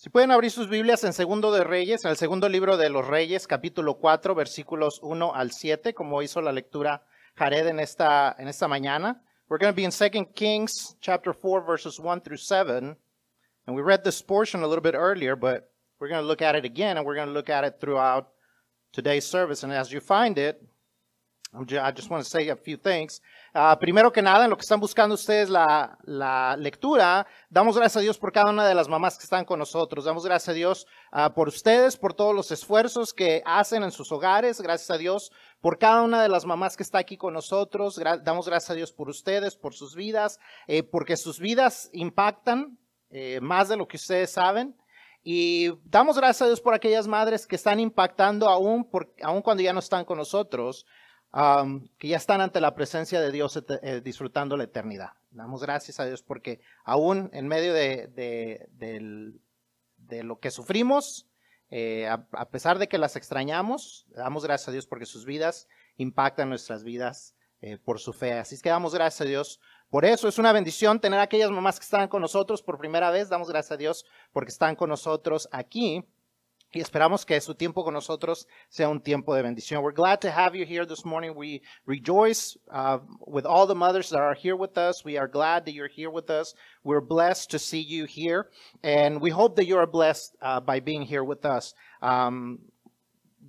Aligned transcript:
Si 0.00 0.08
pueden 0.08 0.30
abrir 0.30 0.50
sus 0.50 0.70
Biblias 0.70 1.04
en 1.04 1.12
Segundo 1.12 1.52
de 1.52 1.62
Reyes, 1.62 2.06
en 2.06 2.10
el 2.12 2.16
segundo 2.16 2.48
libro 2.48 2.78
de 2.78 2.88
los 2.88 3.06
Reyes, 3.06 3.46
capítulo 3.46 3.98
4, 3.98 4.34
versículos 4.34 4.98
1 5.02 5.34
al 5.34 5.52
7, 5.52 5.92
como 5.92 6.22
hizo 6.22 6.40
la 6.40 6.52
lectura 6.52 7.04
Jared 7.36 7.66
en 7.66 7.80
esta, 7.80 8.34
en 8.38 8.48
esta 8.48 8.66
mañana. 8.66 9.22
We're 9.50 9.58
going 9.58 9.74
to 9.74 9.76
be 9.76 9.84
in 9.84 9.90
2 9.90 10.32
Kings 10.34 10.96
chapter 11.02 11.34
4, 11.34 11.66
verses 11.66 12.00
1 12.00 12.22
through 12.22 12.38
7. 12.38 12.96
And 13.66 13.76
we 13.76 13.82
read 13.82 14.02
this 14.02 14.22
portion 14.22 14.62
a 14.62 14.66
little 14.66 14.80
bit 14.80 14.94
earlier, 14.94 15.36
but 15.36 15.70
we're 15.98 16.08
going 16.08 16.22
to 16.22 16.26
look 16.26 16.40
at 16.40 16.54
it 16.54 16.64
again, 16.64 16.96
and 16.96 17.04
we're 17.04 17.16
going 17.16 17.28
to 17.28 17.34
look 17.34 17.50
at 17.50 17.64
it 17.64 17.78
throughout 17.78 18.28
today's 18.94 19.26
service. 19.26 19.64
And 19.64 19.70
as 19.70 19.92
you 19.92 20.00
find 20.00 20.38
it, 20.38 20.66
I 21.52 21.90
just 21.90 22.08
want 22.08 22.22
to 22.22 22.30
say 22.30 22.48
a 22.48 22.54
few 22.54 22.76
things. 22.76 23.20
Uh, 23.52 23.76
primero 23.76 24.12
que 24.12 24.22
nada, 24.22 24.44
en 24.44 24.50
lo 24.50 24.56
que 24.56 24.62
están 24.62 24.78
buscando 24.78 25.16
ustedes 25.16 25.50
la, 25.50 25.98
la, 26.04 26.56
lectura, 26.56 27.26
damos 27.48 27.76
gracias 27.76 27.96
a 27.96 28.00
Dios 28.00 28.18
por 28.18 28.30
cada 28.30 28.50
una 28.50 28.68
de 28.68 28.74
las 28.74 28.88
mamás 28.88 29.18
que 29.18 29.24
están 29.24 29.44
con 29.44 29.58
nosotros. 29.58 30.04
Damos 30.04 30.24
gracias 30.24 30.50
a 30.50 30.52
Dios 30.52 30.86
uh, 31.12 31.34
por 31.34 31.48
ustedes, 31.48 31.96
por 31.96 32.14
todos 32.14 32.36
los 32.36 32.52
esfuerzos 32.52 33.12
que 33.12 33.42
hacen 33.44 33.82
en 33.82 33.90
sus 33.90 34.12
hogares. 34.12 34.60
Gracias 34.60 34.90
a 34.92 34.98
Dios 34.98 35.32
por 35.60 35.78
cada 35.78 36.02
una 36.02 36.22
de 36.22 36.28
las 36.28 36.46
mamás 36.46 36.76
que 36.76 36.84
está 36.84 36.98
aquí 36.98 37.16
con 37.16 37.34
nosotros. 37.34 37.98
Gra 37.98 38.16
damos 38.16 38.46
gracias 38.46 38.70
a 38.70 38.74
Dios 38.74 38.92
por 38.92 39.08
ustedes, 39.08 39.56
por 39.56 39.74
sus 39.74 39.96
vidas, 39.96 40.38
eh, 40.68 40.84
porque 40.84 41.16
sus 41.16 41.40
vidas 41.40 41.90
impactan 41.92 42.78
eh, 43.10 43.40
más 43.42 43.68
de 43.68 43.76
lo 43.76 43.88
que 43.88 43.96
ustedes 43.96 44.30
saben. 44.30 44.76
Y 45.24 45.72
damos 45.84 46.16
gracias 46.16 46.42
a 46.42 46.46
Dios 46.46 46.60
por 46.60 46.74
aquellas 46.74 47.08
madres 47.08 47.44
que 47.44 47.56
están 47.56 47.80
impactando 47.80 48.48
aún, 48.48 48.88
por, 48.88 49.12
aún 49.20 49.42
cuando 49.42 49.64
ya 49.64 49.72
no 49.72 49.80
están 49.80 50.04
con 50.04 50.16
nosotros 50.16 50.86
que 51.32 52.08
ya 52.08 52.16
están 52.16 52.40
ante 52.40 52.60
la 52.60 52.74
presencia 52.74 53.20
de 53.20 53.30
Dios 53.30 53.62
eh, 53.82 54.00
disfrutando 54.02 54.56
la 54.56 54.64
eternidad. 54.64 55.12
Damos 55.30 55.62
gracias 55.62 56.00
a 56.00 56.04
Dios 56.04 56.22
porque 56.22 56.60
aún 56.84 57.30
en 57.32 57.46
medio 57.46 57.72
de, 57.72 58.08
de, 58.08 60.24
lo 60.24 60.40
que 60.40 60.50
sufrimos, 60.50 61.28
eh, 61.70 62.08
a, 62.08 62.50
pesar 62.50 62.80
de 62.80 62.88
que 62.88 62.98
las 62.98 63.14
extrañamos, 63.14 64.06
damos 64.08 64.44
gracias 64.44 64.68
a 64.68 64.72
Dios 64.72 64.88
porque 64.88 65.06
sus 65.06 65.24
vidas 65.24 65.68
impactan 65.96 66.48
nuestras 66.48 66.82
vidas 66.82 67.36
eh, 67.60 67.78
por 67.78 68.00
su 68.00 68.12
fe. 68.12 68.32
Así 68.32 68.56
es 68.56 68.62
que 68.62 68.70
damos 68.70 68.92
gracias 68.92 69.20
a 69.20 69.30
Dios. 69.30 69.60
Por 69.88 70.04
eso 70.04 70.26
es 70.26 70.38
una 70.38 70.52
bendición 70.52 71.00
tener 71.00 71.20
a 71.20 71.22
aquellas 71.22 71.50
mamás 71.50 71.78
que 71.78 71.84
están 71.84 72.08
con 72.08 72.22
nosotros 72.22 72.62
por 72.62 72.78
primera 72.78 73.10
vez. 73.10 73.28
Damos 73.28 73.48
gracias 73.48 73.72
a 73.72 73.76
Dios 73.76 74.04
porque 74.32 74.50
están 74.50 74.74
con 74.74 74.88
nosotros 74.88 75.48
aquí. 75.52 76.04
Y 76.72 76.80
esperamos 76.80 77.26
que 77.26 77.40
su 77.40 77.54
tiempo 77.54 77.82
con 77.82 77.94
nosotros 77.94 78.46
sea 78.68 78.88
un 78.88 79.00
tiempo 79.00 79.34
de 79.34 79.42
bendición. 79.42 79.82
We're 79.82 79.92
glad 79.92 80.20
to 80.20 80.30
have 80.30 80.54
you 80.54 80.64
here 80.64 80.86
this 80.86 81.04
morning. 81.04 81.34
We 81.34 81.62
rejoice 81.84 82.56
uh, 82.70 82.98
with 83.26 83.44
all 83.44 83.66
the 83.66 83.74
mothers 83.74 84.10
that 84.10 84.20
are 84.20 84.34
here 84.34 84.54
with 84.54 84.78
us. 84.78 85.04
We 85.04 85.18
are 85.18 85.26
glad 85.26 85.64
that 85.64 85.74
you're 85.74 85.88
here 85.88 86.10
with 86.10 86.30
us. 86.30 86.54
We're 86.84 87.00
blessed 87.00 87.50
to 87.50 87.58
see 87.58 87.80
you 87.80 88.04
here. 88.04 88.50
And 88.84 89.20
we 89.20 89.30
hope 89.30 89.56
that 89.56 89.66
you 89.66 89.78
are 89.78 89.86
blessed 89.86 90.36
uh, 90.40 90.60
by 90.60 90.78
being 90.78 91.02
here 91.02 91.24
with 91.24 91.44
us. 91.44 91.74
Um, 92.02 92.60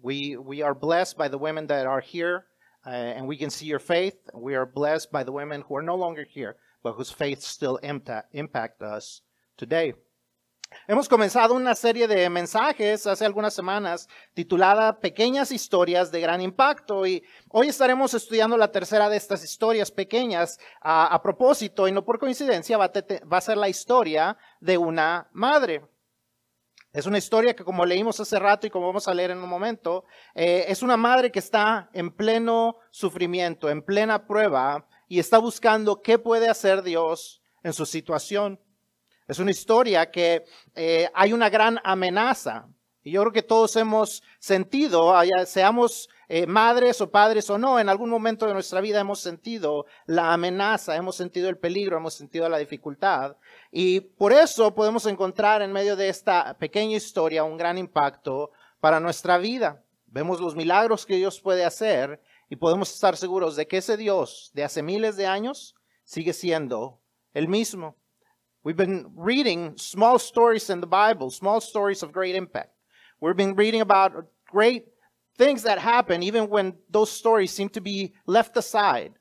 we, 0.01 0.35
we 0.37 0.63
are 0.63 0.73
blessed 0.73 1.15
by 1.15 1.27
the 1.27 1.37
women 1.37 1.67
that 1.67 1.85
are 1.85 2.01
here, 2.01 2.45
uh, 2.87 2.89
and 2.89 3.27
we 3.27 3.37
can 3.37 3.51
see 3.51 3.67
your 3.67 3.77
faith. 3.77 4.15
We 4.33 4.55
are 4.55 4.65
blessed 4.65 5.11
by 5.11 5.23
the 5.23 5.31
women 5.31 5.61
who 5.67 5.75
are 5.75 5.83
no 5.83 5.95
longer 5.95 6.25
here, 6.27 6.55
but 6.81 6.93
whose 6.93 7.11
faith 7.11 7.43
still 7.43 7.77
impact, 7.77 8.29
impact 8.33 8.81
us 8.81 9.21
today. 9.57 9.93
Hemos 10.87 11.07
comenzado 11.07 11.53
una 11.53 11.75
serie 11.75 12.07
de 12.07 12.29
mensajes 12.29 13.05
hace 13.05 13.25
algunas 13.25 13.53
semanas 13.53 14.07
titulada 14.33 14.99
Pequeñas 14.99 15.51
historias 15.51 16.11
de 16.11 16.21
gran 16.21 16.41
impacto 16.41 17.05
y 17.05 17.23
hoy 17.49 17.67
estaremos 17.67 18.13
estudiando 18.13 18.57
la 18.57 18.71
tercera 18.71 19.07
de 19.07 19.17
estas 19.17 19.43
historias 19.43 19.91
pequeñas 19.91 20.59
a, 20.81 21.21
propósito 21.21 21.87
y 21.87 21.91
no 21.91 22.03
por 22.03 22.19
coincidencia 22.19 22.77
va 22.77 22.91
a, 22.91 23.41
ser 23.41 23.57
la 23.57 23.69
historia 23.69 24.37
de 24.59 24.77
una 24.77 25.29
madre. 25.33 25.85
Es 26.93 27.05
una 27.05 27.17
historia 27.17 27.55
que 27.55 27.63
como 27.63 27.85
leímos 27.85 28.19
hace 28.19 28.39
rato 28.39 28.67
y 28.67 28.69
como 28.69 28.87
vamos 28.87 29.07
a 29.07 29.13
leer 29.13 29.31
en 29.31 29.37
un 29.37 29.49
momento, 29.49 30.05
eh, 30.35 30.65
es 30.67 30.83
una 30.83 30.97
madre 30.97 31.31
que 31.31 31.39
está 31.39 31.89
en 31.93 32.11
pleno 32.11 32.77
sufrimiento, 32.89 33.69
en 33.69 33.81
plena 33.81 34.25
prueba 34.25 34.87
y 35.07 35.19
está 35.19 35.37
buscando 35.37 36.01
qué 36.01 36.17
puede 36.17 36.49
hacer 36.49 36.81
Dios 36.81 37.41
en 37.63 37.73
su 37.73 37.85
situación. 37.85 38.59
Es 39.31 39.39
una 39.39 39.51
historia 39.51 40.11
que 40.11 40.43
eh, 40.75 41.09
hay 41.13 41.31
una 41.31 41.49
gran 41.49 41.79
amenaza. 41.85 42.67
Y 43.01 43.11
yo 43.11 43.21
creo 43.21 43.31
que 43.31 43.41
todos 43.41 43.77
hemos 43.77 44.21
sentido, 44.39 45.13
seamos 45.45 46.09
eh, 46.27 46.45
madres 46.45 46.99
o 46.99 47.09
padres 47.09 47.49
o 47.49 47.57
no, 47.57 47.79
en 47.79 47.87
algún 47.87 48.09
momento 48.09 48.45
de 48.45 48.53
nuestra 48.53 48.81
vida 48.81 48.99
hemos 48.99 49.21
sentido 49.21 49.85
la 50.05 50.33
amenaza, 50.33 50.97
hemos 50.97 51.15
sentido 51.15 51.47
el 51.47 51.57
peligro, 51.57 51.95
hemos 51.95 52.13
sentido 52.13 52.49
la 52.49 52.57
dificultad. 52.57 53.37
Y 53.71 54.01
por 54.01 54.33
eso 54.33 54.75
podemos 54.75 55.05
encontrar 55.05 55.61
en 55.61 55.71
medio 55.71 55.95
de 55.95 56.09
esta 56.09 56.57
pequeña 56.57 56.97
historia 56.97 57.45
un 57.45 57.55
gran 57.55 57.77
impacto 57.77 58.51
para 58.81 58.99
nuestra 58.99 59.37
vida. 59.37 59.81
Vemos 60.07 60.41
los 60.41 60.57
milagros 60.57 61.05
que 61.05 61.15
Dios 61.15 61.39
puede 61.39 61.63
hacer 61.63 62.21
y 62.49 62.57
podemos 62.57 62.93
estar 62.93 63.15
seguros 63.15 63.55
de 63.55 63.65
que 63.65 63.77
ese 63.77 63.95
Dios 63.95 64.51
de 64.53 64.65
hace 64.65 64.83
miles 64.83 65.15
de 65.15 65.25
años 65.25 65.73
sigue 66.03 66.33
siendo 66.33 66.99
el 67.33 67.47
mismo. 67.47 67.95
We've 68.63 68.77
been 68.77 69.11
reading 69.15 69.73
small 69.77 70.19
stories 70.19 70.69
in 70.69 70.81
the 70.81 70.87
Bible, 70.87 71.31
small 71.31 71.61
stories 71.61 72.03
of 72.03 72.11
great 72.11 72.35
impact. 72.35 72.69
We've 73.19 73.35
been 73.35 73.55
reading 73.55 73.81
about 73.81 74.13
great 74.51 74.85
things 75.35 75.63
that 75.63 75.79
happen 75.79 76.21
even 76.21 76.47
when 76.47 76.75
those 76.87 77.11
stories 77.11 77.51
seem 77.51 77.69
to 77.69 77.81
be 77.81 78.13
left 78.27 78.55
aside 78.55 79.13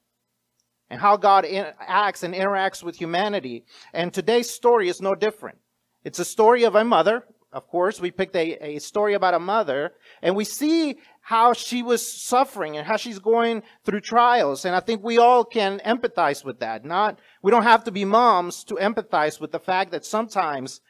and 0.91 1.01
how 1.01 1.17
God 1.17 1.47
acts 1.47 2.23
and 2.23 2.35
interacts 2.35 2.83
with 2.83 2.97
humanity. 2.97 3.65
And 3.95 4.13
today's 4.13 4.51
story 4.51 4.91
is 4.91 5.01
no 5.01 5.15
different. 5.15 5.57
It's 6.05 6.19
a 6.19 6.25
story 6.25 6.65
of 6.65 6.75
a 6.75 6.85
mother. 6.85 7.25
Of 7.51 7.67
course, 7.67 7.99
we 7.99 8.11
picked 8.11 8.37
a, 8.37 8.75
a 8.75 8.79
story 8.79 9.15
about 9.15 9.35
a 9.35 9.39
mother 9.39 9.95
and 10.21 10.37
we 10.37 10.45
see 10.45 10.99
how 11.21 11.53
she 11.53 11.83
was 11.83 12.23
suffering 12.23 12.77
and 12.77 12.87
how 12.87 12.97
she's 12.97 13.19
going 13.19 13.63
through 13.85 14.01
trials. 14.01 14.65
And 14.65 14.75
I 14.75 14.81
think 14.81 15.03
we 15.03 15.19
all 15.19 15.45
can 15.45 15.81
empathize 15.81 16.45
with 16.45 16.61
that. 16.61 16.85
Not, 16.85 17.21
we 17.43 17.51
don't 17.51 17.63
have 17.63 17.85
to 17.85 17.93
be 17.93 18.05
moms 18.05 18.65
to 18.65 18.75
empathize 18.75 19.41
with 19.41 19.53
the 19.53 19.61
fact 19.61 19.93
that 19.93 20.05
sometimes 20.05 20.81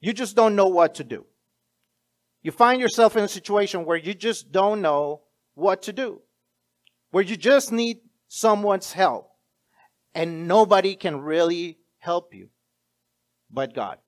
you 0.00 0.12
just 0.12 0.36
don't 0.36 0.56
know 0.56 0.68
what 0.68 0.94
to 0.96 1.04
do. 1.04 1.26
You 2.42 2.52
find 2.52 2.80
yourself 2.80 3.16
in 3.16 3.24
a 3.24 3.28
situation 3.28 3.84
where 3.84 3.98
you 3.98 4.14
just 4.14 4.50
don't 4.50 4.80
know 4.80 5.22
what 5.54 5.82
to 5.82 5.92
do, 5.92 6.22
where 7.10 7.24
you 7.24 7.36
just 7.36 7.70
need 7.70 7.98
someone's 8.28 8.92
help 8.92 9.30
and 10.14 10.48
nobody 10.48 10.94
can 10.94 11.20
really 11.20 11.78
help 11.98 12.32
you 12.34 12.48
but 13.50 13.74
God. 13.74 13.98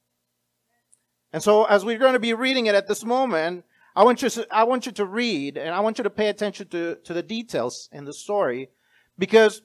And 1.32 1.42
so 1.42 1.64
as 1.64 1.84
we're 1.84 1.98
going 1.98 2.12
to 2.12 2.20
be 2.20 2.34
reading 2.34 2.66
it 2.66 2.74
at 2.74 2.86
this 2.86 3.04
moment, 3.04 3.64
I 3.94 4.04
want 4.04 4.22
you 4.22 4.30
to, 4.30 4.46
I 4.50 4.64
want 4.64 4.86
you 4.86 4.92
to 4.92 5.04
read 5.04 5.58
and 5.58 5.74
I 5.74 5.80
want 5.80 5.98
you 5.98 6.04
to 6.04 6.10
pay 6.10 6.28
attention 6.28 6.68
to, 6.68 6.96
to 7.04 7.12
the 7.12 7.22
details 7.22 7.88
in 7.92 8.04
the 8.04 8.12
story 8.12 8.70
because 9.18 9.60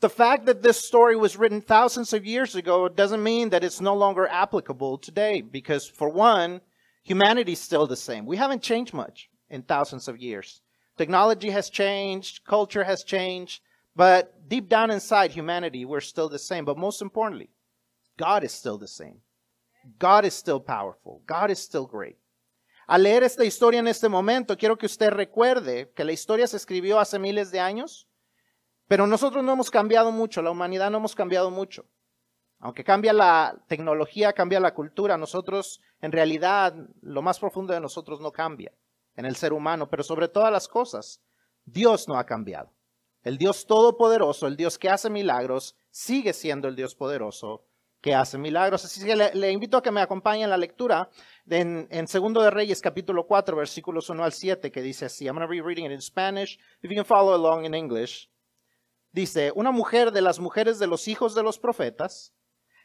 the 0.00 0.08
fact 0.08 0.46
that 0.46 0.62
this 0.62 0.82
story 0.82 1.14
was 1.14 1.36
written 1.36 1.60
thousands 1.60 2.14
of 2.14 2.24
years 2.24 2.54
ago 2.54 2.88
doesn't 2.88 3.22
mean 3.22 3.50
that 3.50 3.62
it's 3.62 3.80
no 3.80 3.94
longer 3.94 4.26
applicable 4.26 4.98
today 4.98 5.42
because 5.42 5.86
for 5.86 6.08
one, 6.08 6.62
humanity 7.02 7.52
is 7.52 7.60
still 7.60 7.86
the 7.86 7.96
same. 7.96 8.24
We 8.24 8.38
haven't 8.38 8.62
changed 8.62 8.94
much 8.94 9.28
in 9.50 9.62
thousands 9.62 10.08
of 10.08 10.18
years. 10.18 10.62
Technology 10.96 11.50
has 11.50 11.68
changed, 11.68 12.44
culture 12.44 12.84
has 12.84 13.04
changed, 13.04 13.60
but 13.94 14.48
deep 14.48 14.68
down 14.68 14.90
inside 14.90 15.32
humanity, 15.32 15.84
we're 15.84 16.00
still 16.00 16.28
the 16.28 16.38
same. 16.38 16.64
But 16.64 16.78
most 16.78 17.02
importantly, 17.02 17.50
God 18.16 18.42
is 18.42 18.52
still 18.52 18.78
the 18.78 18.88
same. 18.88 19.18
God 19.98 20.24
is 20.24 20.34
still 20.34 20.60
powerful. 20.60 21.22
God 21.26 21.50
is 21.50 21.58
still 21.58 21.86
great. 21.86 22.16
Al 22.90 23.04
leer 23.04 23.22
esta 23.22 23.44
historia 23.44 23.78
en 23.78 23.86
este 23.86 24.08
momento, 24.08 24.56
quiero 24.56 24.76
que 24.76 24.86
usted 24.86 25.10
recuerde 25.10 25.92
que 25.94 26.02
la 26.02 26.10
historia 26.10 26.48
se 26.48 26.56
escribió 26.56 26.98
hace 26.98 27.20
miles 27.20 27.52
de 27.52 27.60
años, 27.60 28.08
pero 28.88 29.06
nosotros 29.06 29.44
no 29.44 29.52
hemos 29.52 29.70
cambiado 29.70 30.10
mucho, 30.10 30.42
la 30.42 30.50
humanidad 30.50 30.90
no 30.90 30.98
hemos 30.98 31.14
cambiado 31.14 31.52
mucho. 31.52 31.84
Aunque 32.58 32.82
cambia 32.82 33.12
la 33.12 33.62
tecnología, 33.68 34.32
cambia 34.32 34.58
la 34.58 34.74
cultura, 34.74 35.16
nosotros 35.16 35.80
en 36.00 36.10
realidad 36.10 36.74
lo 37.00 37.22
más 37.22 37.38
profundo 37.38 37.72
de 37.72 37.78
nosotros 37.78 38.20
no 38.20 38.32
cambia 38.32 38.72
en 39.14 39.24
el 39.24 39.36
ser 39.36 39.52
humano, 39.52 39.88
pero 39.88 40.02
sobre 40.02 40.26
todas 40.26 40.50
las 40.50 40.66
cosas, 40.66 41.22
Dios 41.64 42.08
no 42.08 42.18
ha 42.18 42.26
cambiado. 42.26 42.72
El 43.22 43.38
Dios 43.38 43.66
todopoderoso, 43.66 44.48
el 44.48 44.56
Dios 44.56 44.78
que 44.78 44.90
hace 44.90 45.10
milagros, 45.10 45.76
sigue 45.90 46.32
siendo 46.32 46.66
el 46.66 46.74
Dios 46.74 46.96
poderoso 46.96 47.69
que 48.00 48.14
hace 48.14 48.38
milagros. 48.38 48.84
Así 48.84 49.04
que 49.04 49.16
le, 49.16 49.52
invito 49.52 49.76
a 49.76 49.82
que 49.82 49.90
me 49.90 50.00
acompañe 50.00 50.42
en 50.42 50.50
la 50.50 50.56
lectura 50.56 51.10
en, 51.48 51.86
en 51.90 52.08
Segundo 52.08 52.42
de 52.42 52.50
Reyes 52.50 52.80
capítulo 52.80 53.26
4 53.26 53.56
versículos 53.56 54.08
1 54.08 54.24
al 54.24 54.32
7 54.32 54.70
que 54.70 54.82
dice 54.82 55.06
así. 55.06 55.26
I'm 55.26 55.36
going 55.36 55.46
to 55.46 55.50
be 55.50 55.60
reading 55.60 55.86
it 55.86 55.92
in 55.92 56.00
Spanish. 56.00 56.58
If 56.82 56.90
you 56.90 56.96
can 56.96 57.04
follow 57.04 57.34
along 57.34 57.64
in 57.64 57.74
English. 57.74 58.30
Dice, 59.12 59.52
una 59.54 59.72
mujer 59.72 60.12
de 60.12 60.20
las 60.20 60.38
mujeres 60.38 60.78
de 60.78 60.86
los 60.86 61.08
hijos 61.08 61.34
de 61.34 61.42
los 61.42 61.58
profetas 61.58 62.32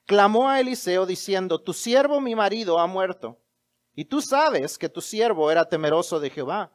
clamó 0.06 0.50
a 0.50 0.60
Eliseo 0.60 1.06
diciendo, 1.06 1.62
tu 1.62 1.74
siervo 1.74 2.20
mi 2.20 2.36
marido 2.36 2.80
ha 2.80 2.88
muerto. 2.88 3.40
Y 3.94 4.06
tú 4.06 4.22
sabes 4.22 4.78
que 4.78 4.90
tu 4.90 5.02
siervo 5.02 5.52
era 5.52 5.70
temeroso 5.70 6.20
de 6.20 6.30
Jehová. 6.30 6.72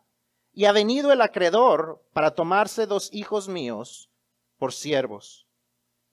Y 0.52 0.64
ha 0.64 0.72
venido 0.72 1.12
el 1.12 1.20
acreedor 1.20 2.02
para 2.12 2.34
tomarse 2.34 2.86
dos 2.86 3.10
hijos 3.12 3.48
míos 3.48 4.10
por 4.56 4.72
siervos. 4.72 5.46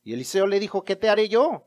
Y 0.03 0.13
Eliseo 0.13 0.47
le 0.47 0.59
dijo, 0.59 0.83
¿qué 0.83 0.95
te 0.95 1.09
haré 1.09 1.29
yo? 1.29 1.66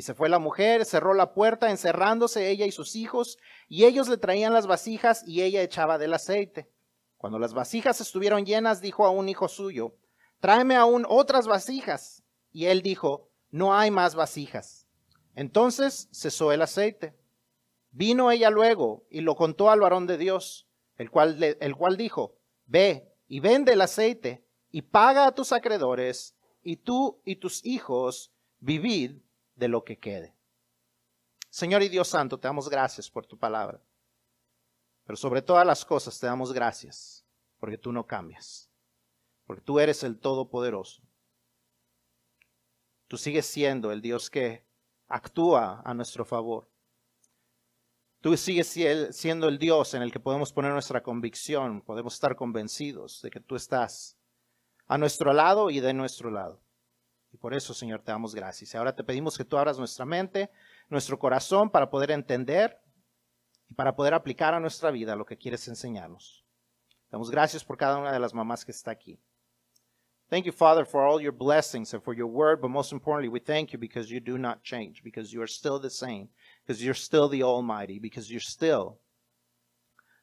Y 0.00 0.02
se 0.02 0.14
fue 0.14 0.30
la 0.30 0.38
mujer, 0.38 0.86
cerró 0.86 1.12
la 1.12 1.34
puerta, 1.34 1.70
encerrándose 1.70 2.48
ella 2.48 2.64
y 2.64 2.72
sus 2.72 2.96
hijos, 2.96 3.36
y 3.68 3.84
ellos 3.84 4.08
le 4.08 4.16
traían 4.16 4.54
las 4.54 4.66
vasijas 4.66 5.22
y 5.26 5.42
ella 5.42 5.60
echaba 5.60 5.98
del 5.98 6.14
aceite. 6.14 6.70
Cuando 7.18 7.38
las 7.38 7.52
vasijas 7.52 8.00
estuvieron 8.00 8.46
llenas, 8.46 8.80
dijo 8.80 9.04
a 9.04 9.10
un 9.10 9.28
hijo 9.28 9.46
suyo, 9.46 9.94
tráeme 10.40 10.74
aún 10.74 11.04
otras 11.06 11.46
vasijas. 11.46 12.22
Y 12.50 12.64
él 12.64 12.80
dijo, 12.80 13.28
no 13.50 13.76
hay 13.76 13.90
más 13.90 14.14
vasijas. 14.14 14.86
Entonces 15.34 16.08
cesó 16.12 16.50
el 16.50 16.62
aceite. 16.62 17.14
Vino 17.90 18.30
ella 18.30 18.48
luego 18.48 19.04
y 19.10 19.20
lo 19.20 19.36
contó 19.36 19.68
al 19.68 19.80
varón 19.80 20.06
de 20.06 20.16
Dios, 20.16 20.66
el 20.96 21.10
cual, 21.10 21.42
el 21.42 21.76
cual 21.76 21.98
dijo, 21.98 22.38
ve 22.64 23.12
y 23.28 23.40
vende 23.40 23.74
el 23.74 23.82
aceite 23.82 24.46
y 24.70 24.80
paga 24.80 25.26
a 25.26 25.34
tus 25.34 25.52
acreedores, 25.52 26.34
y 26.62 26.76
tú 26.76 27.20
y 27.26 27.36
tus 27.36 27.62
hijos 27.66 28.32
vivid 28.60 29.18
de 29.60 29.68
lo 29.68 29.84
que 29.84 29.98
quede. 29.98 30.34
Señor 31.50 31.82
y 31.82 31.88
Dios 31.88 32.08
Santo, 32.08 32.40
te 32.40 32.48
damos 32.48 32.68
gracias 32.68 33.10
por 33.10 33.26
tu 33.26 33.38
palabra. 33.38 33.80
Pero 35.04 35.16
sobre 35.16 35.42
todas 35.42 35.66
las 35.66 35.84
cosas 35.84 36.18
te 36.18 36.26
damos 36.26 36.52
gracias 36.52 37.24
porque 37.58 37.76
tú 37.76 37.92
no 37.92 38.06
cambias, 38.06 38.70
porque 39.44 39.62
tú 39.62 39.78
eres 39.78 40.02
el 40.02 40.18
Todopoderoso. 40.18 41.02
Tú 43.06 43.18
sigues 43.18 43.44
siendo 43.44 43.92
el 43.92 44.00
Dios 44.00 44.30
que 44.30 44.64
actúa 45.08 45.82
a 45.84 45.92
nuestro 45.94 46.24
favor. 46.24 46.70
Tú 48.20 48.36
sigues 48.36 48.68
siendo 49.10 49.48
el 49.48 49.58
Dios 49.58 49.94
en 49.94 50.02
el 50.02 50.12
que 50.12 50.20
podemos 50.20 50.52
poner 50.52 50.72
nuestra 50.72 51.02
convicción, 51.02 51.82
podemos 51.82 52.14
estar 52.14 52.36
convencidos 52.36 53.20
de 53.22 53.30
que 53.30 53.40
tú 53.40 53.56
estás 53.56 54.16
a 54.86 54.96
nuestro 54.96 55.32
lado 55.32 55.70
y 55.70 55.80
de 55.80 55.92
nuestro 55.92 56.30
lado. 56.30 56.62
Y 57.32 57.36
por 57.36 57.54
eso, 57.54 57.72
Señor, 57.74 58.02
te 58.02 58.12
damos 58.12 58.34
gracias. 58.34 58.74
Y 58.74 58.76
ahora 58.76 58.94
te 58.94 59.04
pedimos 59.04 59.36
que 59.36 59.44
tú 59.44 59.56
abras 59.56 59.78
nuestra 59.78 60.04
mente, 60.04 60.50
nuestro 60.88 61.18
corazón 61.18 61.70
para 61.70 61.90
poder 61.90 62.10
entender 62.10 62.80
y 63.68 63.74
para 63.74 63.94
poder 63.94 64.14
aplicar 64.14 64.54
a 64.54 64.60
nuestra 64.60 64.90
vida 64.90 65.14
lo 65.14 65.24
que 65.24 65.36
quieres 65.36 65.66
enseñarnos. 65.68 66.44
Damos 67.10 67.30
gracias 67.30 67.64
por 67.64 67.76
cada 67.76 67.98
una 67.98 68.12
de 68.12 68.18
las 68.18 68.34
mamás 68.34 68.64
que 68.64 68.72
está 68.72 68.90
aquí. 68.90 69.20
Thank 70.28 70.44
you, 70.44 70.52
Father, 70.52 70.86
for 70.86 71.04
all 71.04 71.20
your 71.20 71.32
blessings 71.32 71.92
and 71.92 72.02
for 72.02 72.14
your 72.14 72.28
word, 72.28 72.60
but 72.60 72.70
most 72.70 72.92
importantly, 72.92 73.28
we 73.28 73.40
thank 73.40 73.72
you 73.72 73.80
because 73.80 74.12
you 74.12 74.20
do 74.20 74.38
not 74.38 74.62
change, 74.62 75.02
because 75.02 75.32
you 75.32 75.42
are 75.42 75.48
still 75.48 75.80
the 75.80 75.90
same, 75.90 76.28
because 76.64 76.84
you're 76.84 76.94
still 76.94 77.28
the 77.28 77.42
Almighty, 77.42 77.98
because 77.98 78.30
you're 78.30 78.38
still 78.38 79.00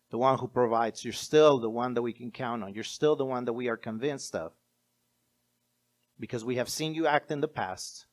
the 0.10 0.18
one 0.18 0.38
who 0.38 0.48
provides. 0.48 1.04
You're 1.04 1.12
still 1.12 1.60
the 1.60 1.70
one 1.70 1.94
that 1.94 2.02
we 2.02 2.14
can 2.14 2.32
count 2.32 2.64
on. 2.64 2.74
You're 2.74 2.86
still 2.86 3.18
the 3.18 3.26
one 3.26 3.44
that 3.46 3.54
we 3.54 3.68
are 3.68 3.76
convinced 3.76 4.34
of. 4.34 4.54
Because 6.20 6.44
we 6.44 6.56
have 6.56 6.70
seen 6.70 6.94
you 6.94 7.06
act 7.08 7.32
in 7.32 7.42
the 7.42 7.48
past, 7.48 8.06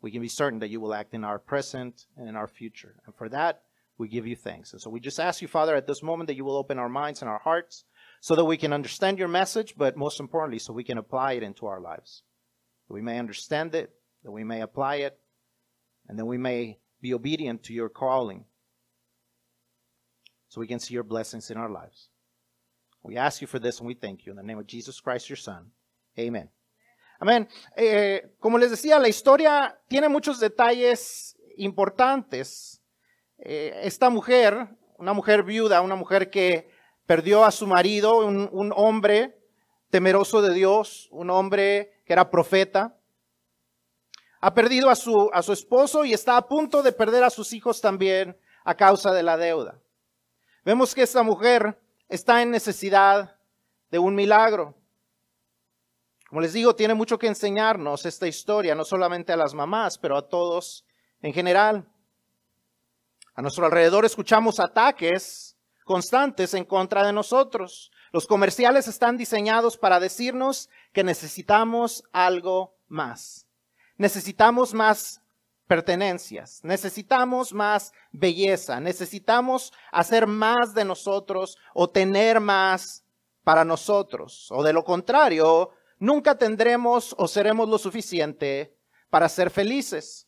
we 0.00 0.10
can 0.10 0.20
be 0.20 0.28
certain 0.28 0.58
that 0.58 0.70
you 0.70 0.80
will 0.80 0.94
act 0.94 1.14
in 1.14 1.24
our 1.24 1.38
present 1.38 2.06
and 2.16 2.28
in 2.28 2.36
our 2.36 2.48
future. 2.48 2.96
And 3.06 3.14
for 3.14 3.28
that, 3.28 3.62
we 3.98 4.08
give 4.08 4.26
you 4.26 4.34
thanks. 4.34 4.72
And 4.72 4.80
so 4.80 4.90
we 4.90 4.98
just 4.98 5.20
ask 5.20 5.40
you, 5.40 5.48
Father, 5.48 5.76
at 5.76 5.86
this 5.86 6.02
moment 6.02 6.26
that 6.26 6.36
you 6.36 6.44
will 6.44 6.56
open 6.56 6.78
our 6.78 6.88
minds 6.88 7.22
and 7.22 7.30
our 7.30 7.38
hearts 7.38 7.84
so 8.20 8.34
that 8.34 8.44
we 8.44 8.56
can 8.56 8.72
understand 8.72 9.18
your 9.18 9.28
message, 9.28 9.74
but 9.76 9.96
most 9.96 10.18
importantly, 10.18 10.58
so 10.58 10.72
we 10.72 10.84
can 10.84 10.98
apply 10.98 11.32
it 11.34 11.42
into 11.42 11.66
our 11.66 11.80
lives. 11.80 12.22
That 12.88 12.94
we 12.94 13.02
may 13.02 13.18
understand 13.18 13.74
it, 13.74 13.92
that 14.24 14.32
we 14.32 14.42
may 14.42 14.60
apply 14.60 14.96
it, 14.96 15.18
and 16.08 16.18
that 16.18 16.26
we 16.26 16.38
may 16.38 16.78
be 17.00 17.14
obedient 17.14 17.62
to 17.64 17.72
your 17.72 17.88
calling 17.88 18.44
so 20.48 20.60
we 20.60 20.66
can 20.66 20.78
see 20.78 20.94
your 20.94 21.02
blessings 21.02 21.50
in 21.50 21.56
our 21.56 21.70
lives. 21.70 22.08
We 23.02 23.16
ask 23.16 23.40
you 23.40 23.46
for 23.46 23.58
this 23.58 23.78
and 23.78 23.86
we 23.86 23.94
thank 23.94 24.26
you. 24.26 24.32
In 24.32 24.36
the 24.36 24.42
name 24.42 24.58
of 24.58 24.66
Jesus 24.66 25.00
Christ, 25.00 25.28
your 25.28 25.36
Son. 25.36 25.70
Amen. 26.18 26.48
Amén. 27.22 27.48
Eh, 27.76 28.34
como 28.40 28.58
les 28.58 28.72
decía, 28.72 28.98
la 28.98 29.06
historia 29.06 29.78
tiene 29.86 30.08
muchos 30.08 30.40
detalles 30.40 31.36
importantes. 31.56 32.82
Eh, 33.38 33.82
esta 33.84 34.10
mujer, 34.10 34.66
una 34.98 35.12
mujer 35.12 35.44
viuda, 35.44 35.82
una 35.82 35.94
mujer 35.94 36.30
que 36.30 36.68
perdió 37.06 37.44
a 37.44 37.52
su 37.52 37.68
marido, 37.68 38.26
un, 38.26 38.72
hombre 38.74 39.38
temeroso 39.88 40.42
de 40.42 40.52
Dios, 40.52 41.06
un 41.12 41.30
hombre 41.30 42.02
que 42.04 42.12
era 42.12 42.28
profeta. 42.28 42.98
Ha 44.40 44.52
perdido 44.52 44.90
a 44.90 44.96
su, 44.96 45.30
a 45.32 45.42
su 45.42 45.52
esposo 45.52 46.04
y 46.04 46.14
está 46.14 46.36
a 46.36 46.48
punto 46.48 46.82
de 46.82 46.90
perder 46.90 47.22
a 47.22 47.30
sus 47.30 47.52
hijos 47.52 47.80
también 47.80 48.36
a 48.64 48.74
causa 48.74 49.12
de 49.12 49.22
la 49.22 49.36
deuda. 49.36 49.78
Vemos 50.64 50.92
que 50.92 51.02
esta 51.02 51.22
mujer 51.22 51.80
está 52.08 52.42
en 52.42 52.50
necesidad 52.50 53.36
de 53.92 54.00
un 54.00 54.16
milagro. 54.16 54.81
Como 56.32 56.40
les 56.40 56.54
digo, 56.54 56.74
tiene 56.74 56.94
mucho 56.94 57.18
que 57.18 57.26
enseñarnos 57.26 58.06
esta 58.06 58.26
historia, 58.26 58.74
no 58.74 58.86
solamente 58.86 59.34
a 59.34 59.36
las 59.36 59.52
mamás, 59.52 59.98
pero 59.98 60.16
a 60.16 60.30
todos 60.30 60.82
en 61.20 61.34
general. 61.34 61.86
A 63.34 63.42
nuestro 63.42 63.66
alrededor 63.66 64.06
escuchamos 64.06 64.58
ataques 64.58 65.58
constantes 65.84 66.54
en 66.54 66.64
contra 66.64 67.04
de 67.04 67.12
nosotros. 67.12 67.92
Los 68.12 68.26
comerciales 68.26 68.88
están 68.88 69.18
diseñados 69.18 69.76
para 69.76 70.00
decirnos 70.00 70.70
que 70.94 71.04
necesitamos 71.04 72.02
algo 72.12 72.78
más. 72.88 73.46
Necesitamos 73.98 74.72
más 74.72 75.20
pertenencias, 75.66 76.60
necesitamos 76.64 77.52
más 77.52 77.92
belleza, 78.10 78.80
necesitamos 78.80 79.70
hacer 79.90 80.26
más 80.26 80.72
de 80.72 80.86
nosotros 80.86 81.58
o 81.74 81.90
tener 81.90 82.40
más 82.40 83.04
para 83.44 83.66
nosotros. 83.66 84.48
O 84.50 84.62
de 84.62 84.72
lo 84.72 84.82
contrario, 84.82 85.72
nunca 86.02 86.36
tendremos 86.36 87.14
o 87.16 87.28
seremos 87.28 87.68
lo 87.68 87.78
suficiente 87.78 88.76
para 89.08 89.28
ser 89.28 89.50
felices. 89.50 90.26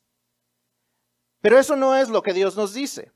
Pero 1.40 1.58
eso 1.58 1.74
no 1.74 1.96
es 1.96 2.08
lo 2.08 2.22
que 2.22 2.32
Dios 2.32 2.56
nos 2.56 2.74
dice. 2.74 3.10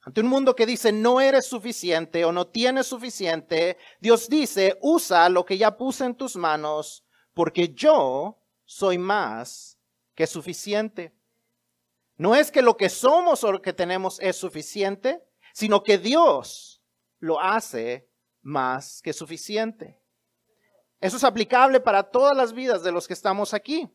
Ante 0.00 0.22
un 0.22 0.28
mundo 0.28 0.56
que 0.56 0.64
dice 0.64 0.92
no 0.92 1.20
eres 1.20 1.46
suficiente 1.46 2.24
o 2.24 2.32
no 2.32 2.46
tienes 2.46 2.86
suficiente, 2.86 3.76
Dios 4.00 4.30
dice, 4.30 4.78
usa 4.80 5.28
lo 5.28 5.44
que 5.44 5.58
ya 5.58 5.76
puse 5.76 6.06
en 6.06 6.14
tus 6.14 6.36
manos, 6.36 7.04
porque 7.34 7.68
yo 7.68 8.38
soy 8.64 8.96
más 8.96 9.78
que 10.14 10.26
suficiente. 10.26 11.14
No 12.16 12.34
es 12.34 12.50
que 12.50 12.62
lo 12.62 12.78
que 12.78 12.88
somos 12.88 13.44
o 13.44 13.52
lo 13.52 13.60
que 13.60 13.74
tenemos 13.74 14.18
es 14.20 14.36
suficiente, 14.36 15.22
sino 15.52 15.82
que 15.82 15.98
Dios 15.98 16.82
lo 17.18 17.38
hace 17.38 18.08
más 18.40 19.02
que 19.02 19.12
suficiente. 19.12 19.99
Eso 21.00 21.16
es 21.16 21.24
aplicable 21.24 21.80
para 21.80 22.02
todas 22.02 22.36
las 22.36 22.52
vidas 22.52 22.82
de 22.82 22.92
los 22.92 23.06
que 23.06 23.14
estamos 23.14 23.54
aquí. 23.54 23.90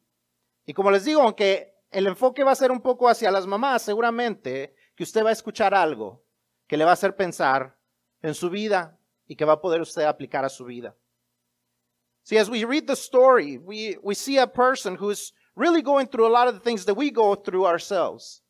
Y 0.66 0.74
como 0.74 0.90
les 0.90 1.06
digo, 1.06 1.22
aunque 1.22 1.76
el 1.92 2.08
enfoque 2.08 2.44
va 2.44 2.52
a 2.52 2.56
ser 2.56 2.72
un 2.72 2.82
poco 2.82 3.08
hacia 3.08 3.32
las 3.32 3.46
mamás, 3.46 3.84
seguramente 3.84 4.76
que 4.96 5.04
usted 5.04 5.24
va 5.24 5.30
a 5.30 5.34
escuchar 5.34 5.74
algo 5.76 6.24
que 6.68 6.78
le 6.78 6.84
va 6.84 6.92
a 6.92 6.94
hacer 6.94 7.16
pensar 7.16 7.78
en 8.22 8.34
su 8.34 8.50
vida 8.50 8.98
y 9.28 9.36
que 9.36 9.46
va 9.46 9.54
a 9.54 9.62
poder 9.62 9.82
usted 9.82 10.04
aplicar 10.04 10.44
a 10.46 10.50
su 10.50 10.66
vida. 10.66 10.96
See, 12.24 12.38
as 12.38 12.50
we 12.50 12.66
read 12.66 12.88
the 12.88 12.96
story, 12.96 13.60
we, 13.60 13.98
we 14.02 14.16
see 14.16 14.40
a 14.40 14.48
person 14.48 14.96
who's 14.96 15.32
really 15.56 15.84
going 15.84 16.08
through 16.08 16.28
a 16.28 16.34
lot 16.34 16.48
of 16.48 16.56
the 16.56 16.60
things 16.60 16.86
that 16.86 16.96
we 16.96 17.12
go 17.12 17.36
through 17.36 17.68
ourselves. 17.68 18.42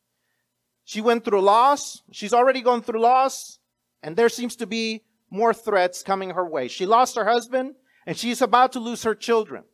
She 0.84 1.02
went 1.02 1.24
through 1.24 1.42
loss. 1.42 2.02
She's 2.10 2.32
already 2.32 2.62
gone 2.62 2.80
through 2.80 3.02
loss. 3.02 3.58
And 4.02 4.16
there 4.16 4.30
seems 4.30 4.56
to 4.56 4.66
be 4.66 5.02
more 5.30 5.52
threats 5.52 6.02
coming 6.02 6.30
her 6.30 6.48
way. 6.48 6.68
She 6.68 6.86
lost 6.86 7.16
her 7.16 7.24
husband 7.24 7.74
and 8.06 8.16
she's 8.16 8.40
about 8.40 8.72
to 8.72 8.80
lose 8.80 9.02
her 9.02 9.14
children. 9.14 9.64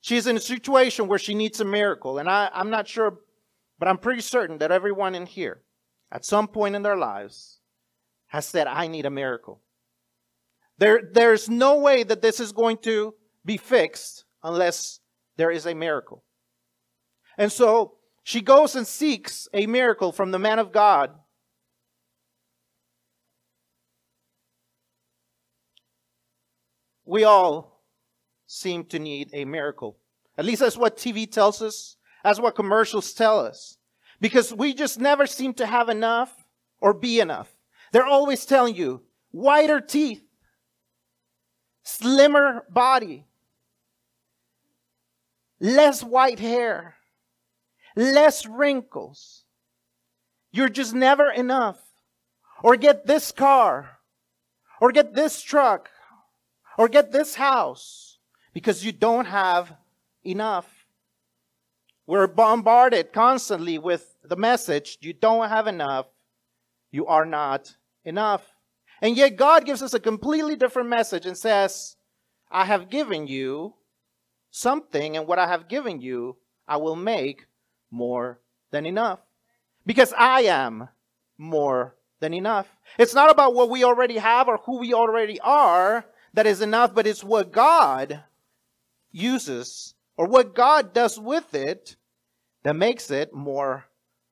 She's 0.00 0.26
in 0.26 0.36
a 0.36 0.40
situation 0.40 1.08
where 1.08 1.18
she 1.18 1.34
needs 1.34 1.60
a 1.60 1.64
miracle. 1.64 2.18
And 2.18 2.28
I, 2.28 2.50
I'm 2.52 2.68
not 2.68 2.86
sure 2.86 3.20
but 3.78 3.88
I'm 3.88 3.98
pretty 3.98 4.20
certain 4.20 4.58
that 4.58 4.70
everyone 4.70 5.14
in 5.14 5.26
here, 5.26 5.62
at 6.10 6.24
some 6.24 6.48
point 6.48 6.76
in 6.76 6.82
their 6.82 6.96
lives, 6.96 7.60
has 8.28 8.46
said, 8.46 8.66
I 8.66 8.86
need 8.86 9.06
a 9.06 9.10
miracle. 9.10 9.60
There, 10.78 11.02
there's 11.12 11.48
no 11.48 11.78
way 11.78 12.02
that 12.02 12.22
this 12.22 12.40
is 12.40 12.52
going 12.52 12.78
to 12.78 13.14
be 13.44 13.56
fixed 13.56 14.24
unless 14.42 15.00
there 15.36 15.50
is 15.50 15.66
a 15.66 15.74
miracle. 15.74 16.24
And 17.36 17.50
so 17.50 17.94
she 18.22 18.40
goes 18.40 18.74
and 18.74 18.86
seeks 18.86 19.48
a 19.52 19.66
miracle 19.66 20.12
from 20.12 20.30
the 20.30 20.38
man 20.38 20.58
of 20.58 20.72
God. 20.72 21.10
We 27.04 27.24
all 27.24 27.82
seem 28.46 28.84
to 28.86 28.98
need 28.98 29.30
a 29.32 29.44
miracle. 29.44 29.96
At 30.36 30.44
least 30.44 30.60
that's 30.60 30.76
what 30.76 30.96
TV 30.96 31.30
tells 31.30 31.62
us. 31.62 31.96
That's 32.22 32.40
what 32.40 32.54
commercials 32.54 33.12
tell 33.12 33.40
us. 33.40 33.78
Because 34.20 34.52
we 34.52 34.74
just 34.74 34.98
never 34.98 35.26
seem 35.26 35.54
to 35.54 35.66
have 35.66 35.88
enough 35.88 36.32
or 36.80 36.94
be 36.94 37.20
enough. 37.20 37.50
They're 37.92 38.06
always 38.06 38.46
telling 38.46 38.74
you, 38.74 39.02
whiter 39.30 39.80
teeth, 39.80 40.22
slimmer 41.82 42.64
body, 42.70 43.26
less 45.60 46.02
white 46.02 46.38
hair, 46.38 46.96
less 47.94 48.46
wrinkles. 48.46 49.44
You're 50.50 50.68
just 50.68 50.94
never 50.94 51.30
enough. 51.30 51.80
Or 52.62 52.76
get 52.76 53.06
this 53.06 53.30
car, 53.30 53.98
or 54.80 54.90
get 54.90 55.14
this 55.14 55.42
truck, 55.42 55.90
or 56.76 56.88
get 56.88 57.12
this 57.12 57.34
house, 57.36 58.18
because 58.52 58.84
you 58.84 58.92
don't 58.92 59.26
have 59.26 59.72
enough. 60.24 60.86
We're 62.06 62.26
bombarded 62.26 63.12
constantly 63.12 63.78
with 63.78 64.16
the 64.22 64.36
message 64.36 64.98
you 65.00 65.12
don't 65.12 65.48
have 65.48 65.66
enough, 65.66 66.06
you 66.90 67.06
are 67.06 67.24
not 67.24 67.76
enough. 68.04 68.42
And 69.00 69.16
yet 69.16 69.36
God 69.36 69.64
gives 69.64 69.82
us 69.82 69.94
a 69.94 70.00
completely 70.00 70.56
different 70.56 70.88
message 70.88 71.26
and 71.26 71.36
says, 71.36 71.96
I 72.50 72.64
have 72.64 72.90
given 72.90 73.26
you 73.26 73.74
something, 74.50 75.16
and 75.16 75.26
what 75.26 75.38
I 75.38 75.48
have 75.48 75.68
given 75.68 76.00
you, 76.00 76.36
I 76.68 76.76
will 76.76 76.96
make 76.96 77.46
more 77.90 78.40
than 78.70 78.86
enough. 78.86 79.18
Because 79.84 80.14
I 80.16 80.42
am 80.42 80.88
more 81.36 81.96
than 82.20 82.32
enough. 82.32 82.68
It's 82.98 83.14
not 83.14 83.30
about 83.30 83.54
what 83.54 83.68
we 83.68 83.84
already 83.84 84.18
have 84.18 84.48
or 84.48 84.58
who 84.58 84.78
we 84.78 84.94
already 84.94 85.40
are 85.40 86.06
that 86.34 86.46
is 86.46 86.60
enough, 86.60 86.94
but 86.94 87.06
it's 87.06 87.24
what 87.24 87.50
God 87.50 88.22
uses 89.10 89.94
or 90.16 90.26
what 90.26 90.54
God 90.54 90.92
does 90.92 91.18
with 91.18 91.54
it 91.54 91.96
that 92.62 92.76
makes 92.76 93.10
it 93.10 93.32
more 93.32 93.86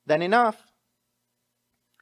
than 0.07 0.23
enough. 0.23 0.61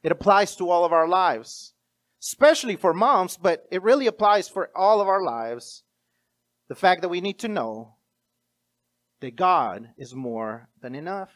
It 0.02 0.12
applies 0.12 0.56
to 0.56 0.68
all 0.68 0.84
of 0.84 0.92
our 0.92 1.06
lives 1.06 1.74
especially 2.20 2.76
for 2.76 2.92
moms, 2.92 3.36
but 3.36 3.66
it 3.70 3.82
really 3.82 4.06
applies 4.06 4.48
for 4.48 4.70
all 4.76 5.00
of 5.00 5.08
our 5.08 5.22
lives. 5.22 5.82
The 6.68 6.74
fact 6.74 7.02
that 7.02 7.08
we 7.08 7.20
need 7.20 7.38
to 7.40 7.48
know 7.48 7.94
that 9.20 9.36
God 9.36 9.90
is 9.96 10.14
more 10.14 10.68
than 10.80 10.94
enough. 10.94 11.30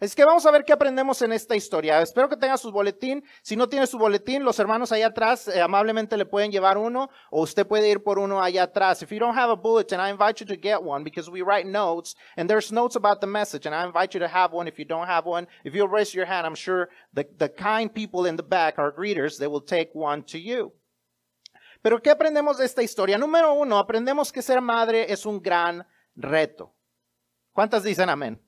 Es 0.00 0.14
que 0.14 0.24
vamos 0.24 0.44
a 0.44 0.50
ver 0.50 0.64
qué 0.64 0.72
aprendemos 0.72 1.22
en 1.22 1.32
esta 1.32 1.54
historia. 1.54 2.02
Espero 2.02 2.28
que 2.28 2.36
tenga 2.36 2.56
su 2.56 2.72
boletín. 2.72 3.24
Si 3.42 3.54
no 3.54 3.68
tiene 3.68 3.86
su 3.86 3.96
boletín, 3.96 4.44
los 4.44 4.58
hermanos 4.58 4.90
allá 4.90 5.06
atrás 5.06 5.46
eh, 5.46 5.60
amablemente 5.60 6.16
le 6.16 6.26
pueden 6.26 6.50
llevar 6.50 6.76
uno 6.76 7.08
o 7.30 7.42
usted 7.42 7.66
puede 7.66 7.88
ir 7.88 8.02
por 8.02 8.18
uno 8.18 8.42
allá 8.42 8.64
atrás. 8.64 9.02
If 9.02 9.10
you 9.10 9.20
don't 9.20 9.38
have 9.38 9.52
a 9.52 9.56
bulletin, 9.56 10.00
I 10.00 10.10
invite 10.10 10.40
you 10.40 10.46
to 10.46 10.60
get 10.60 10.82
one 10.82 11.04
because 11.04 11.30
we 11.30 11.42
write 11.42 11.66
notes 11.66 12.16
and 12.36 12.50
there's 12.50 12.72
notes 12.72 12.96
about 12.96 13.20
the 13.20 13.28
message 13.28 13.66
and 13.66 13.74
I 13.74 13.86
invite 13.86 14.14
you 14.14 14.20
to 14.20 14.28
have 14.28 14.52
one 14.52 14.68
if 14.68 14.78
you 14.78 14.84
don't 14.84 15.06
have 15.06 15.26
one. 15.26 15.46
If 15.64 15.74
you'll 15.74 15.88
raise 15.88 16.12
your 16.12 16.26
hand, 16.26 16.44
I'm 16.44 16.56
sure 16.56 16.88
the, 17.12 17.24
the 17.38 17.48
kind 17.48 17.92
people 17.92 18.26
in 18.28 18.36
the 18.36 18.42
back, 18.42 18.78
our 18.78 18.90
greeters, 18.90 19.38
they 19.38 19.46
will 19.46 19.62
take 19.62 19.90
one 19.94 20.24
to 20.24 20.38
you. 20.38 20.72
Pero 21.82 22.00
¿qué 22.00 22.10
aprendemos 22.10 22.56
de 22.56 22.64
esta 22.64 22.82
historia? 22.82 23.16
Número 23.16 23.52
uno, 23.52 23.78
aprendemos 23.78 24.32
que 24.32 24.42
ser 24.42 24.60
madre 24.60 25.12
es 25.12 25.24
un 25.24 25.40
gran 25.40 25.86
reto. 26.16 26.74
¿Cuántas 27.52 27.84
dicen 27.84 28.08
amén? 28.08 28.40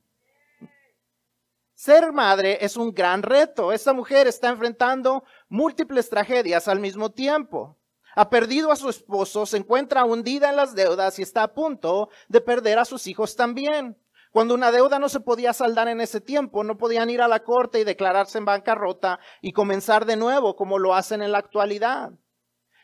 Ser 1.76 2.10
madre 2.10 2.56
es 2.62 2.78
un 2.78 2.94
gran 2.94 3.22
reto. 3.22 3.70
Esta 3.70 3.92
mujer 3.92 4.26
está 4.26 4.48
enfrentando 4.48 5.24
múltiples 5.50 6.08
tragedias 6.08 6.68
al 6.68 6.80
mismo 6.80 7.10
tiempo. 7.10 7.76
Ha 8.14 8.30
perdido 8.30 8.72
a 8.72 8.76
su 8.76 8.88
esposo, 8.88 9.44
se 9.44 9.58
encuentra 9.58 10.06
hundida 10.06 10.48
en 10.48 10.56
las 10.56 10.74
deudas 10.74 11.18
y 11.18 11.22
está 11.22 11.42
a 11.42 11.52
punto 11.52 12.08
de 12.28 12.40
perder 12.40 12.78
a 12.78 12.86
sus 12.86 13.06
hijos 13.06 13.36
también. 13.36 13.94
Cuando 14.32 14.54
una 14.54 14.72
deuda 14.72 14.98
no 14.98 15.10
se 15.10 15.20
podía 15.20 15.52
saldar 15.52 15.88
en 15.88 16.00
ese 16.00 16.22
tiempo, 16.22 16.64
no 16.64 16.78
podían 16.78 17.10
ir 17.10 17.20
a 17.20 17.28
la 17.28 17.44
corte 17.44 17.78
y 17.78 17.84
declararse 17.84 18.38
en 18.38 18.46
bancarrota 18.46 19.20
y 19.42 19.52
comenzar 19.52 20.06
de 20.06 20.16
nuevo 20.16 20.56
como 20.56 20.78
lo 20.78 20.94
hacen 20.94 21.20
en 21.20 21.30
la 21.30 21.38
actualidad. 21.38 22.10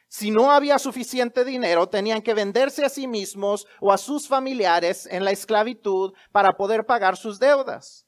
Si 0.06 0.30
no 0.30 0.52
había 0.52 0.78
suficiente 0.78 1.46
dinero, 1.46 1.88
tenían 1.88 2.20
que 2.20 2.34
venderse 2.34 2.84
a 2.84 2.90
sí 2.90 3.06
mismos 3.06 3.66
o 3.80 3.90
a 3.90 3.96
sus 3.96 4.28
familiares 4.28 5.08
en 5.10 5.24
la 5.24 5.30
esclavitud 5.30 6.12
para 6.30 6.52
poder 6.58 6.84
pagar 6.84 7.16
sus 7.16 7.38
deudas. 7.38 8.06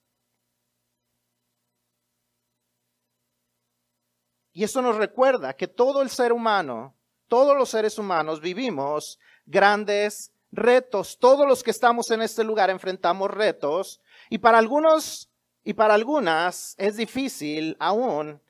Y 4.55 4.63
eso 4.63 4.81
nos 4.81 4.97
recuerda 4.97 5.53
que 5.53 5.67
todo 5.67 6.01
el 6.01 6.09
ser 6.09 6.33
humano, 6.33 6.95
todos 7.29 7.57
los 7.57 7.69
seres 7.69 7.99
humanos 7.99 8.41
vivimos 8.41 9.19
grandes 9.45 10.33
retos. 10.53 11.19
Todos 11.19 11.47
los 11.47 11.65
que 11.65 11.73
estamos 11.73 12.11
en 12.13 12.23
este 12.23 12.45
lugar 12.45 12.71
enfrentamos 12.71 13.31
retos. 13.33 14.01
Y 14.31 14.39
para 14.39 14.59
algunos 14.59 15.29
y 15.65 15.73
para 15.73 15.95
algunas 15.95 16.77
es 16.79 16.97
difícil 16.97 17.77
aún 17.81 18.41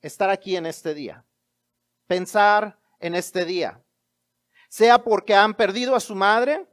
estar 0.00 0.30
aquí 0.30 0.56
en 0.56 0.64
este 0.64 0.94
día. 0.94 1.24
Pensar 2.06 2.78
en 2.98 3.14
este 3.14 3.44
día. 3.44 3.82
Sea 4.70 5.02
porque 5.04 5.34
han 5.34 5.52
perdido 5.52 5.94
a 5.94 6.00
su 6.00 6.14
madre, 6.14 6.66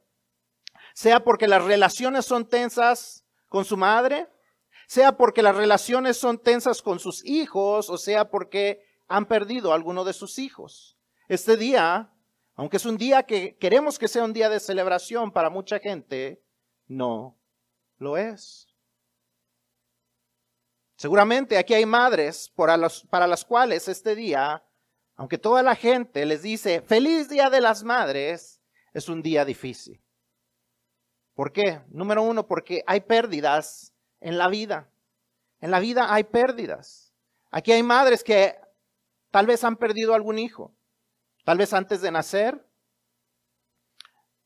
sea 0.93 1.23
porque 1.23 1.47
las 1.47 1.63
relaciones 1.63 2.25
son 2.25 2.47
tensas 2.47 3.25
con 3.49 3.65
su 3.65 3.75
madre, 3.75 4.29
sea 4.87 5.17
porque 5.17 5.43
las 5.43 5.55
relaciones 5.55 6.17
son 6.17 6.39
tensas 6.39 6.81
con 6.81 6.99
sus 6.99 7.23
hijos 7.25 7.89
o 7.89 7.97
sea 7.97 8.31
porque 8.31 8.83
han 9.07 9.25
perdido 9.25 9.73
alguno 9.73 10.03
de 10.03 10.13
sus 10.13 10.39
hijos. 10.39 10.97
Este 11.27 11.57
día, 11.57 12.11
aunque 12.55 12.77
es 12.77 12.85
un 12.85 12.97
día 12.97 13.23
que 13.23 13.57
queremos 13.57 13.99
que 13.99 14.07
sea 14.07 14.23
un 14.23 14.33
día 14.33 14.49
de 14.49 14.59
celebración 14.59 15.31
para 15.31 15.49
mucha 15.49 15.79
gente, 15.79 16.41
no 16.87 17.37
lo 17.97 18.17
es. 18.17 18.67
Seguramente 20.95 21.57
aquí 21.57 21.73
hay 21.73 21.85
madres 21.85 22.49
para, 22.55 22.77
para 23.09 23.27
las 23.27 23.45
cuales 23.45 23.87
este 23.87 24.15
día, 24.15 24.63
aunque 25.15 25.37
toda 25.37 25.63
la 25.63 25.75
gente 25.75 26.25
les 26.25 26.41
dice 26.41 26.81
feliz 26.81 27.29
día 27.29 27.49
de 27.49 27.61
las 27.61 27.83
madres, 27.83 28.61
es 28.93 29.09
un 29.09 29.21
día 29.21 29.43
difícil. 29.43 30.01
¿Por 31.35 31.51
qué? 31.51 31.81
Número 31.89 32.23
uno, 32.23 32.47
porque 32.47 32.83
hay 32.87 33.01
pérdidas 33.01 33.93
en 34.19 34.37
la 34.37 34.47
vida. 34.47 34.89
En 35.61 35.71
la 35.71 35.79
vida 35.79 36.13
hay 36.13 36.23
pérdidas. 36.23 37.13
Aquí 37.51 37.71
hay 37.71 37.83
madres 37.83 38.23
que 38.23 38.55
tal 39.31 39.45
vez 39.45 39.63
han 39.63 39.77
perdido 39.77 40.13
algún 40.13 40.39
hijo, 40.39 40.73
tal 41.43 41.57
vez 41.57 41.73
antes 41.73 42.01
de 42.01 42.11
nacer, 42.11 42.65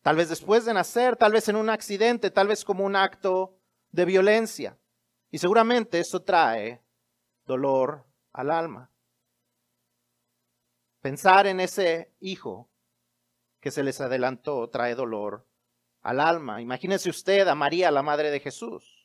tal 0.02 0.16
vez 0.16 0.30
después 0.30 0.66
de 0.66 0.74
nacer, 0.74 1.16
tal 1.16 1.34
vez 1.34 1.50
en 1.50 1.56
un 1.56 1.70
accidente, 1.70 2.32
tal 2.32 2.48
vez 2.48 2.64
como 2.64 2.86
un 2.86 2.96
acto 2.96 3.58
de 3.92 4.06
violencia. 4.06 4.78
Y 5.30 5.38
seguramente 5.38 6.00
eso 6.00 6.22
trae 6.22 6.82
dolor 7.46 8.06
al 8.34 8.52
alma. 8.52 8.92
Pensar 11.02 11.48
en 11.48 11.60
ese 11.60 12.14
hijo 12.20 12.70
que 13.60 13.72
se 13.72 13.84
les 13.84 14.02
adelantó 14.02 14.70
trae 14.70 14.96
dolor 14.96 15.48
al 16.02 16.20
alma. 16.20 16.62
Imagínese 16.62 17.10
usted 17.10 17.48
a 17.48 17.56
María, 17.56 17.92
la 17.92 18.04
madre 18.04 18.30
de 18.32 18.40
Jesús. 18.40 19.01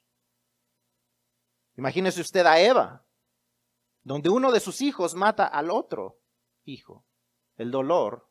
Imagínese 1.77 2.21
usted 2.21 2.47
a 2.47 2.59
Eva, 2.59 3.05
donde 4.03 4.31
uno 4.31 4.51
de 4.53 4.61
sus 4.61 4.81
hijos 4.81 5.15
mata 5.15 5.47
al 5.47 5.71
otro 5.71 6.21
hijo. 6.65 7.05
El 7.57 7.71
dolor 7.71 8.29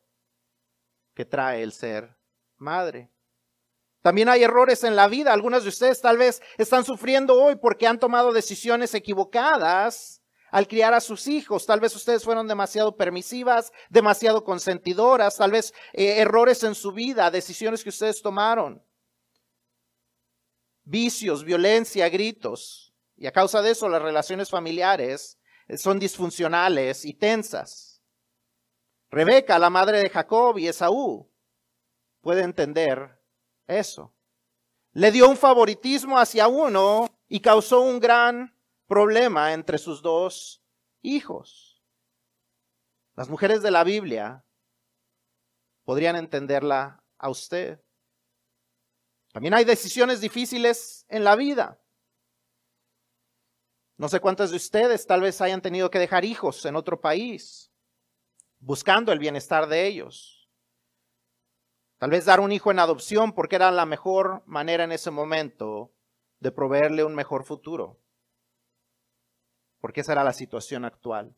que 1.14 1.24
trae 1.24 1.62
el 1.62 1.72
ser 1.72 2.16
madre. 2.56 3.10
También 4.02 4.28
hay 4.28 4.44
errores 4.44 4.84
en 4.84 4.94
la 4.94 5.08
vida. 5.08 5.32
Algunos 5.32 5.64
de 5.64 5.70
ustedes 5.70 6.00
tal 6.00 6.16
vez 6.16 6.40
están 6.58 6.84
sufriendo 6.84 7.34
hoy 7.34 7.56
porque 7.56 7.86
han 7.86 7.98
tomado 7.98 8.32
decisiones 8.32 8.94
equivocadas 8.94 10.22
al 10.50 10.68
criar 10.68 10.94
a 10.94 11.00
sus 11.00 11.26
hijos. 11.26 11.66
Tal 11.66 11.80
vez 11.80 11.94
ustedes 11.96 12.22
fueron 12.22 12.46
demasiado 12.46 12.96
permisivas, 12.96 13.72
demasiado 13.90 14.44
consentidoras, 14.44 15.36
tal 15.36 15.50
vez 15.50 15.74
eh, 15.92 16.18
errores 16.18 16.62
en 16.62 16.74
su 16.74 16.92
vida, 16.92 17.30
decisiones 17.30 17.82
que 17.82 17.88
ustedes 17.88 18.22
tomaron. 18.22 18.82
Vicios, 20.84 21.42
violencia, 21.42 22.08
gritos. 22.08 22.85
Y 23.16 23.26
a 23.26 23.32
causa 23.32 23.62
de 23.62 23.70
eso 23.70 23.88
las 23.88 24.02
relaciones 24.02 24.50
familiares 24.50 25.38
eh, 25.68 25.78
son 25.78 25.98
disfuncionales 25.98 27.04
y 27.04 27.14
tensas. 27.14 28.02
Rebeca, 29.10 29.58
la 29.58 29.70
madre 29.70 29.98
de 29.98 30.10
Jacob 30.10 30.58
y 30.58 30.68
Esaú, 30.68 31.30
puede 32.20 32.42
entender 32.42 33.20
eso. 33.66 34.14
Le 34.92 35.10
dio 35.12 35.28
un 35.28 35.36
favoritismo 35.36 36.18
hacia 36.18 36.48
uno 36.48 37.08
y 37.28 37.40
causó 37.40 37.80
un 37.80 38.00
gran 38.00 38.58
problema 38.86 39.52
entre 39.52 39.78
sus 39.78 40.02
dos 40.02 40.62
hijos. 41.02 41.82
Las 43.14 43.28
mujeres 43.28 43.62
de 43.62 43.70
la 43.70 43.84
Biblia 43.84 44.44
podrían 45.84 46.16
entenderla 46.16 47.02
a 47.18 47.30
usted. 47.30 47.80
También 49.32 49.54
hay 49.54 49.64
decisiones 49.64 50.20
difíciles 50.20 51.06
en 51.08 51.24
la 51.24 51.36
vida. 51.36 51.80
No 53.96 54.08
sé 54.08 54.20
cuántas 54.20 54.50
de 54.50 54.56
ustedes 54.56 55.06
tal 55.06 55.22
vez 55.22 55.40
hayan 55.40 55.62
tenido 55.62 55.90
que 55.90 55.98
dejar 55.98 56.24
hijos 56.24 56.64
en 56.66 56.76
otro 56.76 57.00
país, 57.00 57.72
buscando 58.58 59.12
el 59.12 59.18
bienestar 59.18 59.68
de 59.68 59.86
ellos. 59.86 60.50
Tal 61.98 62.10
vez 62.10 62.26
dar 62.26 62.40
un 62.40 62.52
hijo 62.52 62.70
en 62.70 62.78
adopción 62.78 63.32
porque 63.32 63.56
era 63.56 63.70
la 63.70 63.86
mejor 63.86 64.42
manera 64.46 64.84
en 64.84 64.92
ese 64.92 65.10
momento 65.10 65.94
de 66.40 66.52
proveerle 66.52 67.04
un 67.04 67.14
mejor 67.14 67.44
futuro. 67.44 67.98
Porque 69.80 70.02
esa 70.02 70.12
era 70.12 70.24
la 70.24 70.34
situación 70.34 70.84
actual. 70.84 71.34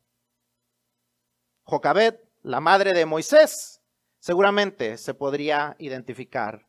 Jocabet, 1.62 2.28
la 2.42 2.60
madre 2.60 2.92
de 2.92 3.06
Moisés, 3.06 3.82
seguramente 4.18 4.98
se 4.98 5.14
podría 5.14 5.76
identificar 5.78 6.68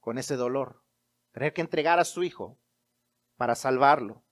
con 0.00 0.16
ese 0.16 0.36
dolor. 0.36 0.82
Tener 1.32 1.52
que 1.52 1.60
entregar 1.60 1.98
a 1.98 2.04
su 2.04 2.22
hijo 2.22 2.58
para 3.36 3.54
salvarlo. 3.54 4.24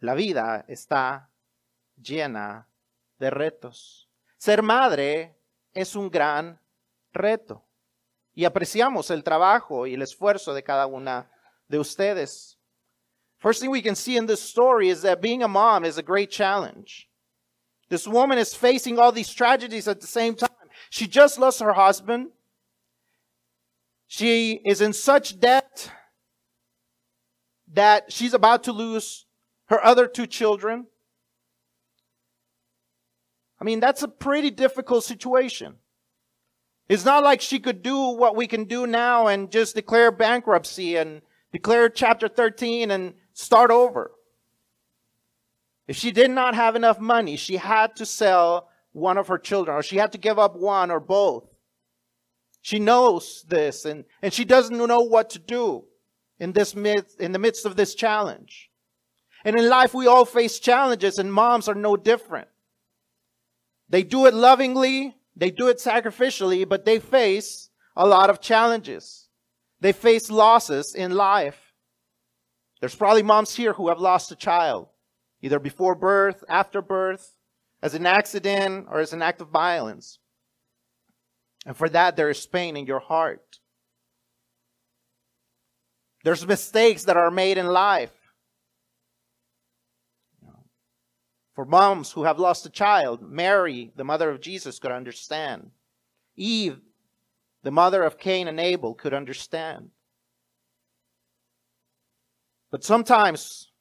La 0.00 0.14
vida 0.14 0.64
está 0.68 1.30
llena 2.00 2.68
de 3.18 3.30
retos. 3.30 4.08
Ser 4.36 4.62
madre 4.62 5.36
es 5.74 5.96
un 5.96 6.08
gran 6.08 6.60
reto. 7.12 7.64
Y 8.34 8.44
apreciamos 8.44 9.10
el 9.10 9.24
trabajo 9.24 9.86
y 9.86 9.94
el 9.94 10.02
esfuerzo 10.02 10.54
de 10.54 10.62
cada 10.62 10.86
una 10.86 11.28
de 11.68 11.78
ustedes. 11.78 12.56
First 13.38 13.60
thing 13.60 13.70
we 13.70 13.82
can 13.82 13.96
see 13.96 14.16
in 14.16 14.26
this 14.26 14.40
story 14.40 14.88
is 14.88 15.02
that 15.02 15.20
being 15.20 15.42
a 15.42 15.48
mom 15.48 15.84
is 15.84 15.98
a 15.98 16.02
great 16.02 16.30
challenge. 16.30 17.08
This 17.88 18.06
woman 18.06 18.38
is 18.38 18.54
facing 18.54 18.98
all 18.98 19.12
these 19.12 19.32
tragedies 19.32 19.88
at 19.88 20.00
the 20.00 20.06
same 20.06 20.34
time. 20.34 20.50
She 20.90 21.08
just 21.08 21.38
lost 21.38 21.60
her 21.60 21.72
husband. 21.72 22.30
She 24.06 24.60
is 24.64 24.80
in 24.80 24.92
such 24.92 25.38
debt 25.38 25.90
that 27.72 28.12
she's 28.12 28.34
about 28.34 28.64
to 28.64 28.72
lose 28.72 29.26
her 29.68 29.84
other 29.84 30.06
two 30.06 30.26
children. 30.26 30.86
I 33.60 33.64
mean, 33.64 33.80
that's 33.80 34.02
a 34.02 34.08
pretty 34.08 34.50
difficult 34.50 35.04
situation. 35.04 35.76
It's 36.88 37.04
not 37.04 37.22
like 37.22 37.40
she 37.40 37.58
could 37.58 37.82
do 37.82 37.96
what 37.96 38.34
we 38.34 38.46
can 38.46 38.64
do 38.64 38.86
now 38.86 39.26
and 39.26 39.50
just 39.50 39.74
declare 39.74 40.10
bankruptcy 40.10 40.96
and 40.96 41.20
declare 41.52 41.88
chapter 41.88 42.28
13 42.28 42.90
and 42.90 43.14
start 43.34 43.70
over. 43.70 44.12
If 45.86 45.96
she 45.96 46.12
did 46.12 46.30
not 46.30 46.54
have 46.54 46.76
enough 46.76 46.98
money, 46.98 47.36
she 47.36 47.56
had 47.56 47.96
to 47.96 48.06
sell 48.06 48.68
one 48.92 49.18
of 49.18 49.28
her 49.28 49.38
children 49.38 49.76
or 49.76 49.82
she 49.82 49.96
had 49.96 50.12
to 50.12 50.18
give 50.18 50.38
up 50.38 50.56
one 50.56 50.90
or 50.90 51.00
both. 51.00 51.44
She 52.62 52.78
knows 52.78 53.44
this 53.48 53.84
and, 53.84 54.04
and 54.22 54.32
she 54.32 54.44
doesn't 54.44 54.76
know 54.76 55.00
what 55.00 55.30
to 55.30 55.38
do 55.38 55.84
in 56.38 56.52
this 56.52 56.74
midst, 56.74 57.20
in 57.20 57.32
the 57.32 57.38
midst 57.38 57.66
of 57.66 57.76
this 57.76 57.94
challenge. 57.94 58.67
And 59.44 59.56
in 59.56 59.68
life, 59.68 59.94
we 59.94 60.06
all 60.06 60.24
face 60.24 60.58
challenges 60.58 61.18
and 61.18 61.32
moms 61.32 61.68
are 61.68 61.74
no 61.74 61.96
different. 61.96 62.48
They 63.88 64.02
do 64.02 64.26
it 64.26 64.34
lovingly, 64.34 65.16
they 65.36 65.50
do 65.50 65.68
it 65.68 65.78
sacrificially, 65.78 66.68
but 66.68 66.84
they 66.84 66.98
face 66.98 67.70
a 67.96 68.06
lot 68.06 68.30
of 68.30 68.40
challenges. 68.40 69.28
They 69.80 69.92
face 69.92 70.30
losses 70.30 70.94
in 70.94 71.12
life. 71.12 71.72
There's 72.80 72.94
probably 72.94 73.22
moms 73.22 73.54
here 73.54 73.72
who 73.72 73.88
have 73.88 74.00
lost 74.00 74.32
a 74.32 74.36
child, 74.36 74.88
either 75.40 75.58
before 75.58 75.94
birth, 75.94 76.44
after 76.48 76.82
birth, 76.82 77.34
as 77.82 77.94
an 77.94 78.06
accident, 78.06 78.86
or 78.90 79.00
as 79.00 79.12
an 79.12 79.22
act 79.22 79.40
of 79.40 79.48
violence. 79.48 80.18
And 81.64 81.76
for 81.76 81.88
that, 81.88 82.16
there 82.16 82.30
is 82.30 82.46
pain 82.46 82.76
in 82.76 82.86
your 82.86 83.00
heart. 83.00 83.60
There's 86.24 86.46
mistakes 86.46 87.04
that 87.04 87.16
are 87.16 87.30
made 87.30 87.58
in 87.58 87.66
life. 87.66 88.12
For 91.58 91.64
moms 91.64 92.12
who 92.12 92.22
have 92.22 92.38
lost 92.38 92.66
a 92.66 92.70
child, 92.70 93.20
Mary, 93.20 93.90
the 93.96 94.04
mother 94.04 94.30
of 94.30 94.40
Jesus, 94.40 94.78
could 94.78 94.92
understand. 94.92 95.72
Eve, 96.36 96.78
the 97.64 97.72
mother 97.72 98.04
of 98.04 98.16
Cain 98.16 98.46
and 98.46 98.60
Abel, 98.60 98.94
could 98.94 99.12
understand. 99.12 99.90
But 102.70 102.84
sometimes 102.84 103.72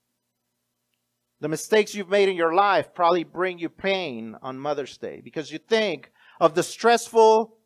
the 1.40 1.50
mistakes 1.50 1.94
you've 1.94 2.10
made 2.10 2.30
in 2.30 2.36
your 2.36 2.56
life 2.56 2.96
probably 2.96 3.24
bring 3.24 3.60
you 3.60 3.70
pain 3.70 4.36
on 4.42 4.58
Mother's 4.58 4.98
Day 4.98 5.22
because 5.24 5.52
you 5.52 5.60
think 5.60 6.12
of 6.42 6.56
the 6.56 6.64
stressful 6.64 7.60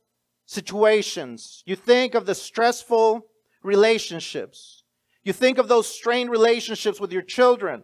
situations. 0.45 1.63
You 1.65 1.77
think 1.77 2.15
of 2.15 2.25
the 2.25 2.35
stressful 2.35 3.27
relationships. 3.63 4.83
You 5.23 5.31
think 5.31 5.57
of 5.57 5.69
those 5.69 5.87
strained 5.87 6.31
relationships 6.31 6.99
with 6.99 7.13
your 7.13 7.21
children 7.21 7.83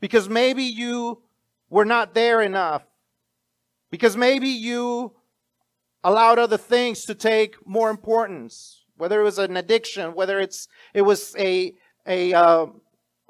because 0.00 0.26
maybe 0.26 0.62
you 0.62 1.20
were 1.70 1.84
not 1.84 2.12
there 2.12 2.42
enough. 2.42 2.82
Because 3.90 4.16
maybe 4.16 4.48
you 4.48 5.14
allowed 6.04 6.38
other 6.38 6.58
things 6.58 7.04
to 7.06 7.14
take 7.14 7.56
more 7.66 7.90
importance, 7.90 8.84
whether 8.96 9.20
it 9.20 9.24
was 9.24 9.38
an 9.38 9.56
addiction, 9.56 10.14
whether 10.14 10.38
it's 10.38 10.68
it 10.92 11.02
was 11.02 11.34
a 11.38 11.74
a 12.06 12.32
uh, 12.32 12.66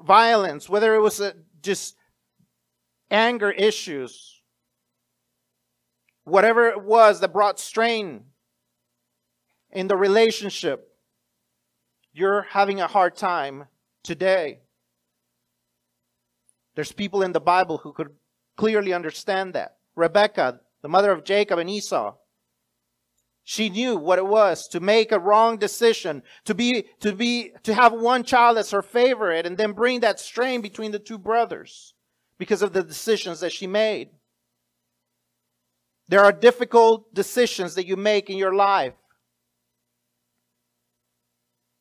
violence, 0.01 0.69
whether 0.69 0.95
it 0.95 0.99
was 0.99 1.19
a, 1.19 1.33
just 1.61 1.95
anger 3.09 3.51
issues, 3.51 4.41
whatever 6.23 6.69
it 6.69 6.81
was 6.83 7.19
that 7.19 7.33
brought 7.33 7.59
strain 7.59 8.23
in 9.71 9.87
the 9.87 9.97
relationship, 9.97 10.87
you're 12.13 12.43
having 12.43 12.79
a 12.81 12.87
hard 12.87 13.15
time 13.15 13.65
today. 14.03 14.59
There's 16.75 16.91
people 16.91 17.21
in 17.21 17.33
the 17.33 17.41
Bible 17.41 17.79
who 17.79 17.93
could 17.93 18.09
clearly 18.61 18.93
understand 18.93 19.55
that. 19.55 19.77
Rebecca, 19.95 20.59
the 20.83 20.87
mother 20.87 21.11
of 21.11 21.23
Jacob 21.23 21.57
and 21.57 21.67
Esau, 21.67 22.13
she 23.43 23.69
knew 23.69 23.97
what 23.97 24.19
it 24.19 24.27
was 24.27 24.67
to 24.67 24.79
make 24.79 25.11
a 25.11 25.17
wrong 25.19 25.57
decision, 25.57 26.21
to 26.45 26.53
be, 26.53 26.85
to 26.99 27.11
be, 27.11 27.53
to 27.63 27.73
have 27.73 27.91
one 27.91 28.23
child 28.23 28.59
as 28.59 28.69
her 28.69 28.83
favorite 28.83 29.47
and 29.47 29.57
then 29.57 29.71
bring 29.71 30.01
that 30.01 30.19
strain 30.19 30.61
between 30.61 30.91
the 30.91 30.99
two 30.99 31.17
brothers 31.17 31.95
because 32.37 32.61
of 32.61 32.71
the 32.71 32.83
decisions 32.83 33.39
that 33.39 33.51
she 33.51 33.65
made. 33.65 34.09
There 36.07 36.23
are 36.23 36.31
difficult 36.31 37.11
decisions 37.15 37.73
that 37.73 37.87
you 37.87 37.95
make 37.95 38.29
in 38.29 38.37
your 38.37 38.53
life. 38.53 38.93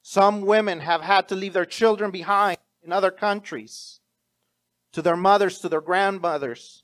Some 0.00 0.40
women 0.46 0.80
have 0.80 1.02
had 1.02 1.28
to 1.28 1.36
leave 1.36 1.52
their 1.52 1.66
children 1.66 2.10
behind 2.10 2.56
in 2.82 2.90
other 2.90 3.10
countries 3.10 3.99
to 4.92 5.02
their 5.02 5.16
mothers, 5.16 5.58
to 5.58 5.68
their 5.68 5.80
grandmothers, 5.80 6.82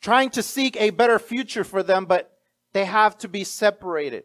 trying 0.00 0.30
to 0.30 0.42
seek 0.42 0.76
a 0.76 0.90
better 0.90 1.18
future 1.18 1.64
for 1.64 1.82
them, 1.82 2.04
but 2.04 2.38
they 2.72 2.84
have 2.84 3.16
to 3.18 3.28
be 3.28 3.44
separated. 3.44 4.24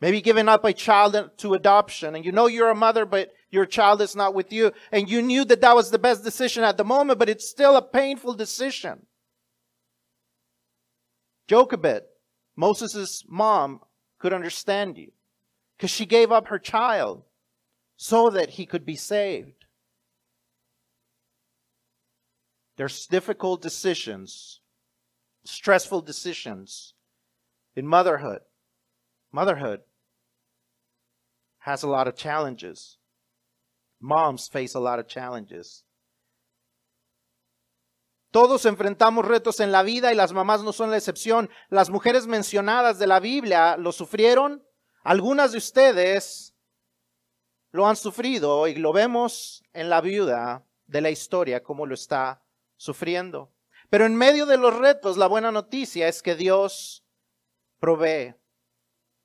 Maybe 0.00 0.20
giving 0.20 0.48
up 0.48 0.64
a 0.64 0.72
child 0.72 1.30
to 1.38 1.54
adoption, 1.54 2.14
and 2.14 2.24
you 2.24 2.30
know 2.30 2.46
you're 2.46 2.70
a 2.70 2.74
mother, 2.74 3.04
but 3.04 3.32
your 3.50 3.66
child 3.66 4.00
is 4.00 4.14
not 4.14 4.34
with 4.34 4.52
you, 4.52 4.72
and 4.92 5.10
you 5.10 5.22
knew 5.22 5.44
that 5.44 5.60
that 5.62 5.74
was 5.74 5.90
the 5.90 5.98
best 5.98 6.22
decision 6.22 6.62
at 6.62 6.76
the 6.76 6.84
moment, 6.84 7.18
but 7.18 7.28
it's 7.28 7.48
still 7.48 7.76
a 7.76 7.82
painful 7.82 8.34
decision. 8.34 9.06
Jochebed, 11.48 12.02
Moses' 12.54 13.24
mom, 13.26 13.80
could 14.18 14.32
understand 14.32 14.98
you 14.98 15.12
because 15.76 15.90
she 15.90 16.06
gave 16.06 16.30
up 16.30 16.48
her 16.48 16.58
child 16.58 17.22
so 17.96 18.30
that 18.30 18.50
he 18.50 18.66
could 18.66 18.84
be 18.84 18.96
saved. 18.96 19.57
There's 22.78 23.08
difficult 23.08 23.60
decisions, 23.60 24.60
stressful 25.44 26.02
decisions 26.02 26.94
in 27.74 27.88
motherhood. 27.88 28.42
Motherhood 29.32 29.80
has 31.58 31.82
a 31.82 31.88
lot 31.88 32.06
of 32.06 32.14
challenges. 32.14 32.98
Moms 34.00 34.46
face 34.46 34.74
a 34.74 34.78
lot 34.78 35.00
of 35.00 35.08
challenges. 35.08 35.82
Todos 38.30 38.64
enfrentamos 38.64 39.24
retos 39.24 39.58
en 39.58 39.72
la 39.72 39.82
vida 39.82 40.12
y 40.12 40.14
las 40.14 40.32
mamás 40.32 40.62
no 40.62 40.70
son 40.70 40.92
la 40.92 40.98
excepción. 40.98 41.50
Las 41.70 41.90
mujeres 41.90 42.28
mencionadas 42.28 43.00
de 43.00 43.08
la 43.08 43.18
Biblia 43.18 43.76
lo 43.76 43.90
sufrieron. 43.90 44.62
Algunas 45.02 45.50
de 45.50 45.58
ustedes 45.58 46.54
lo 47.72 47.88
han 47.88 47.96
sufrido 47.96 48.68
y 48.68 48.76
lo 48.76 48.92
vemos 48.92 49.64
en 49.72 49.90
la 49.90 50.00
viuda 50.00 50.64
de 50.86 51.00
la 51.00 51.10
historia 51.10 51.64
como 51.64 51.84
lo 51.84 51.94
está 51.94 52.40
sufriendo. 52.78 53.52
Pero 53.90 54.06
en 54.06 54.16
medio 54.16 54.46
de 54.46 54.56
los 54.56 54.74
retos, 54.74 55.18
la 55.18 55.26
buena 55.26 55.52
noticia 55.52 56.08
es 56.08 56.22
que 56.22 56.34
Dios 56.34 57.04
provee. 57.78 58.34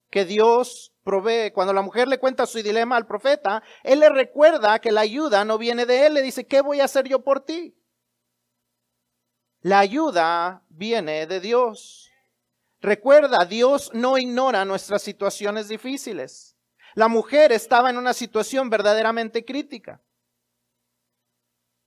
Que 0.09 0.25
Dios 0.25 0.93
provee. 1.03 1.51
Cuando 1.51 1.71
la 1.71 1.81
mujer 1.81 2.09
le 2.09 2.19
cuenta 2.19 2.45
su 2.45 2.61
dilema 2.61 2.97
al 2.97 3.07
profeta, 3.07 3.63
él 3.83 4.01
le 4.01 4.09
recuerda 4.09 4.79
que 4.79 4.91
la 4.91 5.01
ayuda 5.01 5.45
no 5.45 5.57
viene 5.57 5.85
de 5.85 6.07
él. 6.07 6.15
Le 6.15 6.21
dice, 6.21 6.45
¿qué 6.45 6.61
voy 6.61 6.81
a 6.81 6.85
hacer 6.85 7.07
yo 7.07 7.23
por 7.23 7.39
ti? 7.45 7.75
La 9.61 9.79
ayuda 9.79 10.63
viene 10.69 11.25
de 11.25 11.39
Dios. 11.39 12.11
Recuerda, 12.81 13.45
Dios 13.45 13.91
no 13.93 14.17
ignora 14.17 14.65
nuestras 14.65 15.01
situaciones 15.01 15.69
difíciles. 15.69 16.57
La 16.95 17.07
mujer 17.07 17.51
estaba 17.51 17.89
en 17.89 17.97
una 17.97 18.13
situación 18.13 18.69
verdaderamente 18.69 19.45
crítica. 19.45 20.01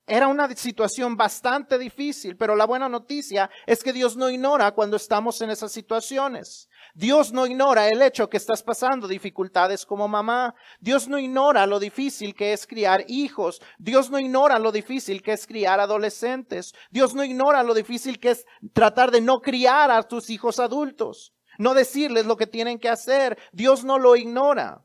Era 0.09 0.29
una 0.29 0.49
situación 0.55 1.17
bastante 1.17 1.77
difícil, 1.79 2.37
pero 2.37 2.55
la 2.55 2.65
buena 2.65 2.89
noticia 2.89 3.51
es 3.67 3.83
que 3.83 3.93
Dios 3.93 4.17
no 4.17 4.31
ignora 4.31 4.71
cuando 4.71 4.97
estamos 4.97 5.41
en 5.41 5.51
esas 5.51 5.73
situaciones. 5.73 6.69
Dios 6.95 7.33
no 7.33 7.45
ignora 7.45 7.89
el 7.89 8.01
hecho 8.01 8.29
que 8.31 8.37
estás 8.37 8.63
pasando 8.63 9.09
dificultades 9.09 9.85
como 9.85 10.07
mamá. 10.07 10.55
Dios 10.79 11.09
no 11.09 11.19
ignora 11.19 11.67
lo 11.67 11.81
difícil 11.81 12.37
que 12.37 12.53
es 12.53 12.69
criar 12.69 13.05
hijos. 13.09 13.61
Dios 13.79 14.09
no 14.09 14.21
ignora 14.21 14.61
lo 14.61 14.71
difícil 14.71 15.23
que 15.23 15.33
es 15.33 15.45
criar 15.45 15.81
adolescentes. 15.81 16.73
Dios 16.93 17.13
no 17.13 17.25
ignora 17.25 17.65
lo 17.65 17.75
difícil 17.75 18.21
que 18.21 18.31
es 18.31 18.47
tratar 18.73 19.11
de 19.11 19.21
no 19.21 19.41
criar 19.41 19.91
a 19.91 20.05
tus 20.05 20.31
hijos 20.31 20.61
adultos. 20.61 21.35
No 21.59 21.75
decirles 21.75 22.27
lo 22.27 22.37
que 22.37 22.47
tienen 22.47 22.79
que 22.79 22.89
hacer. 22.89 23.37
Dios 23.53 23.83
no 23.85 23.99
lo 23.99 24.15
ignora. 24.15 24.85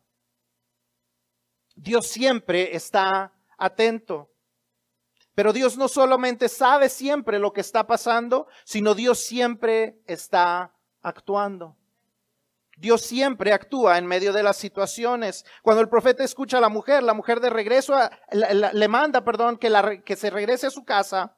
Dios 1.75 2.07
siempre 2.07 2.75
está 2.75 3.33
atento. 3.59 4.30
Pero 5.41 5.53
Dios 5.53 5.75
no 5.75 5.87
solamente 5.87 6.47
sabe 6.49 6.87
siempre 6.87 7.39
lo 7.39 7.51
que 7.51 7.61
está 7.61 7.87
pasando, 7.87 8.45
sino 8.63 8.93
Dios 8.93 9.17
siempre 9.17 9.97
está 10.05 10.71
actuando. 11.01 11.75
Dios 12.77 13.01
siempre 13.01 13.51
actúa 13.51 13.97
en 13.97 14.05
medio 14.05 14.33
de 14.33 14.43
las 14.43 14.57
situaciones. 14.57 15.43
Cuando 15.63 15.81
el 15.81 15.89
profeta 15.89 16.23
escucha 16.23 16.59
a 16.59 16.61
la 16.61 16.69
mujer, 16.69 17.01
la 17.01 17.15
mujer 17.15 17.39
de 17.39 17.49
regreso 17.49 17.95
le 18.31 18.87
manda, 18.87 19.23
perdón, 19.23 19.57
que, 19.57 19.71
la, 19.71 20.03
que 20.03 20.15
se 20.15 20.29
regrese 20.29 20.67
a 20.67 20.69
su 20.69 20.85
casa 20.85 21.35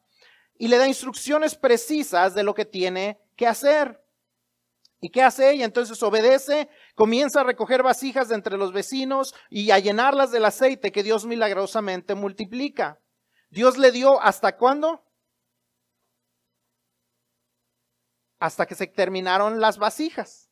y 0.58 0.68
le 0.68 0.76
da 0.76 0.86
instrucciones 0.86 1.54
precisas 1.54 2.34
de 2.34 2.42
lo 2.42 2.52
que 2.52 2.66
tiene 2.66 3.18
que 3.36 3.46
hacer. 3.46 4.04
¿Y 5.00 5.08
qué 5.08 5.22
hace 5.22 5.50
ella? 5.50 5.64
Entonces 5.64 6.02
obedece, 6.02 6.68
comienza 6.94 7.40
a 7.40 7.44
recoger 7.44 7.82
vasijas 7.82 8.28
de 8.28 8.34
entre 8.34 8.58
los 8.58 8.74
vecinos 8.74 9.34
y 9.48 9.70
a 9.70 9.78
llenarlas 9.78 10.30
del 10.30 10.44
aceite 10.44 10.92
que 10.92 11.02
Dios 11.02 11.24
milagrosamente 11.24 12.14
multiplica. 12.14 13.00
Dios 13.54 13.78
le 13.78 13.92
dio 13.92 14.20
hasta 14.20 14.56
cuándo? 14.56 15.00
Hasta 18.40 18.66
que 18.66 18.74
se 18.74 18.88
terminaron 18.88 19.60
las 19.60 19.78
vasijas. 19.78 20.50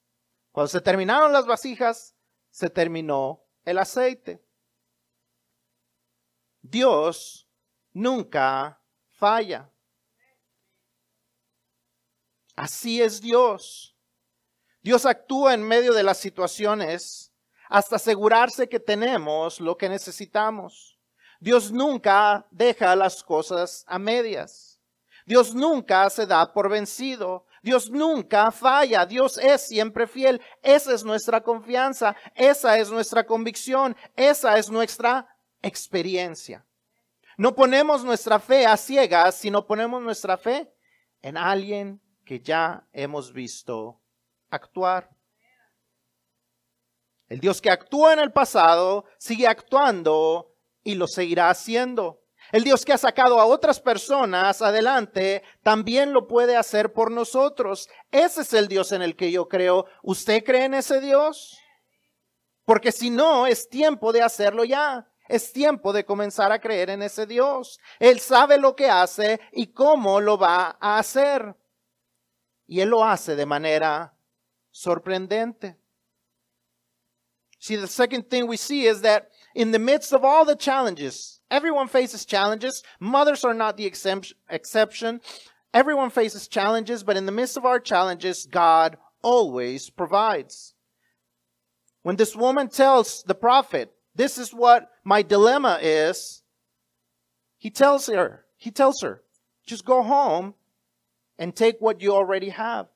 Cuando 0.53 0.69
se 0.69 0.81
terminaron 0.81 1.33
las 1.33 1.45
vasijas, 1.45 2.15
se 2.51 2.71
terminó 2.71 3.43
el 3.65 3.79
aceite. 3.79 4.41
Dios 6.61 7.49
nunca 7.93 8.81
falla. 9.11 9.69
Así 12.55 13.03
es 13.03 13.21
Dios. 13.21 13.97
Dios 14.81 15.07
actúa 15.07 15.55
en 15.55 15.65
medio 15.65 15.93
de 15.93 16.05
las 16.05 16.19
situaciones 16.19 17.33
hasta 17.69 17.97
asegurarse 17.97 18.69
que 18.69 18.79
tenemos 18.79 19.59
lo 19.59 19.77
que 19.77 19.89
necesitamos. 19.89 20.92
Dios 21.43 21.73
nunca 21.73 22.47
deja 22.53 22.95
las 22.95 23.21
cosas 23.21 23.85
a 23.89 23.99
medias. 23.99 24.79
Dios 25.27 25.53
nunca 25.53 26.09
se 26.09 26.25
da 26.25 26.53
por 26.53 26.71
vencido. 26.71 27.47
Dios 27.65 27.91
nunca 27.91 28.53
falla. 28.53 29.05
Dios 29.05 29.39
es 29.39 29.67
siempre 29.67 30.07
fiel. 30.07 30.41
Esa 30.63 30.95
es 30.95 31.03
nuestra 31.03 31.41
confianza. 31.41 32.15
Esa 32.37 32.79
es 32.79 32.93
nuestra 32.93 33.27
convicción. 33.27 33.97
Esa 34.15 34.57
es 34.57 34.71
nuestra 34.71 35.37
experiencia. 35.63 36.65
No 37.37 37.57
ponemos 37.57 38.05
nuestra 38.05 38.39
fe 38.39 38.65
a 38.65 38.77
ciegas, 38.77 39.35
sino 39.35 39.67
ponemos 39.67 40.01
nuestra 40.01 40.37
fe 40.37 40.73
en 41.23 41.37
alguien 41.37 42.01
que 42.25 42.39
ya 42.39 42.87
hemos 42.93 43.33
visto 43.33 44.01
actuar. 44.49 45.11
El 47.27 47.41
Dios 47.41 47.61
que 47.61 47.71
actúa 47.71 48.13
en 48.13 48.21
el 48.21 48.31
pasado 48.31 49.07
sigue 49.19 49.49
actuando 49.49 50.52
y 50.85 50.95
lo 50.95 51.07
seguirá 51.07 51.51
haciendo. 51.51 52.23
El 52.51 52.65
Dios 52.65 52.85
que 52.85 52.93
ha 52.93 52.99
sacado 52.99 53.41
a 53.41 53.47
otras 53.47 53.81
personas 53.81 54.61
adelante 54.61 55.43
también 55.63 56.13
lo 56.13 56.27
puede 56.27 56.57
hacer 56.57 56.93
por 56.93 57.11
nosotros. 57.11 57.89
Ese 58.11 58.43
es 58.43 58.53
el 58.53 58.69
Dios 58.69 58.93
en 58.93 59.01
el 59.01 59.17
que 59.17 59.31
yo 59.31 59.49
creo. 59.49 59.87
¿Usted 60.03 60.45
cree 60.45 60.65
en 60.65 60.75
ese 60.75 61.01
Dios? 61.01 61.59
Porque 62.65 62.93
si 62.93 63.11
no, 63.11 63.47
es 63.47 63.69
tiempo 63.69 64.13
de 64.13 64.23
hacerlo 64.23 64.65
ya. 64.65 65.09
Es 65.29 65.53
tiempo 65.53 65.93
de 65.93 66.05
comenzar 66.05 66.53
a 66.53 66.61
creer 66.61 66.91
en 66.91 67.03
ese 67.03 67.27
Dios. 67.27 67.79
Él 67.99 68.21
sabe 68.21 68.59
lo 68.59 68.77
que 68.77 68.91
hace 68.91 69.41
y 69.53 69.69
cómo 69.69 70.21
lo 70.21 70.37
va 70.37 70.77
a 70.79 70.99
hacer. 70.99 71.57
Y 72.67 72.81
Él 72.81 72.91
lo 72.91 73.05
hace 73.05 73.35
de 73.35 73.47
manera 73.47 74.15
sorprendente. 74.71 75.79
See, 77.59 77.77
the 77.77 77.87
second 77.87 78.29
thing 78.29 78.49
we 78.49 78.57
see 78.57 78.87
is 78.87 79.01
that 79.03 79.29
in 79.55 79.71
the 79.71 79.79
midst 79.79 80.13
of 80.13 80.25
all 80.25 80.45
the 80.45 80.57
challenges, 80.57 81.41
everyone 81.51 81.89
faces 81.89 82.25
challenges. 82.25 82.83
Mothers 83.01 83.45
are 83.45 83.55
not 83.55 83.77
the 83.77 83.87
exception. 83.87 85.21
Everyone 85.75 86.11
faces 86.11 86.49
challenges, 86.49 87.03
but 87.03 87.17
in 87.17 87.27
the 87.27 87.33
midst 87.33 87.57
of 87.57 87.65
our 87.65 87.81
challenges, 87.81 88.47
God 88.51 88.97
always 89.23 89.91
provides. 89.91 90.75
When 92.03 92.17
this 92.17 92.35
woman 92.35 92.69
tells 92.69 93.23
the 93.23 93.35
prophet, 93.35 93.93
this 94.15 94.37
is 94.37 94.53
what 94.53 94.91
my 95.05 95.23
dilemma 95.23 95.79
is, 95.81 96.43
he 97.57 97.71
tells 97.71 98.09
her, 98.09 98.45
he 98.57 98.71
tells 98.71 99.01
her, 99.03 99.23
just 99.67 99.85
go 99.85 100.03
home 100.03 100.55
and 101.39 101.55
take 101.55 101.77
what 101.79 102.03
you 102.03 102.13
already 102.13 102.51
have. 102.51 102.89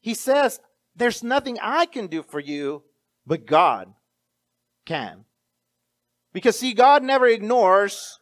He 0.00 0.14
says, 0.14 0.60
there's 0.94 1.22
nothing 1.22 1.58
I 1.60 1.86
can 1.86 2.06
do 2.06 2.22
for 2.22 2.38
you, 2.38 2.82
but 3.26 3.46
God 3.46 3.94
can. 4.84 5.24
Because 6.32 6.58
see, 6.58 6.74
God 6.74 7.02
never 7.02 7.26
ignores 7.26 8.18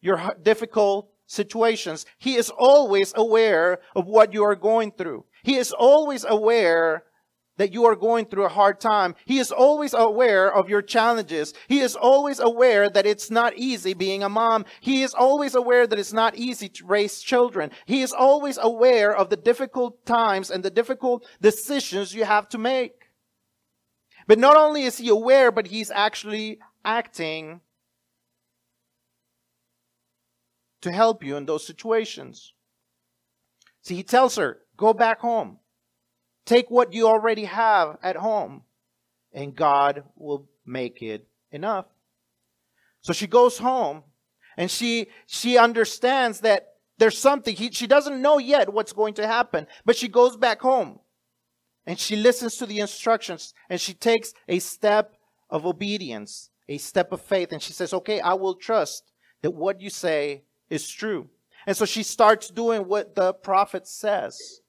your 0.00 0.34
difficult 0.42 1.10
situations. 1.26 2.06
He 2.18 2.36
is 2.36 2.50
always 2.50 3.12
aware 3.16 3.78
of 3.96 4.06
what 4.06 4.32
you 4.32 4.44
are 4.44 4.56
going 4.56 4.92
through. 4.92 5.24
He 5.42 5.56
is 5.56 5.72
always 5.72 6.24
aware 6.24 7.04
that 7.58 7.72
you 7.72 7.84
are 7.84 7.96
going 7.96 8.26
through 8.26 8.44
a 8.44 8.50
hard 8.50 8.80
time. 8.80 9.14
He 9.24 9.38
is 9.38 9.52
always 9.52 9.94
aware 9.94 10.52
of 10.52 10.68
your 10.68 10.82
challenges. 10.82 11.52
He 11.68 11.80
is 11.80 11.94
always 11.94 12.40
aware 12.40 12.88
that 12.88 13.06
it's 13.06 13.30
not 13.30 13.56
easy 13.56 13.94
being 13.94 14.22
a 14.22 14.28
mom. 14.28 14.64
He 14.80 15.02
is 15.02 15.14
always 15.14 15.54
aware 15.54 15.86
that 15.86 15.98
it's 15.98 16.12
not 16.12 16.34
easy 16.34 16.68
to 16.70 16.86
raise 16.86 17.20
children. 17.20 17.70
He 17.86 18.02
is 18.02 18.12
always 18.12 18.58
aware 18.60 19.14
of 19.14 19.28
the 19.28 19.36
difficult 19.36 20.04
times 20.06 20.50
and 20.50 20.62
the 20.62 20.70
difficult 20.70 21.26
decisions 21.40 22.14
you 22.14 22.24
have 22.24 22.48
to 22.50 22.58
make. 22.58 22.94
But 24.26 24.38
not 24.38 24.56
only 24.56 24.84
is 24.84 24.98
he 24.98 25.08
aware, 25.08 25.52
but 25.52 25.66
he's 25.66 25.90
actually 25.90 26.58
acting 26.84 27.60
to 30.80 30.92
help 30.92 31.24
you 31.24 31.36
in 31.36 31.46
those 31.46 31.66
situations. 31.66 32.52
See, 33.82 33.94
he 33.94 34.02
tells 34.02 34.36
her, 34.36 34.58
go 34.76 34.92
back 34.92 35.20
home. 35.20 35.58
Take 36.44 36.70
what 36.70 36.92
you 36.92 37.06
already 37.06 37.44
have 37.44 37.98
at 38.02 38.16
home, 38.16 38.62
and 39.32 39.54
God 39.54 40.04
will 40.16 40.48
make 40.66 41.02
it 41.02 41.26
enough. 41.50 41.86
So 43.00 43.12
she 43.12 43.26
goes 43.26 43.58
home 43.58 44.04
and 44.56 44.70
she, 44.70 45.08
she 45.26 45.58
understands 45.58 46.40
that 46.40 46.68
there's 46.98 47.18
something, 47.18 47.54
he, 47.54 47.70
she 47.70 47.86
doesn't 47.86 48.22
know 48.22 48.38
yet 48.38 48.72
what's 48.72 48.92
going 48.92 49.14
to 49.14 49.26
happen, 49.26 49.66
but 49.84 49.96
she 49.96 50.08
goes 50.08 50.36
back 50.36 50.60
home 50.60 51.00
and 51.86 51.98
she 51.98 52.16
listens 52.16 52.56
to 52.56 52.66
the 52.66 52.78
instructions 52.78 53.54
and 53.68 53.80
she 53.80 53.94
takes 53.94 54.32
a 54.48 54.58
step 54.60 55.14
of 55.50 55.66
obedience 55.66 56.50
a 56.68 56.78
step 56.78 57.12
of 57.12 57.20
faith 57.20 57.52
and 57.52 57.62
she 57.62 57.72
says, 57.72 57.92
okay, 57.92 58.20
I 58.20 58.34
will 58.34 58.54
trust 58.54 59.12
that 59.42 59.50
what 59.50 59.80
you 59.80 59.90
say 59.90 60.44
is 60.70 60.88
true. 60.88 61.28
And 61.66 61.76
so 61.76 61.84
she 61.84 62.02
starts 62.02 62.48
doing 62.48 62.88
what 62.88 63.14
the 63.14 63.34
prophet 63.34 63.86
says. 63.86 64.60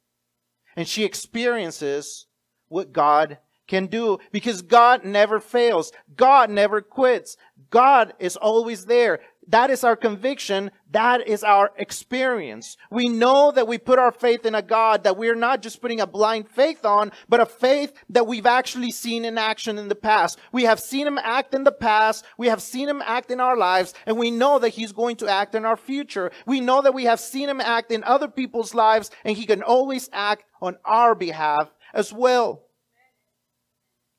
And 0.75 0.87
she 0.87 1.03
experiences 1.03 2.27
what 2.67 2.91
God 2.91 3.37
can 3.67 3.85
do 3.87 4.19
because 4.31 4.61
God 4.61 5.05
never 5.05 5.39
fails. 5.39 5.91
God 6.15 6.49
never 6.49 6.81
quits. 6.81 7.37
God 7.69 8.13
is 8.19 8.35
always 8.35 8.85
there. 8.85 9.19
That 9.47 9.69
is 9.69 9.83
our 9.83 9.95
conviction. 9.95 10.71
That 10.91 11.27
is 11.27 11.43
our 11.43 11.71
experience. 11.77 12.77
We 12.89 13.09
know 13.09 13.51
that 13.51 13.67
we 13.67 13.77
put 13.77 13.99
our 13.99 14.11
faith 14.11 14.45
in 14.45 14.55
a 14.55 14.61
God 14.61 15.03
that 15.03 15.17
we're 15.17 15.35
not 15.35 15.61
just 15.61 15.81
putting 15.81 15.99
a 15.99 16.07
blind 16.07 16.49
faith 16.49 16.85
on, 16.85 17.11
but 17.27 17.41
a 17.41 17.45
faith 17.45 17.93
that 18.09 18.27
we've 18.27 18.45
actually 18.45 18.91
seen 18.91 19.25
in 19.25 19.37
action 19.37 19.77
in 19.77 19.89
the 19.89 19.95
past. 19.95 20.39
We 20.51 20.63
have 20.63 20.79
seen 20.79 21.07
him 21.07 21.17
act 21.17 21.53
in 21.53 21.63
the 21.63 21.71
past. 21.71 22.25
We 22.37 22.47
have 22.47 22.61
seen 22.61 22.87
him 22.87 23.01
act 23.05 23.31
in 23.31 23.39
our 23.39 23.57
lives 23.57 23.93
and 24.05 24.17
we 24.17 24.31
know 24.31 24.59
that 24.59 24.69
he's 24.69 24.91
going 24.91 25.17
to 25.17 25.27
act 25.27 25.55
in 25.55 25.65
our 25.65 25.77
future. 25.77 26.31
We 26.45 26.59
know 26.59 26.81
that 26.81 26.93
we 26.93 27.05
have 27.05 27.19
seen 27.19 27.49
him 27.49 27.61
act 27.61 27.91
in 27.91 28.03
other 28.03 28.27
people's 28.27 28.73
lives 28.73 29.11
and 29.23 29.35
he 29.35 29.45
can 29.45 29.63
always 29.63 30.09
act 30.13 30.45
on 30.61 30.77
our 30.85 31.15
behalf 31.15 31.69
as 31.93 32.13
well. 32.13 32.63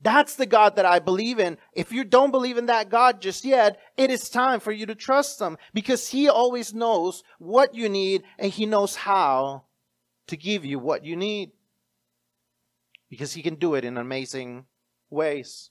That's 0.05 0.37
the 0.37 0.47
God 0.47 0.77
that 0.77 0.85
I 0.85 1.01
believe 1.01 1.41
in. 1.41 1.59
If 1.73 1.91
you 1.91 2.05
don't 2.05 2.31
believe 2.31 2.59
in 2.59 2.67
that 2.67 2.91
God 2.91 3.21
just 3.21 3.45
yet, 3.45 3.81
it 3.97 4.11
is 4.11 4.29
time 4.29 4.61
for 4.61 4.71
you 4.71 4.87
to 4.87 4.95
trust 4.95 5.41
Him 5.41 5.57
because 5.73 6.09
He 6.09 6.29
always 6.29 6.73
knows 6.73 7.25
what 7.39 7.75
you 7.75 7.89
need 7.89 8.23
and 8.39 8.53
He 8.53 8.67
knows 8.67 8.95
how 8.95 9.65
to 10.29 10.37
give 10.37 10.65
you 10.65 10.79
what 10.79 11.05
you 11.05 11.17
need 11.17 11.51
because 13.11 13.33
He 13.33 13.43
can 13.43 13.57
do 13.57 13.75
it 13.75 13.85
in 13.85 13.97
amazing 13.97 14.67
ways. 15.11 15.71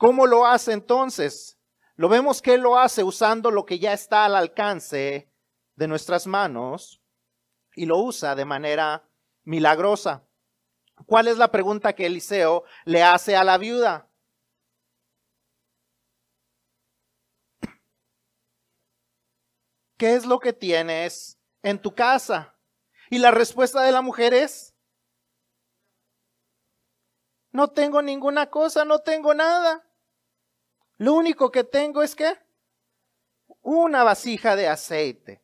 ¿Cómo 0.00 0.26
lo 0.26 0.44
hace 0.44 0.72
entonces? 0.72 1.56
lo 1.96 2.08
vemos 2.08 2.42
que 2.42 2.58
lo 2.58 2.78
hace 2.78 3.02
usando 3.02 3.50
lo 3.50 3.64
que 3.64 3.78
ya 3.78 3.92
está 3.92 4.26
al 4.26 4.36
alcance 4.36 5.30
de 5.76 5.88
nuestras 5.88 6.26
manos 6.26 7.02
y 7.74 7.86
lo 7.86 7.98
usa 7.98 8.34
de 8.34 8.44
manera 8.44 9.08
milagrosa. 9.44 10.25
¿Cuál 11.04 11.28
es 11.28 11.36
la 11.36 11.50
pregunta 11.50 11.92
que 11.94 12.06
Eliseo 12.06 12.64
le 12.84 13.02
hace 13.02 13.36
a 13.36 13.44
la 13.44 13.58
viuda? 13.58 14.08
¿Qué 19.98 20.14
es 20.14 20.26
lo 20.26 20.38
que 20.40 20.52
tienes 20.52 21.38
en 21.62 21.80
tu 21.80 21.94
casa? 21.94 22.54
Y 23.10 23.18
la 23.18 23.30
respuesta 23.30 23.82
de 23.82 23.92
la 23.92 24.02
mujer 24.02 24.34
es, 24.34 24.74
no 27.50 27.68
tengo 27.68 28.02
ninguna 28.02 28.50
cosa, 28.50 28.84
no 28.84 28.98
tengo 28.98 29.32
nada. 29.32 29.88
Lo 30.98 31.14
único 31.14 31.50
que 31.50 31.64
tengo 31.64 32.02
es 32.02 32.14
que 32.14 32.38
una 33.62 34.04
vasija 34.04 34.56
de 34.56 34.68
aceite. 34.68 35.42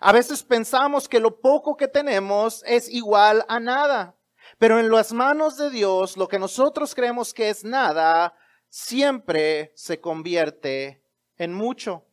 A 0.00 0.12
veces 0.12 0.42
pensamos 0.42 1.08
que 1.08 1.20
lo 1.20 1.40
poco 1.40 1.76
que 1.76 1.88
tenemos 1.88 2.62
es 2.66 2.88
igual 2.88 3.44
a 3.48 3.60
nada, 3.60 4.16
pero 4.60 4.78
en 4.78 4.90
las 4.90 5.14
manos 5.14 5.56
de 5.56 5.70
Dios 5.70 6.18
lo 6.18 6.28
que 6.28 6.38
nosotros 6.38 6.94
creemos 6.94 7.32
que 7.32 7.48
es 7.48 7.64
nada 7.64 8.36
siempre 8.68 9.72
se 9.74 10.02
convierte 10.02 11.02
en 11.38 11.54
mucho. 11.54 12.04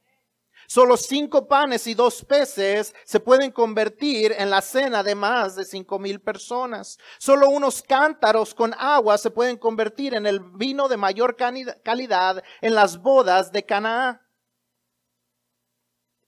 Solo 0.65 0.95
cinco 0.95 1.49
panes 1.49 1.87
y 1.87 1.93
dos 1.93 2.23
peces 2.23 2.95
se 3.03 3.19
pueden 3.19 3.51
convertir 3.51 4.33
en 4.37 4.49
la 4.49 4.61
cena 4.61 5.03
de 5.03 5.13
más 5.13 5.57
de 5.57 5.65
cinco 5.65 5.99
mil 5.99 6.21
personas. 6.21 6.97
Solo 7.17 7.49
unos 7.49 7.81
cántaros 7.81 8.55
con 8.55 8.73
agua 8.75 9.17
se 9.17 9.29
pueden 9.29 9.57
convertir 9.57 10.13
en 10.13 10.25
el 10.25 10.39
vino 10.39 10.87
de 10.87 10.95
mayor 10.95 11.35
calidad 11.35 12.41
en 12.61 12.75
las 12.75 12.97
bodas 12.97 13.51
de 13.51 13.65
Canaá. 13.65 14.25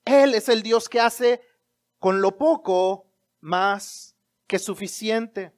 Él 0.03 0.35
es 0.35 0.49
el 0.49 0.63
Dios 0.63 0.89
que 0.89 0.99
hace 0.99 1.41
con 1.97 2.19
lo 2.19 2.37
poco 2.37 3.09
más 3.39 4.17
que 4.47 4.59
suficiente. 4.59 5.57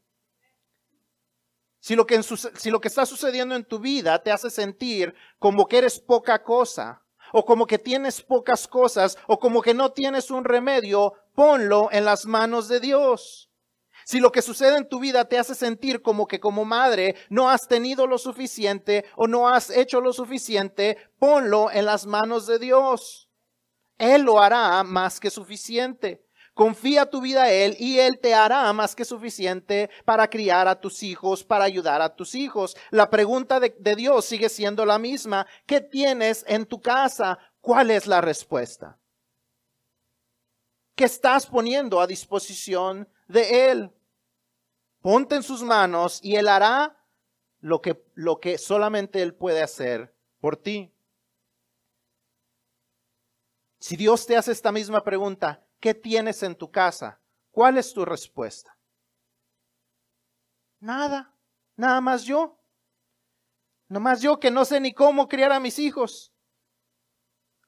Si 1.82 1.96
lo, 1.96 2.06
que 2.06 2.22
si 2.22 2.70
lo 2.70 2.80
que 2.80 2.88
está 2.88 3.08
sucediendo 3.08 3.56
en 3.56 3.66
tu 3.66 3.80
vida 3.80 4.22
te 4.22 4.32
hace 4.32 4.52
sentir 4.52 5.16
como 5.40 5.66
que 5.66 5.80
eres 5.80 6.00
poca 6.00 6.44
cosa, 6.44 7.02
o 7.34 7.44
como 7.44 7.66
que 7.66 7.80
tienes 7.80 8.22
pocas 8.22 8.68
cosas, 8.68 9.18
o 9.26 9.40
como 9.40 9.64
que 9.64 9.74
no 9.74 9.92
tienes 9.92 10.30
un 10.30 10.44
remedio, 10.44 11.14
ponlo 11.34 11.90
en 11.92 12.06
las 12.06 12.28
manos 12.28 12.68
de 12.68 12.80
Dios. 12.80 13.50
Si 14.06 14.20
lo 14.20 14.32
que 14.32 14.44
sucede 14.44 14.78
en 14.78 14.88
tu 14.88 15.00
vida 15.00 15.26
te 15.26 15.40
hace 15.40 15.56
sentir 15.56 16.04
como 16.04 16.28
que 16.28 16.40
como 16.40 16.66
madre 16.66 17.16
no 17.30 17.50
has 17.50 17.68
tenido 17.68 18.06
lo 18.06 18.20
suficiente 18.20 19.06
o 19.16 19.28
no 19.28 19.50
has 19.50 19.72
hecho 19.72 20.02
lo 20.02 20.14
suficiente, 20.14 20.98
ponlo 21.18 21.72
en 21.72 21.86
las 21.86 22.06
manos 22.06 22.46
de 22.46 22.60
Dios. 22.60 23.28
Él 23.98 24.22
lo 24.22 24.40
hará 24.40 24.84
más 24.84 25.20
que 25.20 25.32
suficiente. 25.32 26.24
Confía 26.62 27.08
tu 27.08 27.22
vida 27.22 27.46
a 27.46 27.52
Él 27.52 27.76
y 27.80 27.98
Él 27.98 28.20
te 28.20 28.36
hará 28.36 28.72
más 28.72 28.94
que 28.94 29.04
suficiente 29.04 29.90
para 30.06 30.30
criar 30.30 30.68
a 30.68 30.80
tus 30.80 31.02
hijos, 31.02 31.44
para 31.44 31.66
ayudar 31.66 32.04
a 32.04 32.16
tus 32.16 32.36
hijos. 32.36 32.78
La 32.92 33.10
pregunta 33.10 33.60
de, 33.60 33.96
Dios 33.96 34.26
sigue 34.26 34.48
siendo 34.48 34.86
la 34.86 35.00
misma. 35.00 35.48
¿Qué 35.66 35.82
tienes 35.82 36.46
en 36.48 36.68
tu 36.68 36.80
casa? 36.80 37.40
¿Cuál 37.62 37.90
es 37.90 38.06
la 38.06 38.22
respuesta? 38.22 39.00
¿Qué 40.94 41.06
estás 41.06 41.48
poniendo 41.48 42.00
a 42.00 42.06
disposición 42.06 43.10
de 43.28 43.72
Él? 43.72 43.92
Ponte 45.02 45.38
en 45.38 45.42
sus 45.42 45.64
manos 45.64 46.20
y 46.22 46.36
Él 46.36 46.48
hará 46.48 46.96
lo 47.60 47.82
que, 47.82 48.06
lo 48.14 48.40
que 48.40 48.60
solamente 48.60 49.24
Él 49.24 49.34
puede 49.34 49.64
hacer 49.64 50.14
por 50.40 50.58
ti. 50.58 50.94
Si 53.80 53.96
Dios 53.96 54.28
te 54.28 54.38
hace 54.38 54.52
esta 54.52 54.72
misma 54.72 55.04
pregunta, 55.04 55.66
¿Qué 55.82 55.96
tienes 55.96 56.44
en 56.44 56.56
tu 56.56 56.72
casa? 56.72 57.20
¿Cuál 57.50 57.78
es 57.78 57.94
tu 57.94 58.06
respuesta? 58.06 58.78
Nada, 60.80 61.36
nada 61.76 62.00
más 62.00 62.24
yo. 62.24 62.58
Nada 63.90 64.00
más 64.00 64.22
yo 64.22 64.40
que 64.40 64.52
no 64.52 64.64
sé 64.64 64.80
ni 64.80 64.94
cómo 64.94 65.28
criar 65.28 65.52
a 65.52 65.60
mis 65.60 65.80
hijos. 65.80 66.32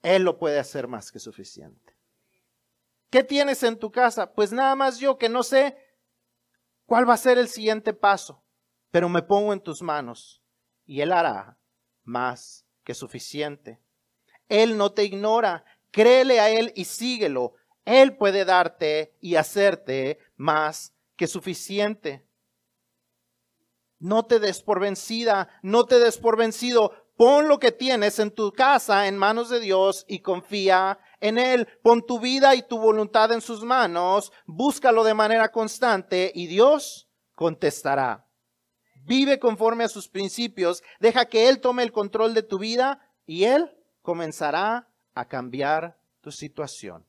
Él 0.03 0.23
lo 0.23 0.37
puede 0.37 0.59
hacer 0.59 0.87
más 0.87 1.11
que 1.11 1.19
suficiente. 1.19 1.97
¿Qué 3.09 3.23
tienes 3.23 3.63
en 3.63 3.79
tu 3.79 3.91
casa? 3.91 4.33
Pues 4.33 4.51
nada 4.51 4.75
más 4.75 4.99
yo 4.99 5.17
que 5.17 5.27
no 5.27 5.41
sé 5.41 5.75
cuál 6.85 7.09
va 7.09 7.15
a 7.15 7.17
ser 7.17 7.37
el 7.39 7.47
siguiente 7.47 7.93
paso, 7.93 8.43
pero 8.91 9.09
me 9.09 9.23
pongo 9.23 9.53
en 9.53 9.61
tus 9.61 9.81
manos 9.81 10.43
y 10.85 11.01
Él 11.01 11.11
hará 11.11 11.57
más 12.03 12.65
que 12.83 12.93
suficiente. 12.93 13.81
Él 14.49 14.77
no 14.77 14.93
te 14.93 15.03
ignora, 15.03 15.65
créele 15.91 16.39
a 16.39 16.49
Él 16.49 16.71
y 16.75 16.85
síguelo. 16.85 17.55
Él 17.85 18.15
puede 18.15 18.45
darte 18.45 19.15
y 19.19 19.35
hacerte 19.35 20.19
más 20.35 20.93
que 21.15 21.27
suficiente. 21.27 22.25
No 23.99 24.25
te 24.25 24.39
des 24.39 24.61
por 24.61 24.79
vencida, 24.79 25.49
no 25.61 25.85
te 25.85 25.99
des 25.99 26.17
por 26.17 26.37
vencido. 26.37 26.91
Pon 27.15 27.47
lo 27.47 27.59
que 27.59 27.71
tienes 27.71 28.19
en 28.19 28.31
tu 28.31 28.51
casa 28.51 29.07
en 29.07 29.17
manos 29.17 29.49
de 29.49 29.59
Dios 29.59 30.03
y 30.07 30.19
confía 30.19 30.99
en 31.19 31.37
Él. 31.37 31.67
Pon 31.81 32.05
tu 32.05 32.19
vida 32.19 32.55
y 32.55 32.63
tu 32.63 32.79
voluntad 32.79 33.31
en 33.31 33.41
sus 33.41 33.63
manos. 33.63 34.31
Búscalo 34.45 35.03
de 35.03 35.13
manera 35.13 35.51
constante 35.51 36.31
y 36.33 36.47
Dios 36.47 37.07
contestará. 37.35 38.25
Vive 39.05 39.39
conforme 39.39 39.83
a 39.83 39.89
sus 39.89 40.07
principios. 40.07 40.81
Deja 40.99 41.25
que 41.25 41.49
Él 41.49 41.61
tome 41.61 41.83
el 41.83 41.91
control 41.91 42.33
de 42.33 42.43
tu 42.43 42.57
vida 42.57 42.99
y 43.25 43.43
Él 43.43 43.71
comenzará 44.01 44.89
a 45.13 45.27
cambiar 45.27 45.99
tu 46.21 46.31
situación. 46.31 47.05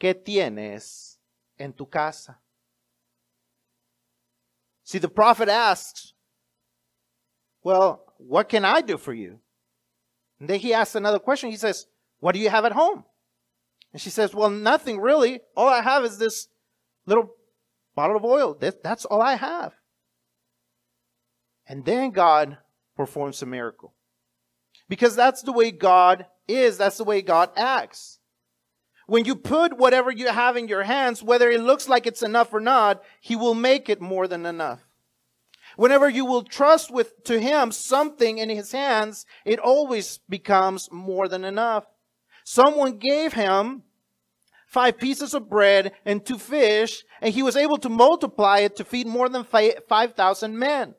¿Qué 0.00 0.14
tienes 0.14 1.18
en 1.58 1.72
tu 1.74 1.84
casa? 1.86 2.38
See, 4.82 4.98
the 4.98 5.08
prophet 5.08 5.48
asks, 5.48 6.14
Well, 7.62 8.02
what 8.16 8.48
can 8.48 8.64
I 8.64 8.80
do 8.80 8.96
for 8.96 9.12
you? 9.12 9.38
And 10.40 10.48
then 10.48 10.58
he 10.58 10.72
asks 10.72 10.94
another 10.94 11.18
question. 11.18 11.50
He 11.50 11.56
says, 11.56 11.86
What 12.18 12.32
do 12.32 12.40
you 12.40 12.48
have 12.48 12.64
at 12.64 12.72
home? 12.72 13.04
And 13.92 14.00
she 14.00 14.10
says, 14.10 14.34
Well, 14.34 14.50
nothing 14.50 14.98
really. 15.00 15.40
All 15.54 15.68
I 15.68 15.82
have 15.82 16.04
is 16.04 16.16
this 16.18 16.48
little 17.04 17.34
bottle 17.94 18.16
of 18.16 18.24
oil. 18.24 18.58
That's 18.58 19.04
all 19.04 19.20
I 19.20 19.34
have. 19.34 19.74
And 21.66 21.84
then 21.84 22.10
God 22.10 22.56
performs 22.96 23.42
a 23.42 23.46
miracle. 23.46 23.94
Because 24.88 25.14
that's 25.14 25.42
the 25.42 25.52
way 25.52 25.70
God 25.70 26.26
is, 26.48 26.78
that's 26.78 26.96
the 26.96 27.04
way 27.04 27.22
God 27.22 27.50
acts. 27.54 28.19
When 29.10 29.24
you 29.24 29.34
put 29.34 29.76
whatever 29.76 30.12
you 30.12 30.28
have 30.28 30.56
in 30.56 30.68
your 30.68 30.84
hands, 30.84 31.20
whether 31.20 31.50
it 31.50 31.62
looks 31.62 31.88
like 31.88 32.06
it's 32.06 32.22
enough 32.22 32.54
or 32.54 32.60
not, 32.60 33.02
He 33.20 33.34
will 33.34 33.54
make 33.54 33.88
it 33.88 34.00
more 34.00 34.28
than 34.28 34.46
enough. 34.46 34.86
Whenever 35.74 36.08
you 36.08 36.24
will 36.24 36.44
trust 36.44 36.92
with, 36.92 37.24
to 37.24 37.40
Him 37.40 37.72
something 37.72 38.38
in 38.38 38.48
His 38.48 38.70
hands, 38.70 39.26
it 39.44 39.58
always 39.58 40.20
becomes 40.28 40.88
more 40.92 41.26
than 41.26 41.44
enough. 41.44 41.86
Someone 42.44 42.98
gave 42.98 43.32
Him 43.32 43.82
five 44.68 44.96
pieces 44.96 45.34
of 45.34 45.50
bread 45.50 45.90
and 46.04 46.24
two 46.24 46.38
fish, 46.38 47.02
and 47.20 47.34
He 47.34 47.42
was 47.42 47.56
able 47.56 47.78
to 47.78 47.88
multiply 47.88 48.60
it 48.60 48.76
to 48.76 48.84
feed 48.84 49.08
more 49.08 49.28
than 49.28 49.42
5,000 49.42 50.56
men. 50.56 50.94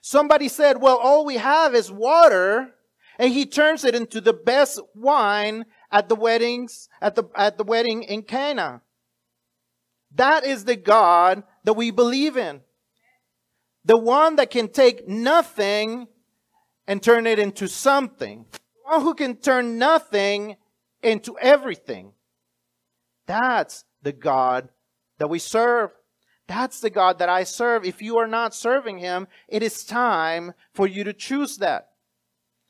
Somebody 0.00 0.46
said, 0.46 0.80
well, 0.80 0.98
all 0.98 1.24
we 1.24 1.38
have 1.38 1.74
is 1.74 1.90
water, 1.90 2.72
and 3.18 3.32
He 3.32 3.46
turns 3.46 3.82
it 3.82 3.96
into 3.96 4.20
the 4.20 4.32
best 4.32 4.78
wine 4.94 5.64
at 5.90 6.08
the 6.08 6.14
weddings, 6.14 6.88
at 7.00 7.14
the, 7.14 7.24
at 7.34 7.58
the 7.58 7.64
wedding 7.64 8.02
in 8.02 8.22
Cana. 8.22 8.82
That 10.14 10.44
is 10.44 10.64
the 10.64 10.76
God 10.76 11.42
that 11.64 11.74
we 11.74 11.90
believe 11.90 12.36
in. 12.36 12.60
The 13.84 13.98
one 13.98 14.36
that 14.36 14.50
can 14.50 14.68
take 14.68 15.08
nothing 15.08 16.08
and 16.86 17.02
turn 17.02 17.26
it 17.26 17.38
into 17.38 17.68
something. 17.68 18.46
The 18.52 18.58
one 18.92 19.02
who 19.02 19.14
can 19.14 19.36
turn 19.36 19.78
nothing 19.78 20.56
into 21.02 21.38
everything. 21.38 22.12
That's 23.26 23.84
the 24.02 24.12
God 24.12 24.70
that 25.18 25.28
we 25.28 25.38
serve. 25.38 25.90
That's 26.46 26.80
the 26.80 26.90
God 26.90 27.18
that 27.18 27.28
I 27.28 27.44
serve. 27.44 27.84
If 27.84 28.00
you 28.00 28.16
are 28.16 28.26
not 28.26 28.54
serving 28.54 28.98
Him, 28.98 29.28
it 29.48 29.62
is 29.62 29.84
time 29.84 30.54
for 30.72 30.86
you 30.86 31.04
to 31.04 31.12
choose 31.12 31.58
that. 31.58 31.87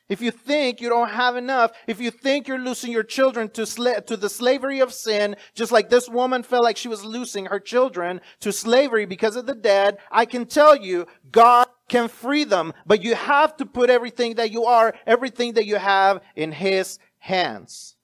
If 0.08 0.22
you 0.22 0.30
think 0.30 0.80
you 0.80 0.88
don't 0.88 1.10
have 1.10 1.36
enough, 1.36 1.72
if 1.86 2.00
you 2.00 2.10
think 2.10 2.48
you're 2.48 2.58
losing 2.58 2.90
your 2.90 3.02
children 3.02 3.50
to, 3.50 3.62
sla- 3.62 4.04
to 4.06 4.16
the 4.16 4.30
slavery 4.30 4.80
of 4.80 4.94
sin, 4.94 5.36
just 5.54 5.70
like 5.70 5.90
this 5.90 6.08
woman 6.08 6.42
felt 6.42 6.64
like 6.64 6.78
she 6.78 6.88
was 6.88 7.04
losing 7.04 7.46
her 7.46 7.60
children 7.60 8.22
to 8.40 8.50
slavery 8.50 9.04
because 9.04 9.36
of 9.36 9.46
the 9.46 9.54
dead, 9.54 9.98
I 10.10 10.24
can 10.24 10.46
tell 10.46 10.74
you, 10.74 11.06
God 11.30 11.66
can 11.88 12.08
free 12.08 12.44
them, 12.44 12.72
but 12.86 13.02
you 13.02 13.14
have 13.14 13.56
to 13.58 13.66
put 13.66 13.90
everything 13.90 14.36
that 14.36 14.50
you 14.50 14.64
are, 14.64 14.94
everything 15.06 15.54
that 15.54 15.66
you 15.66 15.76
have 15.76 16.22
in 16.34 16.52
His 16.52 16.98
hands. 17.18 17.96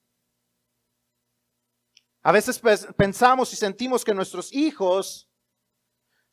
A 2.22 2.32
veces 2.32 2.58
pensamos 2.58 3.50
y 3.50 3.56
sentimos 3.56 4.04
que 4.04 4.14
nuestros 4.14 4.50
hijos 4.52 5.26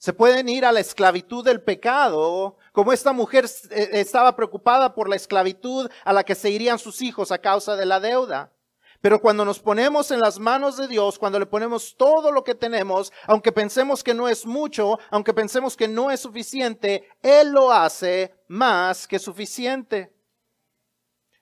Se 0.01 0.13
pueden 0.13 0.49
ir 0.49 0.65
a 0.65 0.71
la 0.71 0.79
esclavitud 0.79 1.45
del 1.45 1.61
pecado, 1.61 2.57
como 2.71 2.91
esta 2.91 3.13
mujer 3.13 3.45
eh, 3.69 3.89
estaba 3.93 4.35
preocupada 4.35 4.95
por 4.95 5.07
la 5.07 5.15
esclavitud 5.15 5.91
a 6.03 6.11
la 6.11 6.23
que 6.23 6.33
se 6.33 6.49
irían 6.49 6.79
sus 6.79 7.03
hijos 7.03 7.31
a 7.31 7.37
causa 7.37 7.75
de 7.75 7.85
la 7.85 7.99
deuda. 7.99 8.51
Pero 8.99 9.21
cuando 9.21 9.45
nos 9.45 9.59
ponemos 9.59 10.09
en 10.09 10.19
las 10.19 10.39
manos 10.39 10.75
de 10.77 10.87
Dios, 10.87 11.19
cuando 11.19 11.37
le 11.37 11.45
ponemos 11.45 11.95
todo 11.95 12.31
lo 12.31 12.43
que 12.43 12.55
tenemos, 12.55 13.13
aunque 13.27 13.51
pensemos 13.51 14.03
que 14.03 14.15
no 14.15 14.27
es 14.27 14.43
mucho, 14.43 14.97
aunque 15.11 15.35
pensemos 15.35 15.77
que 15.77 15.87
no 15.87 16.09
es 16.09 16.21
suficiente, 16.21 17.07
Él 17.21 17.51
lo 17.51 17.71
hace 17.71 18.33
más 18.47 19.07
que 19.07 19.19
suficiente. 19.19 20.11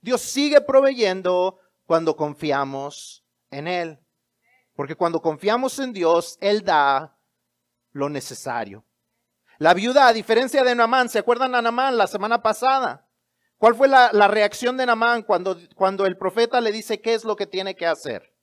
Dios 0.02 0.20
sigue 0.20 0.60
proveyendo 0.60 1.60
cuando 1.86 2.14
confiamos 2.14 3.24
en 3.52 3.70
Él. 3.70 4.00
Porque 4.76 4.96
cuando 4.96 5.22
confiamos 5.22 5.80
en 5.80 5.94
Dios, 5.94 6.38
Él 6.42 6.62
da 6.62 7.16
lo 7.92 8.10
necesario. 8.10 8.86
La 9.58 9.74
viuda, 9.74 10.08
a 10.08 10.14
diferencia 10.14 10.64
de 10.64 10.74
Namán, 10.74 11.10
¿se 11.10 11.20
acuerdan 11.20 11.54
a 11.54 11.62
Namán 11.62 11.98
la 11.98 12.08
semana 12.08 12.42
pasada? 12.42 13.08
¿Cuál 13.58 13.76
fue 13.76 13.90
la, 13.90 14.10
reacción 14.30 14.78
de 14.78 14.86
Namán 14.86 15.22
cuando, 15.24 15.58
cuando 15.76 16.06
el 16.06 16.18
profeta 16.18 16.62
le 16.62 16.72
dice 16.72 17.02
qué 17.02 17.14
es 17.14 17.26
lo 17.26 17.36
que 17.36 17.46
tiene 17.46 17.76
que 17.76 17.86
hacer? 17.86 18.34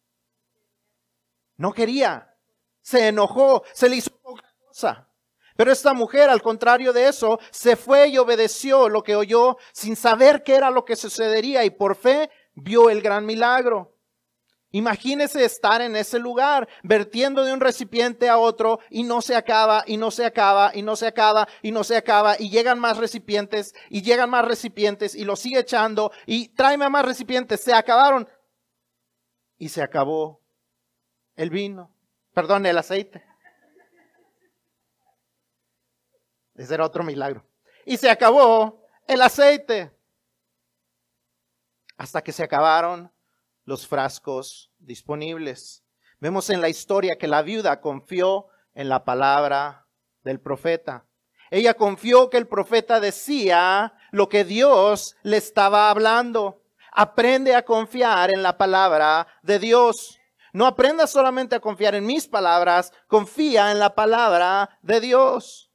No 1.56 1.72
quería. 1.72 2.34
Se 2.82 3.08
enojó, 3.08 3.64
se 3.72 3.88
le 3.88 3.96
hizo 3.96 4.10
poca 4.20 4.44
cosa. 4.66 5.08
Pero 5.56 5.72
esta 5.72 5.94
mujer, 5.94 6.28
al 6.28 6.42
contrario 6.42 6.92
de 6.92 7.08
eso, 7.08 7.40
se 7.50 7.76
fue 7.76 8.08
y 8.08 8.18
obedeció 8.18 8.90
lo 8.90 9.02
que 9.02 9.16
oyó 9.16 9.56
sin 9.72 9.96
saber 9.96 10.42
qué 10.42 10.54
era 10.54 10.70
lo 10.70 10.84
que 10.84 10.96
sucedería 10.96 11.64
y 11.64 11.70
por 11.70 11.96
fe 11.96 12.30
vio 12.54 12.90
el 12.90 13.00
gran 13.00 13.24
milagro. 13.24 13.95
Imagínese 14.72 15.44
estar 15.44 15.80
en 15.80 15.96
ese 15.96 16.18
lugar, 16.18 16.68
vertiendo 16.82 17.44
de 17.44 17.52
un 17.52 17.60
recipiente 17.60 18.28
a 18.28 18.38
otro 18.38 18.80
y 18.90 19.04
no 19.04 19.22
se 19.22 19.36
acaba, 19.36 19.84
y 19.86 19.96
no 19.96 20.10
se 20.10 20.26
acaba, 20.26 20.72
y 20.74 20.82
no 20.82 20.96
se 20.96 21.06
acaba, 21.06 21.46
y 21.62 21.70
no 21.70 21.84
se 21.84 21.96
acaba, 21.96 22.36
y 22.38 22.50
llegan 22.50 22.78
más 22.78 22.98
recipientes, 22.98 23.74
y 23.88 24.02
llegan 24.02 24.28
más 24.28 24.44
recipientes, 24.44 25.14
y 25.14 25.24
lo 25.24 25.36
sigue 25.36 25.60
echando, 25.60 26.10
y 26.26 26.48
tráeme 26.48 26.88
más 26.90 27.04
recipientes, 27.04 27.60
se 27.60 27.72
acabaron. 27.72 28.28
Y 29.56 29.68
se 29.68 29.82
acabó 29.82 30.42
el 31.36 31.50
vino, 31.50 31.90
perdón, 32.34 32.66
el 32.66 32.76
aceite. 32.76 33.24
Ese 36.54 36.74
era 36.74 36.84
otro 36.84 37.04
milagro. 37.04 37.46
Y 37.84 37.96
se 37.96 38.10
acabó 38.10 38.82
el 39.06 39.22
aceite. 39.22 39.92
Hasta 41.96 42.22
que 42.22 42.32
se 42.32 42.42
acabaron 42.42 43.10
los 43.66 43.86
frascos 43.86 44.72
disponibles. 44.78 45.84
Vemos 46.18 46.48
en 46.48 46.62
la 46.62 46.70
historia 46.70 47.18
que 47.18 47.28
la 47.28 47.42
viuda 47.42 47.82
confió 47.82 48.46
en 48.74 48.88
la 48.88 49.04
palabra 49.04 49.86
del 50.24 50.40
profeta. 50.40 51.04
Ella 51.50 51.74
confió 51.74 52.30
que 52.30 52.38
el 52.38 52.48
profeta 52.48 53.00
decía 53.00 53.94
lo 54.10 54.28
que 54.28 54.44
Dios 54.44 55.16
le 55.22 55.36
estaba 55.36 55.90
hablando. 55.90 56.62
Aprende 56.92 57.54
a 57.54 57.64
confiar 57.64 58.30
en 58.30 58.42
la 58.42 58.56
palabra 58.56 59.26
de 59.42 59.58
Dios. 59.58 60.18
No 60.52 60.66
aprenda 60.66 61.06
solamente 61.06 61.54
a 61.54 61.60
confiar 61.60 61.94
en 61.94 62.06
mis 62.06 62.26
palabras, 62.26 62.92
confía 63.08 63.70
en 63.72 63.78
la 63.78 63.94
palabra 63.94 64.78
de 64.80 65.00
Dios. 65.00 65.65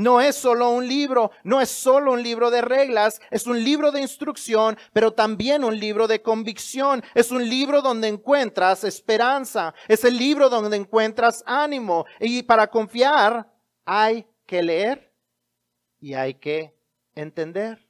No 0.00 0.22
es 0.22 0.34
solo 0.34 0.70
un 0.70 0.88
libro, 0.88 1.30
no 1.44 1.60
es 1.60 1.68
solo 1.68 2.12
un 2.12 2.22
libro 2.22 2.50
de 2.50 2.62
reglas, 2.62 3.20
es 3.30 3.46
un 3.46 3.62
libro 3.62 3.92
de 3.92 4.00
instrucción, 4.00 4.78
pero 4.94 5.12
también 5.12 5.62
un 5.62 5.78
libro 5.78 6.08
de 6.08 6.22
convicción. 6.22 7.04
Es 7.14 7.30
un 7.30 7.46
libro 7.46 7.82
donde 7.82 8.08
encuentras 8.08 8.82
esperanza, 8.82 9.74
es 9.88 10.02
el 10.06 10.16
libro 10.16 10.48
donde 10.48 10.74
encuentras 10.78 11.44
ánimo. 11.44 12.06
Y 12.18 12.42
para 12.44 12.68
confiar 12.68 13.52
hay 13.84 14.26
que 14.46 14.62
leer 14.62 15.12
y 15.98 16.14
hay 16.14 16.32
que 16.32 16.74
entender. 17.14 17.86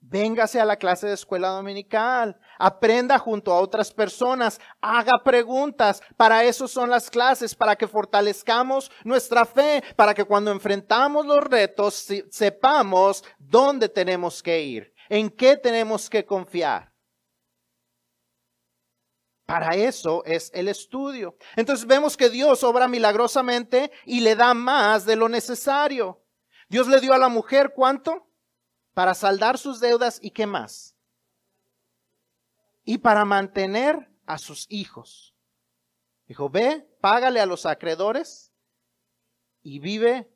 Véngase 0.00 0.60
a 0.60 0.64
la 0.64 0.78
clase 0.78 1.06
de 1.06 1.14
escuela 1.14 1.50
dominical, 1.50 2.40
aprenda 2.58 3.18
junto 3.18 3.52
a 3.52 3.60
otras 3.60 3.92
personas, 3.92 4.60
haga 4.80 5.12
preguntas. 5.24 6.02
Para 6.16 6.44
eso 6.44 6.68
son 6.68 6.90
las 6.90 7.10
clases, 7.10 7.54
para 7.54 7.76
que 7.76 7.88
fortalezcamos 7.88 8.90
nuestra 9.04 9.44
fe, 9.44 9.82
para 9.96 10.14
que 10.14 10.24
cuando 10.24 10.50
enfrentamos 10.50 11.26
los 11.26 11.42
retos 11.42 12.06
sepamos 12.30 13.24
dónde 13.38 13.88
tenemos 13.88 14.42
que 14.42 14.62
ir, 14.62 14.94
en 15.08 15.30
qué 15.30 15.56
tenemos 15.56 16.10
que 16.10 16.24
confiar. 16.24 16.92
Para 19.46 19.76
eso 19.76 20.24
es 20.24 20.50
el 20.54 20.66
estudio. 20.66 21.36
Entonces 21.54 21.86
vemos 21.86 22.16
que 22.16 22.30
Dios 22.30 22.64
obra 22.64 22.88
milagrosamente 22.88 23.92
y 24.04 24.20
le 24.20 24.34
da 24.34 24.54
más 24.54 25.06
de 25.06 25.14
lo 25.14 25.28
necesario. 25.28 26.20
Dios 26.68 26.88
le 26.88 27.00
dio 27.00 27.12
a 27.12 27.18
la 27.18 27.28
mujer 27.28 27.72
cuánto? 27.72 28.26
para 28.96 29.12
saldar 29.12 29.58
sus 29.58 29.78
deudas 29.78 30.18
y 30.22 30.30
qué 30.30 30.46
más. 30.46 30.95
Y 32.86 32.98
para 32.98 33.24
mantener 33.24 34.10
a 34.24 34.38
sus 34.38 34.64
hijos. 34.70 35.34
Dijo, 36.26 36.48
ve, 36.48 36.88
págale 37.00 37.40
a 37.40 37.46
los 37.46 37.66
acreedores 37.66 38.52
y 39.60 39.80
vive 39.80 40.32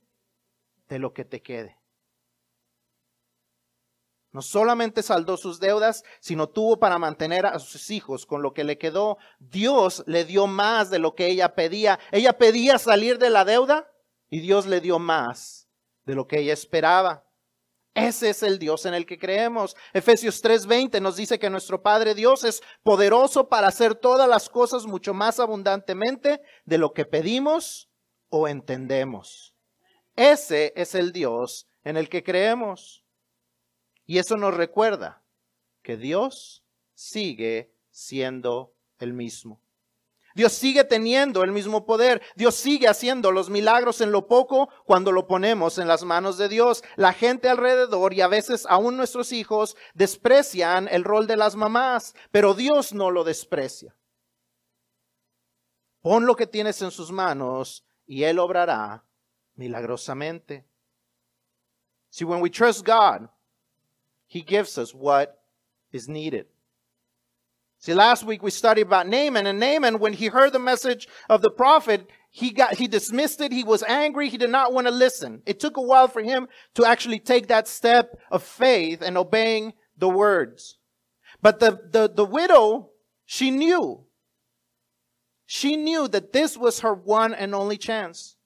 de 0.88 0.98
lo 0.98 1.14
que 1.14 1.24
te 1.24 1.40
quede. 1.40 1.78
No 4.32 4.42
solamente 4.42 5.02
saldó 5.02 5.36
sus 5.36 5.60
deudas, 5.60 6.04
sino 6.20 6.48
tuvo 6.48 6.78
para 6.78 6.98
mantener 6.98 7.46
a 7.46 7.60
sus 7.60 7.90
hijos 7.90 8.26
con 8.26 8.42
lo 8.42 8.52
que 8.52 8.64
le 8.64 8.78
quedó. 8.78 9.18
Dios 9.38 10.02
le 10.06 10.24
dio 10.24 10.48
más 10.48 10.90
de 10.90 10.98
lo 10.98 11.14
que 11.14 11.28
ella 11.28 11.54
pedía. 11.54 12.00
Ella 12.10 12.36
pedía 12.36 12.78
salir 12.78 13.18
de 13.18 13.30
la 13.30 13.44
deuda 13.44 13.88
y 14.28 14.40
Dios 14.40 14.66
le 14.66 14.80
dio 14.80 14.98
más 14.98 15.68
de 16.04 16.16
lo 16.16 16.26
que 16.26 16.40
ella 16.40 16.52
esperaba. 16.52 17.29
Ese 17.94 18.30
es 18.30 18.42
el 18.42 18.58
Dios 18.58 18.86
en 18.86 18.94
el 18.94 19.04
que 19.04 19.18
creemos. 19.18 19.76
Efesios 19.92 20.42
3:20 20.42 21.00
nos 21.00 21.16
dice 21.16 21.38
que 21.38 21.50
nuestro 21.50 21.82
Padre 21.82 22.14
Dios 22.14 22.44
es 22.44 22.62
poderoso 22.82 23.48
para 23.48 23.68
hacer 23.68 23.96
todas 23.96 24.28
las 24.28 24.48
cosas 24.48 24.86
mucho 24.86 25.12
más 25.12 25.40
abundantemente 25.40 26.40
de 26.64 26.78
lo 26.78 26.92
que 26.92 27.04
pedimos 27.04 27.90
o 28.28 28.46
entendemos. 28.46 29.54
Ese 30.14 30.72
es 30.76 30.94
el 30.94 31.12
Dios 31.12 31.66
en 31.82 31.96
el 31.96 32.08
que 32.08 32.22
creemos. 32.22 33.04
Y 34.06 34.18
eso 34.18 34.36
nos 34.36 34.54
recuerda 34.54 35.22
que 35.82 35.96
Dios 35.96 36.64
sigue 36.94 37.72
siendo 37.90 38.74
el 38.98 39.12
mismo. 39.14 39.62
Dios 40.40 40.54
sigue 40.54 40.84
teniendo 40.84 41.44
el 41.44 41.52
mismo 41.52 41.84
poder. 41.84 42.22
Dios 42.34 42.54
sigue 42.54 42.88
haciendo 42.88 43.30
los 43.30 43.50
milagros 43.50 44.00
en 44.00 44.10
lo 44.10 44.26
poco 44.26 44.70
cuando 44.86 45.12
lo 45.12 45.26
ponemos 45.26 45.76
en 45.76 45.86
las 45.86 46.02
manos 46.02 46.38
de 46.38 46.48
Dios. 46.48 46.82
La 46.96 47.12
gente 47.12 47.50
alrededor 47.50 48.14
y 48.14 48.22
a 48.22 48.26
veces 48.26 48.64
aún 48.66 48.96
nuestros 48.96 49.32
hijos 49.32 49.76
desprecian 49.92 50.88
el 50.88 51.04
rol 51.04 51.26
de 51.26 51.36
las 51.36 51.56
mamás, 51.56 52.14
pero 52.30 52.54
Dios 52.54 52.94
no 52.94 53.10
lo 53.10 53.22
desprecia. 53.22 53.94
Pon 56.00 56.24
lo 56.24 56.34
que 56.36 56.46
tienes 56.46 56.80
en 56.80 56.90
sus 56.90 57.12
manos 57.12 57.84
y 58.06 58.22
Él 58.22 58.38
obrará 58.38 59.04
milagrosamente. 59.56 60.64
See, 62.08 62.24
when 62.24 62.40
we 62.40 62.48
trust 62.48 62.86
God, 62.86 63.28
He 64.26 64.40
gives 64.40 64.78
us 64.78 64.94
what 64.94 65.38
is 65.92 66.08
needed. 66.08 66.46
See, 67.80 67.94
last 67.94 68.24
week 68.24 68.42
we 68.42 68.50
studied 68.50 68.82
about 68.82 69.08
Naaman, 69.08 69.46
and 69.46 69.58
Naaman, 69.58 69.98
when 69.98 70.12
he 70.12 70.26
heard 70.26 70.52
the 70.52 70.58
message 70.58 71.08
of 71.30 71.40
the 71.40 71.50
prophet, 71.50 72.06
he 72.30 72.50
got, 72.50 72.74
he 72.74 72.86
dismissed 72.86 73.40
it. 73.40 73.52
He 73.52 73.64
was 73.64 73.82
angry. 73.82 74.28
He 74.28 74.36
did 74.36 74.50
not 74.50 74.74
want 74.74 74.86
to 74.86 74.92
listen. 74.92 75.42
It 75.46 75.58
took 75.58 75.78
a 75.78 75.82
while 75.82 76.06
for 76.06 76.22
him 76.22 76.46
to 76.74 76.84
actually 76.84 77.18
take 77.18 77.48
that 77.48 77.66
step 77.66 78.18
of 78.30 78.42
faith 78.42 79.00
and 79.00 79.16
obeying 79.16 79.72
the 79.96 80.10
words. 80.10 80.76
But 81.40 81.58
the, 81.58 81.80
the, 81.90 82.12
the 82.14 82.24
widow, 82.24 82.90
she 83.24 83.50
knew. 83.50 84.04
She 85.46 85.76
knew 85.76 86.06
that 86.08 86.34
this 86.34 86.58
was 86.58 86.80
her 86.80 86.94
one 86.94 87.32
and 87.32 87.54
only 87.54 87.78
chance. 87.78 88.36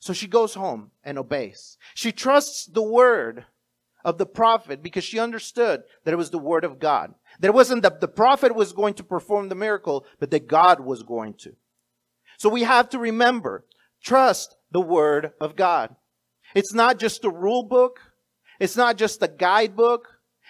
So 0.00 0.12
she 0.12 0.26
goes 0.26 0.54
home 0.54 0.90
and 1.04 1.18
obeys. 1.18 1.78
She 1.94 2.10
trusts 2.10 2.66
the 2.66 2.82
word 2.82 3.46
of 4.04 4.18
the 4.18 4.26
prophet 4.26 4.82
because 4.82 5.04
she 5.04 5.20
understood 5.20 5.84
that 6.04 6.12
it 6.12 6.18
was 6.18 6.30
the 6.30 6.38
word 6.38 6.64
of 6.64 6.80
God. 6.80 7.14
There 7.42 7.52
wasn't 7.52 7.82
that 7.82 8.00
the 8.00 8.06
prophet 8.06 8.54
was 8.54 8.72
going 8.72 8.94
to 8.94 9.04
perform 9.04 9.48
the 9.48 9.56
miracle, 9.56 10.06
but 10.20 10.30
that 10.30 10.46
God 10.46 10.78
was 10.78 11.02
going 11.02 11.34
to. 11.40 11.56
So 12.38 12.48
we 12.48 12.62
have 12.62 12.88
to 12.90 13.00
remember, 13.00 13.66
trust 14.00 14.56
the 14.70 14.80
word 14.80 15.32
of 15.40 15.56
God. 15.56 15.96
It's 16.54 16.72
not 16.72 17.00
just 17.00 17.24
a 17.24 17.30
rule 17.30 17.64
book. 17.64 17.98
It's 18.60 18.76
not 18.76 18.96
just 18.96 19.20
a 19.24 19.28
guidebook. 19.28 20.06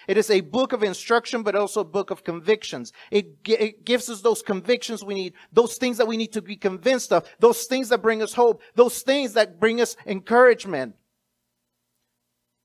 It 0.07 0.17
is 0.17 0.29
a 0.29 0.41
book 0.41 0.71
of 0.71 0.83
instruction, 0.83 1.41
but 1.41 1.55
also 1.55 1.81
a 1.81 1.85
book 1.85 2.11
of 2.11 2.23
convictions. 2.23 2.93
It, 3.09 3.37
it, 3.47 3.85
gives 3.85 4.07
us 4.07 4.21
those 4.21 4.43
convictions 4.43 5.03
we 5.03 5.15
need, 5.15 5.33
those 5.51 5.77
things 5.77 5.97
that 5.97 6.07
we 6.07 6.17
need 6.17 6.33
to 6.33 6.43
be 6.43 6.57
convinced 6.57 7.11
of, 7.11 7.27
those 7.39 7.63
things 7.63 7.89
that 7.89 8.03
bring 8.03 8.21
us 8.21 8.33
hope, 8.33 8.61
those 8.75 9.01
things 9.01 9.33
that 9.33 9.59
bring 9.59 9.81
us 9.81 9.95
encouragement. 10.05 10.93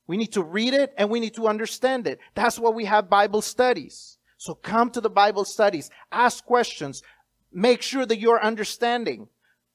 We 0.07 0.19
need 0.19 0.33
to 0.33 0.43
read 0.43 0.75
it 0.75 0.93
and 0.99 1.09
we 1.09 1.21
need 1.21 1.35
to 1.37 1.49
understand 1.49 2.07
it. 2.07 2.19
That's 2.35 2.59
why 2.59 2.71
we 2.71 2.85
have 2.85 3.09
Bible 3.09 3.41
studies. 3.41 4.18
So 4.39 4.55
come 4.55 4.91
to 4.91 5.01
the 5.01 5.11
Bible 5.11 5.45
studies, 5.45 5.91
ask 6.11 6.45
questions, 6.45 7.03
make 7.53 7.83
sure 7.83 8.07
that 8.07 8.19
you're 8.19 8.43
understanding. 8.43 9.29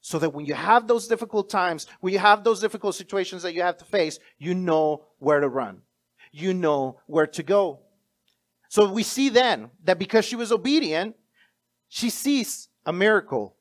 So 0.06 0.20
that 0.20 0.34
when 0.34 0.46
you 0.46 0.54
have 0.54 0.88
those 0.88 1.08
difficult 1.08 1.50
times, 1.50 1.88
when 2.02 2.12
you 2.12 2.20
have 2.20 2.44
those 2.44 2.60
difficult 2.60 2.96
situations 2.96 3.44
that 3.44 3.54
you 3.54 3.62
have 3.62 3.78
to 3.78 3.86
face, 3.86 4.20
you 4.38 4.54
know 4.54 5.06
where 5.20 5.40
to 5.40 5.48
run. 5.48 5.82
You 6.34 6.54
know 6.54 7.00
where 7.06 7.28
to 7.28 7.44
go. 7.44 7.80
So 8.68 8.92
we 8.92 9.04
see 9.04 9.30
then 9.30 9.70
that 9.86 10.00
because 10.00 10.26
she 10.26 10.36
was 10.36 10.52
obedient, 10.52 11.16
she 11.88 12.10
sees 12.10 12.68
a 12.86 12.92
miracle 12.92 13.56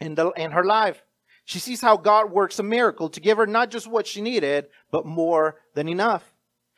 in, 0.00 0.14
the, 0.14 0.30
in 0.32 0.52
her 0.52 0.64
life. 0.64 1.02
She 1.46 1.58
sees 1.58 1.80
how 1.80 1.96
God 1.96 2.30
works 2.30 2.58
a 2.58 2.62
miracle 2.62 3.08
to 3.08 3.20
give 3.20 3.38
her 3.38 3.46
not 3.46 3.70
just 3.70 3.88
what 3.88 4.06
she 4.06 4.20
needed, 4.20 4.66
but 4.92 5.04
more 5.04 5.56
than 5.74 5.88
enough. 5.88 6.32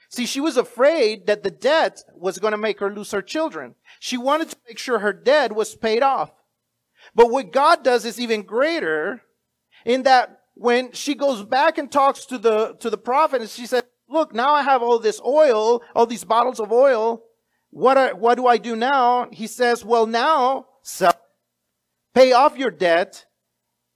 See, 0.09 0.27
she 0.27 0.41
was 0.41 0.57
afraid 0.57 1.27
that 1.27 1.43
the 1.43 1.51
debt 1.51 2.03
was 2.15 2.39
going 2.39 2.53
to 2.53 2.59
make 2.59 2.81
her 2.81 2.93
lose 2.93 3.11
her 3.11 3.23
children. 3.23 3.75
She 4.01 4.17
wanted 4.17 4.51
to 4.51 4.57
make 4.67 4.79
sure 4.79 4.99
her 4.99 5.13
debt 5.13 5.55
was 5.55 5.77
paid 5.77 6.03
off. 6.03 6.33
But 7.15 7.31
what 7.31 7.53
God 7.53 7.85
does 7.85 8.05
is 8.05 8.19
even 8.19 8.43
greater 8.43 9.23
in 9.85 10.05
that 10.05 10.41
when 10.55 10.93
she 10.93 11.15
goes 11.15 11.45
back 11.45 11.79
and 11.79 11.91
talks 11.91 12.25
to 12.27 12.39
the, 12.39 12.75
to 12.81 12.91
the 12.91 12.99
prophet 12.99 13.41
and 13.43 13.51
she 13.51 13.67
said, 13.67 13.85
look, 14.09 14.35
now 14.35 14.55
I 14.55 14.63
have 14.63 14.83
all 14.83 14.99
this 14.99 15.21
oil, 15.25 15.83
all 15.95 16.07
these 16.07 16.25
bottles 16.25 16.59
of 16.59 16.73
oil. 16.73 17.23
What, 17.71 17.99
are, 17.99 18.15
what 18.17 18.37
do 18.37 18.47
I 18.47 18.57
do 18.57 18.75
now? 18.75 19.29
He 19.31 19.47
says, 19.47 19.85
well, 19.85 20.07
now 20.07 20.67
sell, 20.83 21.21
pay 22.15 22.33
off 22.33 22.57
your 22.57 22.71
debt 22.71 23.27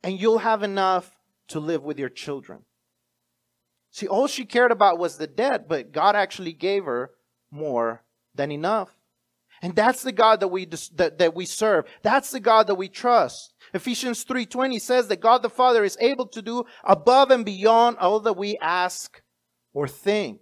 and 0.03 0.21
you'll 0.21 0.39
have 0.39 0.63
enough 0.63 1.17
to 1.49 1.59
live 1.59 1.83
with 1.83 1.99
your 1.99 2.11
children. 2.11 2.61
See, 3.93 4.09
all 4.09 4.27
she 4.27 4.47
cared 4.47 4.73
about 4.73 4.99
was 4.99 5.19
the 5.19 5.27
debt, 5.27 5.69
but 5.69 5.93
God 5.93 6.17
actually 6.17 6.55
gave 6.55 6.87
her 6.87 7.11
more 7.51 8.03
than 8.35 8.51
enough. 8.51 8.97
And 9.61 9.77
that's 9.77 10.03
the 10.03 10.13
God 10.13 10.41
that 10.41 10.49
we, 10.49 10.65
that, 10.65 11.19
that 11.19 11.35
we 11.35 11.45
serve. 11.45 11.85
That's 12.03 12.31
the 12.31 12.41
God 12.41 12.67
that 12.67 12.75
we 12.75 12.89
trust. 12.89 13.53
Ephesians 13.73 14.25
3.20 14.25 14.81
says 14.81 15.09
that 15.09 15.21
God 15.21 15.43
the 15.43 15.51
Father 15.51 15.85
is 15.85 15.97
able 16.01 16.27
to 16.29 16.43
do 16.43 16.65
above 16.83 17.31
and 17.31 17.45
beyond 17.45 17.99
all 17.99 18.19
that 18.21 18.33
we 18.33 18.59
ask 18.59 19.23
or 19.73 19.87
think. 19.87 20.41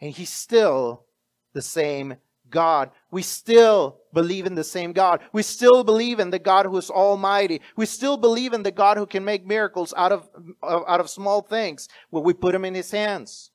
And 0.00 0.10
He's 0.10 0.30
still 0.30 1.04
the 1.52 1.62
same 1.62 2.16
God. 2.50 2.90
We 3.14 3.22
still 3.22 4.00
believe 4.12 4.44
in 4.44 4.56
the 4.56 4.64
same 4.64 4.92
God. 4.92 5.20
We 5.32 5.44
still 5.44 5.84
believe 5.84 6.18
in 6.18 6.30
the 6.30 6.40
God 6.40 6.66
who 6.66 6.76
is 6.76 6.90
almighty. 6.90 7.60
We 7.76 7.86
still 7.86 8.16
believe 8.16 8.52
in 8.52 8.64
the 8.64 8.72
God 8.72 8.96
who 8.96 9.06
can 9.06 9.24
make 9.24 9.46
miracles 9.46 9.94
out 9.96 10.10
of, 10.10 10.28
uh, 10.60 10.80
out 10.88 10.98
of 10.98 11.08
small 11.08 11.40
things 11.40 11.88
when 12.10 12.24
we 12.24 12.34
put 12.34 12.50
them 12.50 12.64
in 12.64 12.74
his 12.74 12.90
hands. 12.90 13.52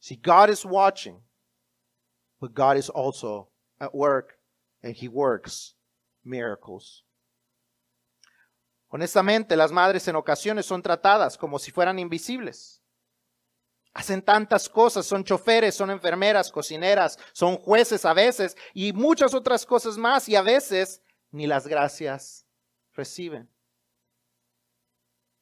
See, 0.00 0.16
God 0.16 0.50
is 0.50 0.66
watching, 0.66 1.20
but 2.40 2.54
God 2.54 2.76
is 2.76 2.88
also 2.88 3.50
at 3.80 3.94
work 3.94 4.36
and 4.82 4.96
he 4.96 5.06
works 5.06 5.74
miracles. 6.24 7.04
Honestamente, 8.90 9.54
las 9.54 9.70
madres 9.70 10.08
en 10.08 10.16
ocasiones 10.16 10.66
son 10.66 10.82
tratadas 10.82 11.38
como 11.38 11.58
si 11.58 11.70
fueran 11.70 12.00
invisibles. 12.00 12.77
Hacen 13.94 14.22
tantas 14.22 14.68
cosas, 14.68 15.06
son 15.06 15.24
choferes, 15.24 15.74
son 15.74 15.90
enfermeras, 15.90 16.52
cocineras, 16.52 17.18
son 17.32 17.56
jueces 17.56 18.04
a 18.04 18.12
veces 18.12 18.56
y 18.72 18.92
muchas 18.92 19.34
otras 19.34 19.66
cosas 19.66 19.96
más 19.96 20.28
y 20.28 20.36
a 20.36 20.42
veces 20.42 21.02
ni 21.30 21.46
las 21.46 21.66
gracias 21.66 22.46
reciben. 22.92 23.50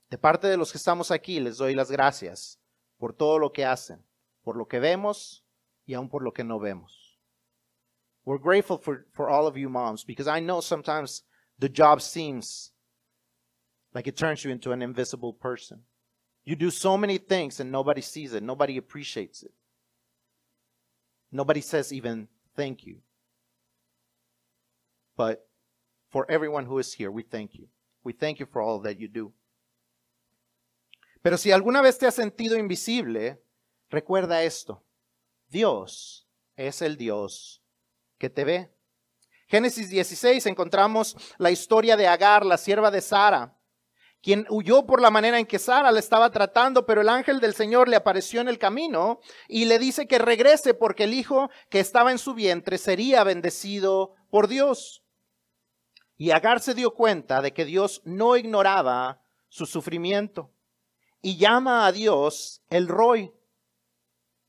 De 0.09 0.19
parte 0.19 0.47
de 0.47 0.57
los 0.57 0.71
que 0.71 0.79
estamos 0.79 1.11
aquí 1.11 1.41
les 1.41 1.59
doy 1.59 1.75
las 1.75 1.91
gracias 1.91 2.61
por 2.97 3.13
todo 3.13 3.39
lo 3.39 3.53
que 3.53 3.65
hacen, 3.65 4.07
por 4.43 4.57
lo 4.57 4.67
que 4.67 4.79
vemos 4.79 5.45
y 5.85 5.95
aún 5.95 6.09
por 6.09 6.23
lo 6.23 6.33
que 6.33 6.45
no 6.45 6.59
vemos. 6.59 7.19
We're 8.25 8.43
grateful 8.43 8.79
for, 8.79 9.07
for 9.13 9.29
all 9.29 9.47
of 9.47 9.57
you 9.57 9.69
moms 9.69 10.05
because 10.05 10.29
I 10.29 10.41
know 10.41 10.61
sometimes 10.61 11.25
the 11.59 11.69
job 11.69 12.01
seems 12.01 12.73
like 13.95 14.09
it 14.09 14.17
turns 14.17 14.45
you 14.45 14.51
into 14.51 14.73
an 14.73 14.83
invisible 14.83 15.33
person. 15.33 15.85
You 16.47 16.55
do 16.55 16.71
so 16.71 16.97
many 16.97 17.19
things 17.19 17.59
and 17.59 17.73
nobody 17.73 18.01
sees 18.01 18.33
it, 18.33 18.43
nobody 18.43 18.79
appreciates 18.79 19.43
it. 19.43 19.53
Nobody 21.33 21.61
says 21.61 21.93
even 21.93 22.29
thank 22.55 22.87
you. 22.87 22.99
But 25.17 25.49
for 26.09 26.25
everyone 26.31 26.67
who 26.67 26.79
is 26.79 26.95
here, 26.95 27.11
we 27.11 27.25
thank 27.25 27.57
you. 27.57 27.67
We 28.05 28.13
thank 28.13 28.39
you 28.39 28.47
for 28.47 28.63
all 28.63 28.79
that 28.83 29.01
you 29.01 29.09
do. 29.09 29.33
Pero 31.21 31.37
si 31.37 31.51
alguna 31.51 31.83
vez 31.83 31.99
te 31.99 32.07
has 32.07 32.15
sentido 32.15 32.57
invisible, 32.57 33.43
recuerda 33.91 34.45
esto. 34.45 34.85
Dios 35.49 36.29
es 36.57 36.81
el 36.81 36.97
Dios 36.97 37.61
que 38.19 38.31
te 38.31 38.45
ve. 38.45 38.71
Génesis 39.49 39.91
16 39.91 40.47
encontramos 40.47 41.17
la 41.39 41.51
historia 41.51 41.97
de 41.97 42.07
Agar, 42.07 42.47
la 42.47 42.57
sierva 42.57 42.93
de 42.93 43.01
Sara, 43.01 43.56
quien 44.23 44.47
huyó 44.51 44.87
por 44.87 45.01
la 45.01 45.11
manera 45.11 45.39
en 45.39 45.47
que 45.47 45.59
Sara 45.59 45.93
le 45.93 46.01
estaba 46.01 46.31
tratando, 46.31 46.85
pero 46.85 47.01
el 47.01 47.09
ángel 47.09 47.41
del 47.41 47.55
Señor 47.55 47.89
le 47.89 47.97
apareció 47.97 48.41
en 48.41 48.49
el 48.49 48.59
camino 48.59 49.21
y 49.49 49.67
le 49.67 49.79
dice 49.79 50.09
que 50.09 50.19
regrese 50.19 50.75
porque 50.75 51.05
el 51.05 51.15
hijo 51.15 51.51
que 51.69 51.81
estaba 51.81 52.11
en 52.11 52.19
su 52.19 52.35
vientre 52.35 52.79
sería 52.79 53.23
bendecido 53.25 54.15
por 54.31 54.49
Dios. 54.49 55.05
Y 56.17 56.31
Agar 56.31 56.61
se 56.61 56.75
dio 56.75 56.95
cuenta 56.95 57.43
de 57.43 57.53
que 57.53 57.65
Dios 57.65 58.03
no 58.05 58.37
ignoraba 58.37 59.23
su 59.49 59.67
sufrimiento 59.67 60.51
y 61.23 61.37
llama 61.37 61.87
a 61.87 61.93
Dios 61.93 62.63
el 62.69 62.89
Roy 62.89 63.33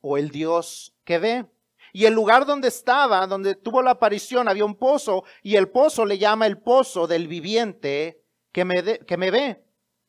o 0.01 0.17
el 0.17 0.29
Dios 0.29 0.95
que 1.03 1.17
ve. 1.17 1.45
Y 1.93 2.05
el 2.05 2.13
lugar 2.13 2.45
donde 2.45 2.67
estaba, 2.67 3.25
donde 3.27 3.55
tuvo 3.55 3.81
la 3.81 3.91
aparición, 3.91 4.47
había 4.47 4.65
un 4.65 4.75
pozo 4.75 5.23
y 5.41 5.55
el 5.55 5.69
pozo 5.69 6.05
le 6.05 6.17
llama 6.17 6.45
el 6.45 6.59
pozo 6.59 7.07
del 7.07 7.27
viviente 7.27 8.23
que 8.57 9.17
me, 9.17 9.29
ve. 9.29 9.63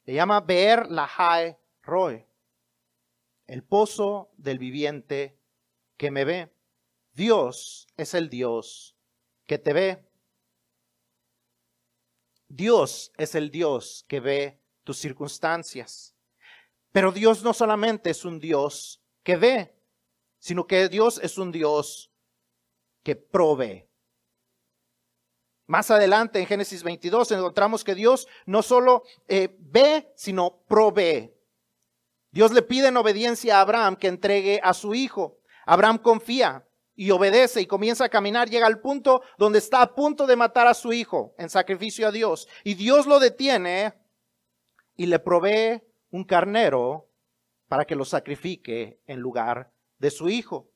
Se 0.06 0.14
llama 0.14 0.40
Beer 0.40 0.88
Roy, 1.82 2.24
el 3.46 3.62
pozo 3.62 4.30
del 4.38 4.58
viviente 4.58 5.38
que 5.98 6.10
me 6.10 6.24
ve. 6.24 6.50
Dios 7.12 7.86
es 7.98 8.14
el 8.14 8.30
Dios 8.30 8.96
que 9.46 9.58
te 9.58 9.74
ve. 9.74 10.02
Dios 12.48 13.12
es 13.18 13.34
el 13.34 13.50
Dios 13.50 14.06
que 14.08 14.20
ve 14.20 14.62
tus 14.82 14.96
circunstancias. 14.96 16.14
Pero 16.90 17.12
Dios 17.12 17.42
no 17.42 17.52
solamente 17.52 18.08
es 18.08 18.24
un 18.24 18.38
Dios 18.38 19.02
que 19.22 19.36
ve, 19.36 19.76
sino 20.38 20.66
que 20.66 20.88
Dios 20.88 21.20
es 21.22 21.36
un 21.36 21.52
Dios 21.52 22.10
que 23.02 23.14
provee. 23.14 23.87
Más 25.68 25.90
adelante 25.90 26.40
en 26.40 26.46
Génesis 26.46 26.82
22 26.82 27.30
encontramos 27.30 27.84
que 27.84 27.94
Dios 27.94 28.26
no 28.46 28.62
solo 28.62 29.02
eh, 29.28 29.54
ve, 29.60 30.10
sino 30.16 30.62
provee. 30.66 31.30
Dios 32.30 32.52
le 32.52 32.62
pide 32.62 32.88
en 32.88 32.96
obediencia 32.96 33.58
a 33.58 33.60
Abraham 33.60 33.96
que 33.96 34.08
entregue 34.08 34.60
a 34.64 34.72
su 34.72 34.94
hijo. 34.94 35.40
Abraham 35.66 35.98
confía 35.98 36.66
y 36.94 37.10
obedece 37.10 37.60
y 37.60 37.66
comienza 37.66 38.06
a 38.06 38.08
caminar, 38.08 38.48
llega 38.48 38.66
al 38.66 38.80
punto 38.80 39.20
donde 39.36 39.58
está 39.58 39.82
a 39.82 39.94
punto 39.94 40.26
de 40.26 40.36
matar 40.36 40.66
a 40.66 40.72
su 40.72 40.94
hijo 40.94 41.34
en 41.36 41.50
sacrificio 41.50 42.08
a 42.08 42.12
Dios. 42.12 42.48
Y 42.64 42.72
Dios 42.72 43.06
lo 43.06 43.20
detiene 43.20 43.92
y 44.96 45.04
le 45.04 45.18
provee 45.18 45.82
un 46.10 46.24
carnero 46.24 47.10
para 47.68 47.84
que 47.84 47.94
lo 47.94 48.06
sacrifique 48.06 49.02
en 49.06 49.20
lugar 49.20 49.70
de 49.98 50.10
su 50.10 50.30
hijo. 50.30 50.70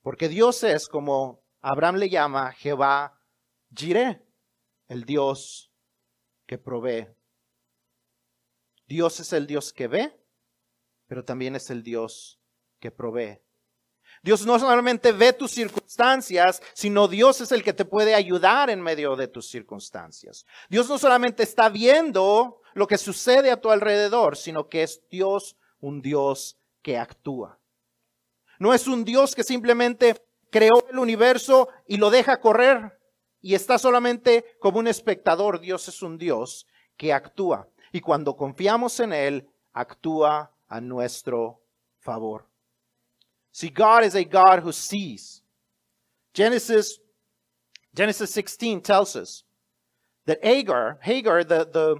Porque 0.00 0.30
Dios 0.30 0.64
es, 0.64 0.88
como 0.88 1.42
Abraham 1.60 1.96
le 1.96 2.08
llama, 2.08 2.52
Jehová 2.52 3.18
Jiré, 3.74 4.22
el 4.88 5.04
Dios 5.04 5.72
que 6.46 6.58
provee. 6.58 7.08
Dios 8.86 9.20
es 9.20 9.32
el 9.32 9.46
Dios 9.46 9.72
que 9.72 9.88
ve, 9.88 10.20
pero 11.06 11.24
también 11.24 11.56
es 11.56 11.70
el 11.70 11.82
Dios 11.82 12.40
que 12.78 12.90
provee. 12.90 13.40
Dios 14.22 14.44
no 14.44 14.58
solamente 14.58 15.12
ve 15.12 15.32
tus 15.32 15.50
circunstancias, 15.52 16.62
sino 16.74 17.08
Dios 17.08 17.40
es 17.40 17.50
el 17.52 17.62
que 17.62 17.72
te 17.72 17.84
puede 17.84 18.14
ayudar 18.14 18.68
en 18.68 18.82
medio 18.82 19.16
de 19.16 19.28
tus 19.28 19.48
circunstancias. 19.48 20.44
Dios 20.68 20.88
no 20.88 20.98
solamente 20.98 21.42
está 21.42 21.68
viendo 21.68 22.60
lo 22.74 22.86
que 22.86 22.98
sucede 22.98 23.50
a 23.50 23.60
tu 23.60 23.70
alrededor, 23.70 24.36
sino 24.36 24.68
que 24.68 24.82
es 24.82 25.02
Dios 25.08 25.56
un 25.80 26.02
Dios 26.02 26.58
que 26.82 26.98
actúa. 26.98 27.58
No 28.58 28.74
es 28.74 28.86
un 28.86 29.04
Dios 29.04 29.34
que 29.34 29.42
simplemente 29.42 30.22
creó 30.50 30.86
el 30.90 30.98
universo 30.98 31.68
y 31.86 31.96
lo 31.96 32.10
deja 32.10 32.40
correr 32.40 33.01
y 33.42 33.54
está 33.54 33.76
solamente 33.76 34.56
como 34.60 34.78
un 34.78 34.86
espectador. 34.86 35.60
Dios 35.60 35.88
es 35.88 36.00
un 36.02 36.16
Dios 36.16 36.66
que 36.96 37.12
actúa. 37.12 37.68
Y 37.92 38.00
cuando 38.00 38.36
confiamos 38.36 38.98
en 39.00 39.12
Él, 39.12 39.48
actúa 39.74 40.52
a 40.68 40.80
nuestro 40.80 41.60
favor. 41.98 42.46
See, 43.50 43.68
God 43.68 44.04
is 44.04 44.14
a 44.14 44.24
God 44.24 44.60
who 44.60 44.72
sees. 44.72 45.42
Genesis, 46.32 46.98
Genesis 47.94 48.32
16 48.32 48.80
tells 48.80 49.14
us 49.16 49.44
that 50.24 50.42
Hagar, 50.42 50.98
Hagar, 51.02 51.44
the, 51.44 51.66
the, 51.70 51.96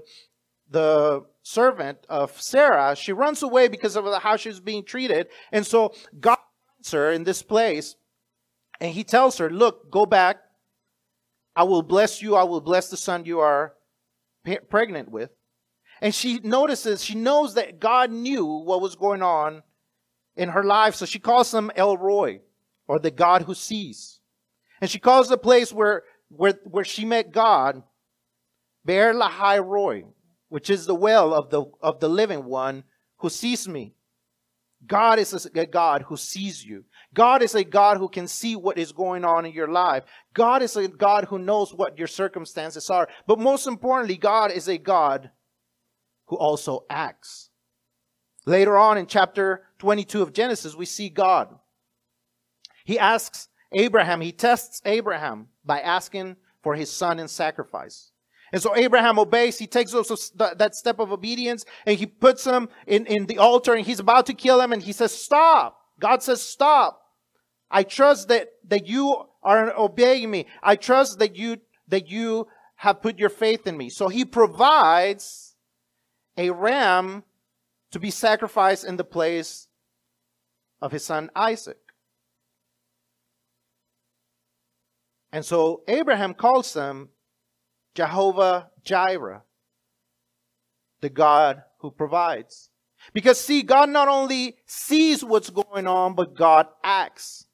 the 0.71 1.27
servant 1.43 1.99
of 2.09 2.41
Sarah, 2.41 2.97
she 2.97 3.13
runs 3.13 3.43
away 3.43 3.69
because 3.69 3.97
of 3.97 4.07
how 4.23 4.37
she's 4.37 4.61
being 4.61 4.85
treated. 4.85 5.27
And 5.51 5.67
so 5.67 5.93
God 6.19 6.39
finds 6.79 6.93
her 6.93 7.13
in 7.13 7.25
this 7.25 7.43
place 7.43 7.97
and 8.81 8.93
he 8.93 9.05
tells 9.05 9.37
her, 9.39 9.51
look, 9.51 9.91
go 9.91 10.07
back 10.07 10.39
I 11.55 11.65
will 11.65 11.83
bless 11.83 12.23
you. 12.23 12.37
I 12.37 12.45
will 12.45 12.61
bless 12.61 12.89
the 12.89 12.97
son 12.97 13.25
you 13.25 13.41
are 13.41 13.75
pregnant 14.71 15.11
with. 15.11 15.31
And 16.01 16.15
she 16.15 16.41
notices, 16.41 17.05
she 17.05 17.15
knows 17.15 17.55
that 17.55 17.79
God 17.79 18.11
knew 18.11 18.45
what 18.45 18.81
was 18.81 18.97
going 18.97 19.23
on 19.23 19.63
in 20.37 20.49
her 20.49 20.65
life. 20.65 20.95
So 20.95 21.07
she 21.07 21.19
calls 21.19 21.53
him 21.55 21.71
El 21.77 21.97
Roy, 21.97 22.41
or 22.89 22.99
the 22.99 23.11
God 23.11 23.43
who 23.43 23.55
sees. 23.55 24.19
And 24.81 24.91
she 24.91 24.99
calls 24.99 25.29
the 25.29 25.39
place 25.39 25.73
where, 25.73 26.03
where, 26.29 26.55
where 26.65 26.85
she 26.85 27.05
met 27.05 27.33
God, 27.33 27.83
Be'er 28.85 29.15
Lahai 29.15 29.65
Roy, 29.65 30.05
which 30.49 30.71
is 30.71 30.87
the 30.87 30.95
well 30.95 31.33
of 31.33 31.51
the, 31.51 31.65
of 31.81 32.01
the 32.01 32.09
living 32.09 32.45
one 32.45 32.83
who 33.19 33.31
sees 33.31 33.69
me. 33.69 33.95
God 34.85 35.21
is 35.21 35.47
a 35.47 35.67
God 35.67 36.03
who 36.03 36.17
sees 36.17 36.65
you. 36.65 36.85
God 37.15 37.43
is 37.43 37.55
a 37.55 37.65
God 37.65 37.99
who 37.99 38.09
can 38.09 38.27
see 38.27 38.57
what 38.57 38.79
is 38.79 38.93
going 38.93 39.25
on 39.25 39.45
in 39.45 39.53
your 39.53 39.69
life. 39.69 40.05
God 40.33 40.63
is 40.63 40.77
a 40.77 40.89
God 40.89 41.25
who 41.27 41.39
knows 41.39 41.75
what 41.75 41.99
your 41.99 42.07
circumstances 42.07 42.89
are. 42.89 43.09
But 43.27 43.39
most 43.39 43.67
importantly, 43.67 44.17
God 44.17 44.51
is 44.51 44.69
a 44.69 44.79
God 44.79 45.31
who 46.27 46.37
also 46.37 46.85
acts. 46.89 47.51
Later 48.47 48.79
on 48.79 48.99
in 48.99 49.07
chapter 49.07 49.65
22 49.79 50.23
of 50.23 50.33
Genesis, 50.33 50.75
we 50.75 50.87
see 50.87 51.09
God. 51.09 51.55
He 52.85 52.99
asks 52.99 53.49
Abraham, 53.73 54.21
he 54.21 54.33
tests 54.33 54.81
Abraham 54.85 55.49
by 55.65 55.81
asking 55.81 56.37
for 56.63 56.75
his 56.75 56.91
son 56.91 57.19
in 57.19 57.29
sacrifice. 57.29 58.11
And 58.53 58.61
so 58.61 58.77
Abraham 58.77 59.19
obeys. 59.19 59.59
He 59.59 59.67
takes 59.67 59.93
that 59.93 60.75
step 60.75 60.99
of 60.99 61.11
obedience 61.11 61.65
and 61.87 61.99
he 61.99 62.07
puts 62.07 62.45
him 62.45 62.69
in, 62.87 63.07
in 63.07 63.27
the 63.27 63.39
altar 63.39 63.73
and 63.73 63.85
he's 63.85 63.99
about 63.99 64.27
to 64.27 64.35
kill 64.35 64.61
him 64.61 64.73
and 64.73 64.83
he 64.83 64.93
says, 64.93 65.13
stop. 65.13 65.79
God 65.99 66.23
says, 66.23 66.43
stop. 66.43 67.02
I 67.73 67.83
trust 67.83 68.29
that, 68.29 68.51
that 68.69 68.87
you 68.87 69.17
are 69.43 69.77
obeying 69.77 70.31
me. 70.31 70.47
I 70.63 70.77
trust 70.77 71.19
that 71.19 71.35
you, 71.35 71.57
that 71.89 72.09
you 72.09 72.47
have 72.77 73.01
put 73.01 73.19
your 73.19 73.31
faith 73.31 73.67
in 73.67 73.77
me. 73.77 73.89
So 73.89 74.09
he 74.09 74.25
provides 74.25 75.57
a 76.37 76.51
ram 76.51 77.25
to 77.93 77.99
be 77.99 78.11
sacrificed 78.11 78.85
in 78.85 78.97
the 78.97 79.05
place 79.05 79.69
of 80.81 80.93
his 80.93 81.05
son 81.05 81.31
Isaac. 81.35 81.79
And 85.33 85.45
so 85.45 85.83
Abraham 85.89 86.35
calls 86.35 86.75
them 86.75 87.09
Jehovah 87.95 88.71
Jireh, 88.85 89.43
the 91.01 91.09
God 91.09 91.63
who 91.79 91.91
provides. 91.91 92.69
Because 93.15 93.41
see, 93.41 93.63
God 93.63 93.89
not 93.89 94.09
only 94.09 94.57
sees 94.67 95.25
what's 95.25 95.51
going 95.51 95.87
on, 95.87 96.15
but 96.15 96.37
God 96.37 96.67
acts. 96.85 97.47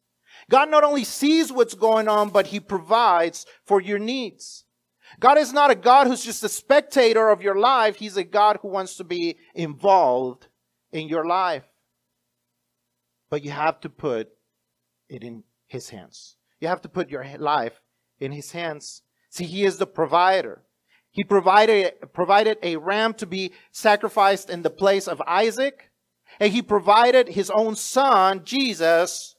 God 0.51 0.71
not 0.71 0.85
only 0.85 1.05
sees 1.05 1.53
what's 1.53 1.75
going 1.75 2.09
on, 2.09 2.31
but 2.31 2.49
He 2.49 2.61
provides 2.61 3.45
for 3.65 3.81
your 3.81 3.99
needs. 3.99 4.65
God 5.21 5.39
is 5.39 5.53
not 5.53 5.71
a 5.71 5.75
God 5.75 6.07
who's 6.07 6.25
just 6.25 6.45
a 6.45 6.49
spectator 6.49 7.29
of 7.29 7.43
your 7.43 7.59
life. 7.59 7.97
He's 7.97 8.17
a 8.17 8.25
God 8.25 8.59
who 8.63 8.69
wants 8.69 8.97
to 8.97 9.05
be 9.05 9.37
involved 9.55 10.49
in 10.93 11.09
your 11.09 11.27
life. 11.27 11.65
But 13.31 13.45
you 13.45 13.51
have 13.51 13.81
to 13.81 13.89
put 13.89 14.29
it 15.09 15.23
in 15.23 15.45
His 15.67 15.91
hands. 15.91 16.37
You 16.61 16.69
have 16.69 16.83
to 16.83 16.89
put 16.89 17.11
your 17.11 17.25
life 17.39 17.81
in 18.21 18.33
His 18.33 18.53
hands. 18.53 19.03
See, 19.31 19.45
He 19.45 19.65
is 19.65 19.79
the 19.79 19.87
provider. 19.87 20.63
He 21.11 21.25
provided, 21.25 22.13
provided 22.13 22.59
a 22.63 22.77
ram 22.77 23.15
to 23.15 23.27
be 23.27 23.53
sacrificed 23.73 24.51
in 24.51 24.63
the 24.63 24.71
place 24.71 25.09
of 25.09 25.23
Isaac, 25.27 25.91
and 26.39 26.53
He 26.53 26.63
provided 26.63 27.29
His 27.29 27.51
own 27.51 27.77
Son, 27.77 28.45
Jesus, 28.45 29.35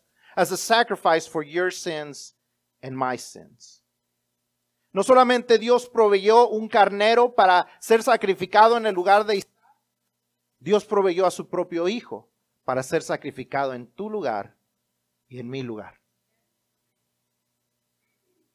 sacrifice 0.46 1.28
for 1.28 1.44
your 1.44 1.72
sins 1.72 2.36
and 2.82 2.96
my 2.96 3.18
sins. 3.18 3.84
No 4.92 5.04
solamente 5.04 5.60
Dios 5.60 5.88
proveyó 5.88 6.48
un 6.50 6.68
carnero 6.68 7.36
para 7.36 7.68
ser 7.80 8.02
sacrificado 8.02 8.78
en 8.78 8.86
el 8.86 8.96
lugar 8.96 9.26
de 9.26 9.38
Isaac, 9.38 9.54
Dios 10.60 10.86
proveyó 10.86 11.26
a 11.26 11.32
su 11.32 11.48
propio 11.48 11.88
Hijo 11.88 12.30
para 12.64 12.84
ser 12.84 13.02
sacrificado 13.02 13.74
en 13.74 13.88
tu 13.88 14.10
lugar 14.10 14.58
y 15.28 15.40
en 15.40 15.50
mi 15.50 15.64
lugar. 15.64 16.02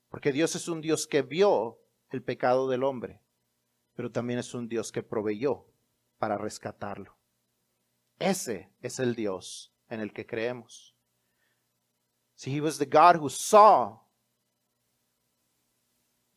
Porque 0.09 0.33
Dios 0.33 0.55
es 0.55 0.69
un 0.69 0.81
Dios 0.81 1.07
que 1.07 1.23
vio 1.23 1.81
el 2.11 2.23
pecado 2.23 2.69
del 2.69 2.85
hombre, 2.85 3.21
pero 3.95 4.13
también 4.13 4.39
es 4.39 4.55
un 4.55 4.69
Dios 4.69 4.93
que 4.93 5.03
proveyó 5.03 5.67
para 6.19 6.37
rescatarlo. 6.37 7.17
Ese 8.19 8.71
es 8.81 9.01
el 9.01 9.15
Dios 9.15 9.75
en 9.89 10.01
el 10.01 10.13
que 10.13 10.27
creemos. 10.27 10.94
See, 12.37 12.51
he 12.51 12.61
was 12.61 12.79
the 12.79 12.87
God 12.87 13.17
who 13.17 13.29
saw 13.29 13.99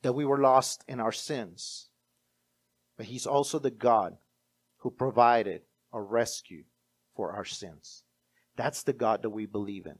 that 0.03 0.13
we 0.13 0.25
were 0.25 0.37
lost 0.37 0.83
in 0.87 0.99
our 0.99 1.11
sins, 1.11 1.89
but 2.95 3.07
he's 3.07 3.25
also 3.25 3.59
the 3.59 3.71
God 3.71 4.17
who 4.77 4.91
provided 4.91 5.61
a 5.91 6.01
rescue 6.01 6.63
for 7.15 7.33
our 7.33 7.45
sins. 7.45 8.03
That's 8.55 8.83
the 8.83 8.93
God 8.93 9.23
that 9.23 9.31
we 9.31 9.45
believe 9.45 9.85
in. 9.85 9.97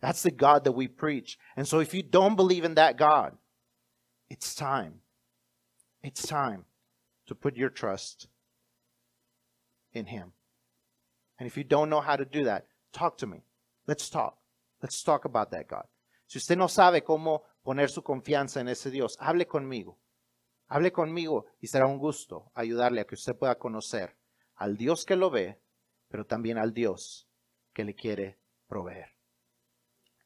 That's 0.00 0.22
the 0.22 0.30
God 0.30 0.64
that 0.64 0.72
we 0.72 0.88
preach. 0.88 1.38
And 1.56 1.66
so 1.66 1.78
if 1.78 1.94
you 1.94 2.02
don't 2.02 2.36
believe 2.36 2.64
in 2.64 2.74
that 2.74 2.98
God, 2.98 3.36
it's 4.28 4.54
time. 4.54 5.00
It's 6.02 6.26
time 6.26 6.64
to 7.26 7.34
put 7.34 7.56
your 7.56 7.70
trust 7.70 8.28
in 9.92 10.06
Him. 10.06 10.32
And 11.38 11.46
if 11.46 11.56
you 11.56 11.64
don't 11.64 11.90
know 11.90 12.00
how 12.00 12.16
to 12.16 12.24
do 12.24 12.44
that, 12.44 12.66
talk 12.92 13.18
to 13.18 13.26
me. 13.26 13.44
Let's 13.86 14.10
talk. 14.10 14.36
Let's 14.84 15.02
talk 15.02 15.24
about 15.24 15.48
that 15.52 15.66
God. 15.66 15.86
Si 16.26 16.36
usted 16.36 16.58
no 16.58 16.68
sabe 16.68 17.02
cómo 17.02 17.42
poner 17.62 17.88
su 17.88 18.02
confianza 18.02 18.60
en 18.60 18.68
ese 18.68 18.90
Dios, 18.90 19.16
hable 19.18 19.46
conmigo. 19.46 19.98
Hable 20.68 20.92
conmigo 20.92 21.46
y 21.58 21.68
será 21.68 21.86
un 21.86 21.96
gusto 21.96 22.50
ayudarle 22.54 23.00
a 23.00 23.06
que 23.06 23.14
usted 23.14 23.34
pueda 23.34 23.58
conocer 23.58 24.14
al 24.56 24.76
Dios 24.76 25.06
que 25.06 25.16
lo 25.16 25.30
ve, 25.30 25.58
pero 26.08 26.26
también 26.26 26.58
al 26.58 26.74
Dios 26.74 27.26
que 27.72 27.82
le 27.82 27.94
quiere 27.94 28.38
proveer. 28.66 29.13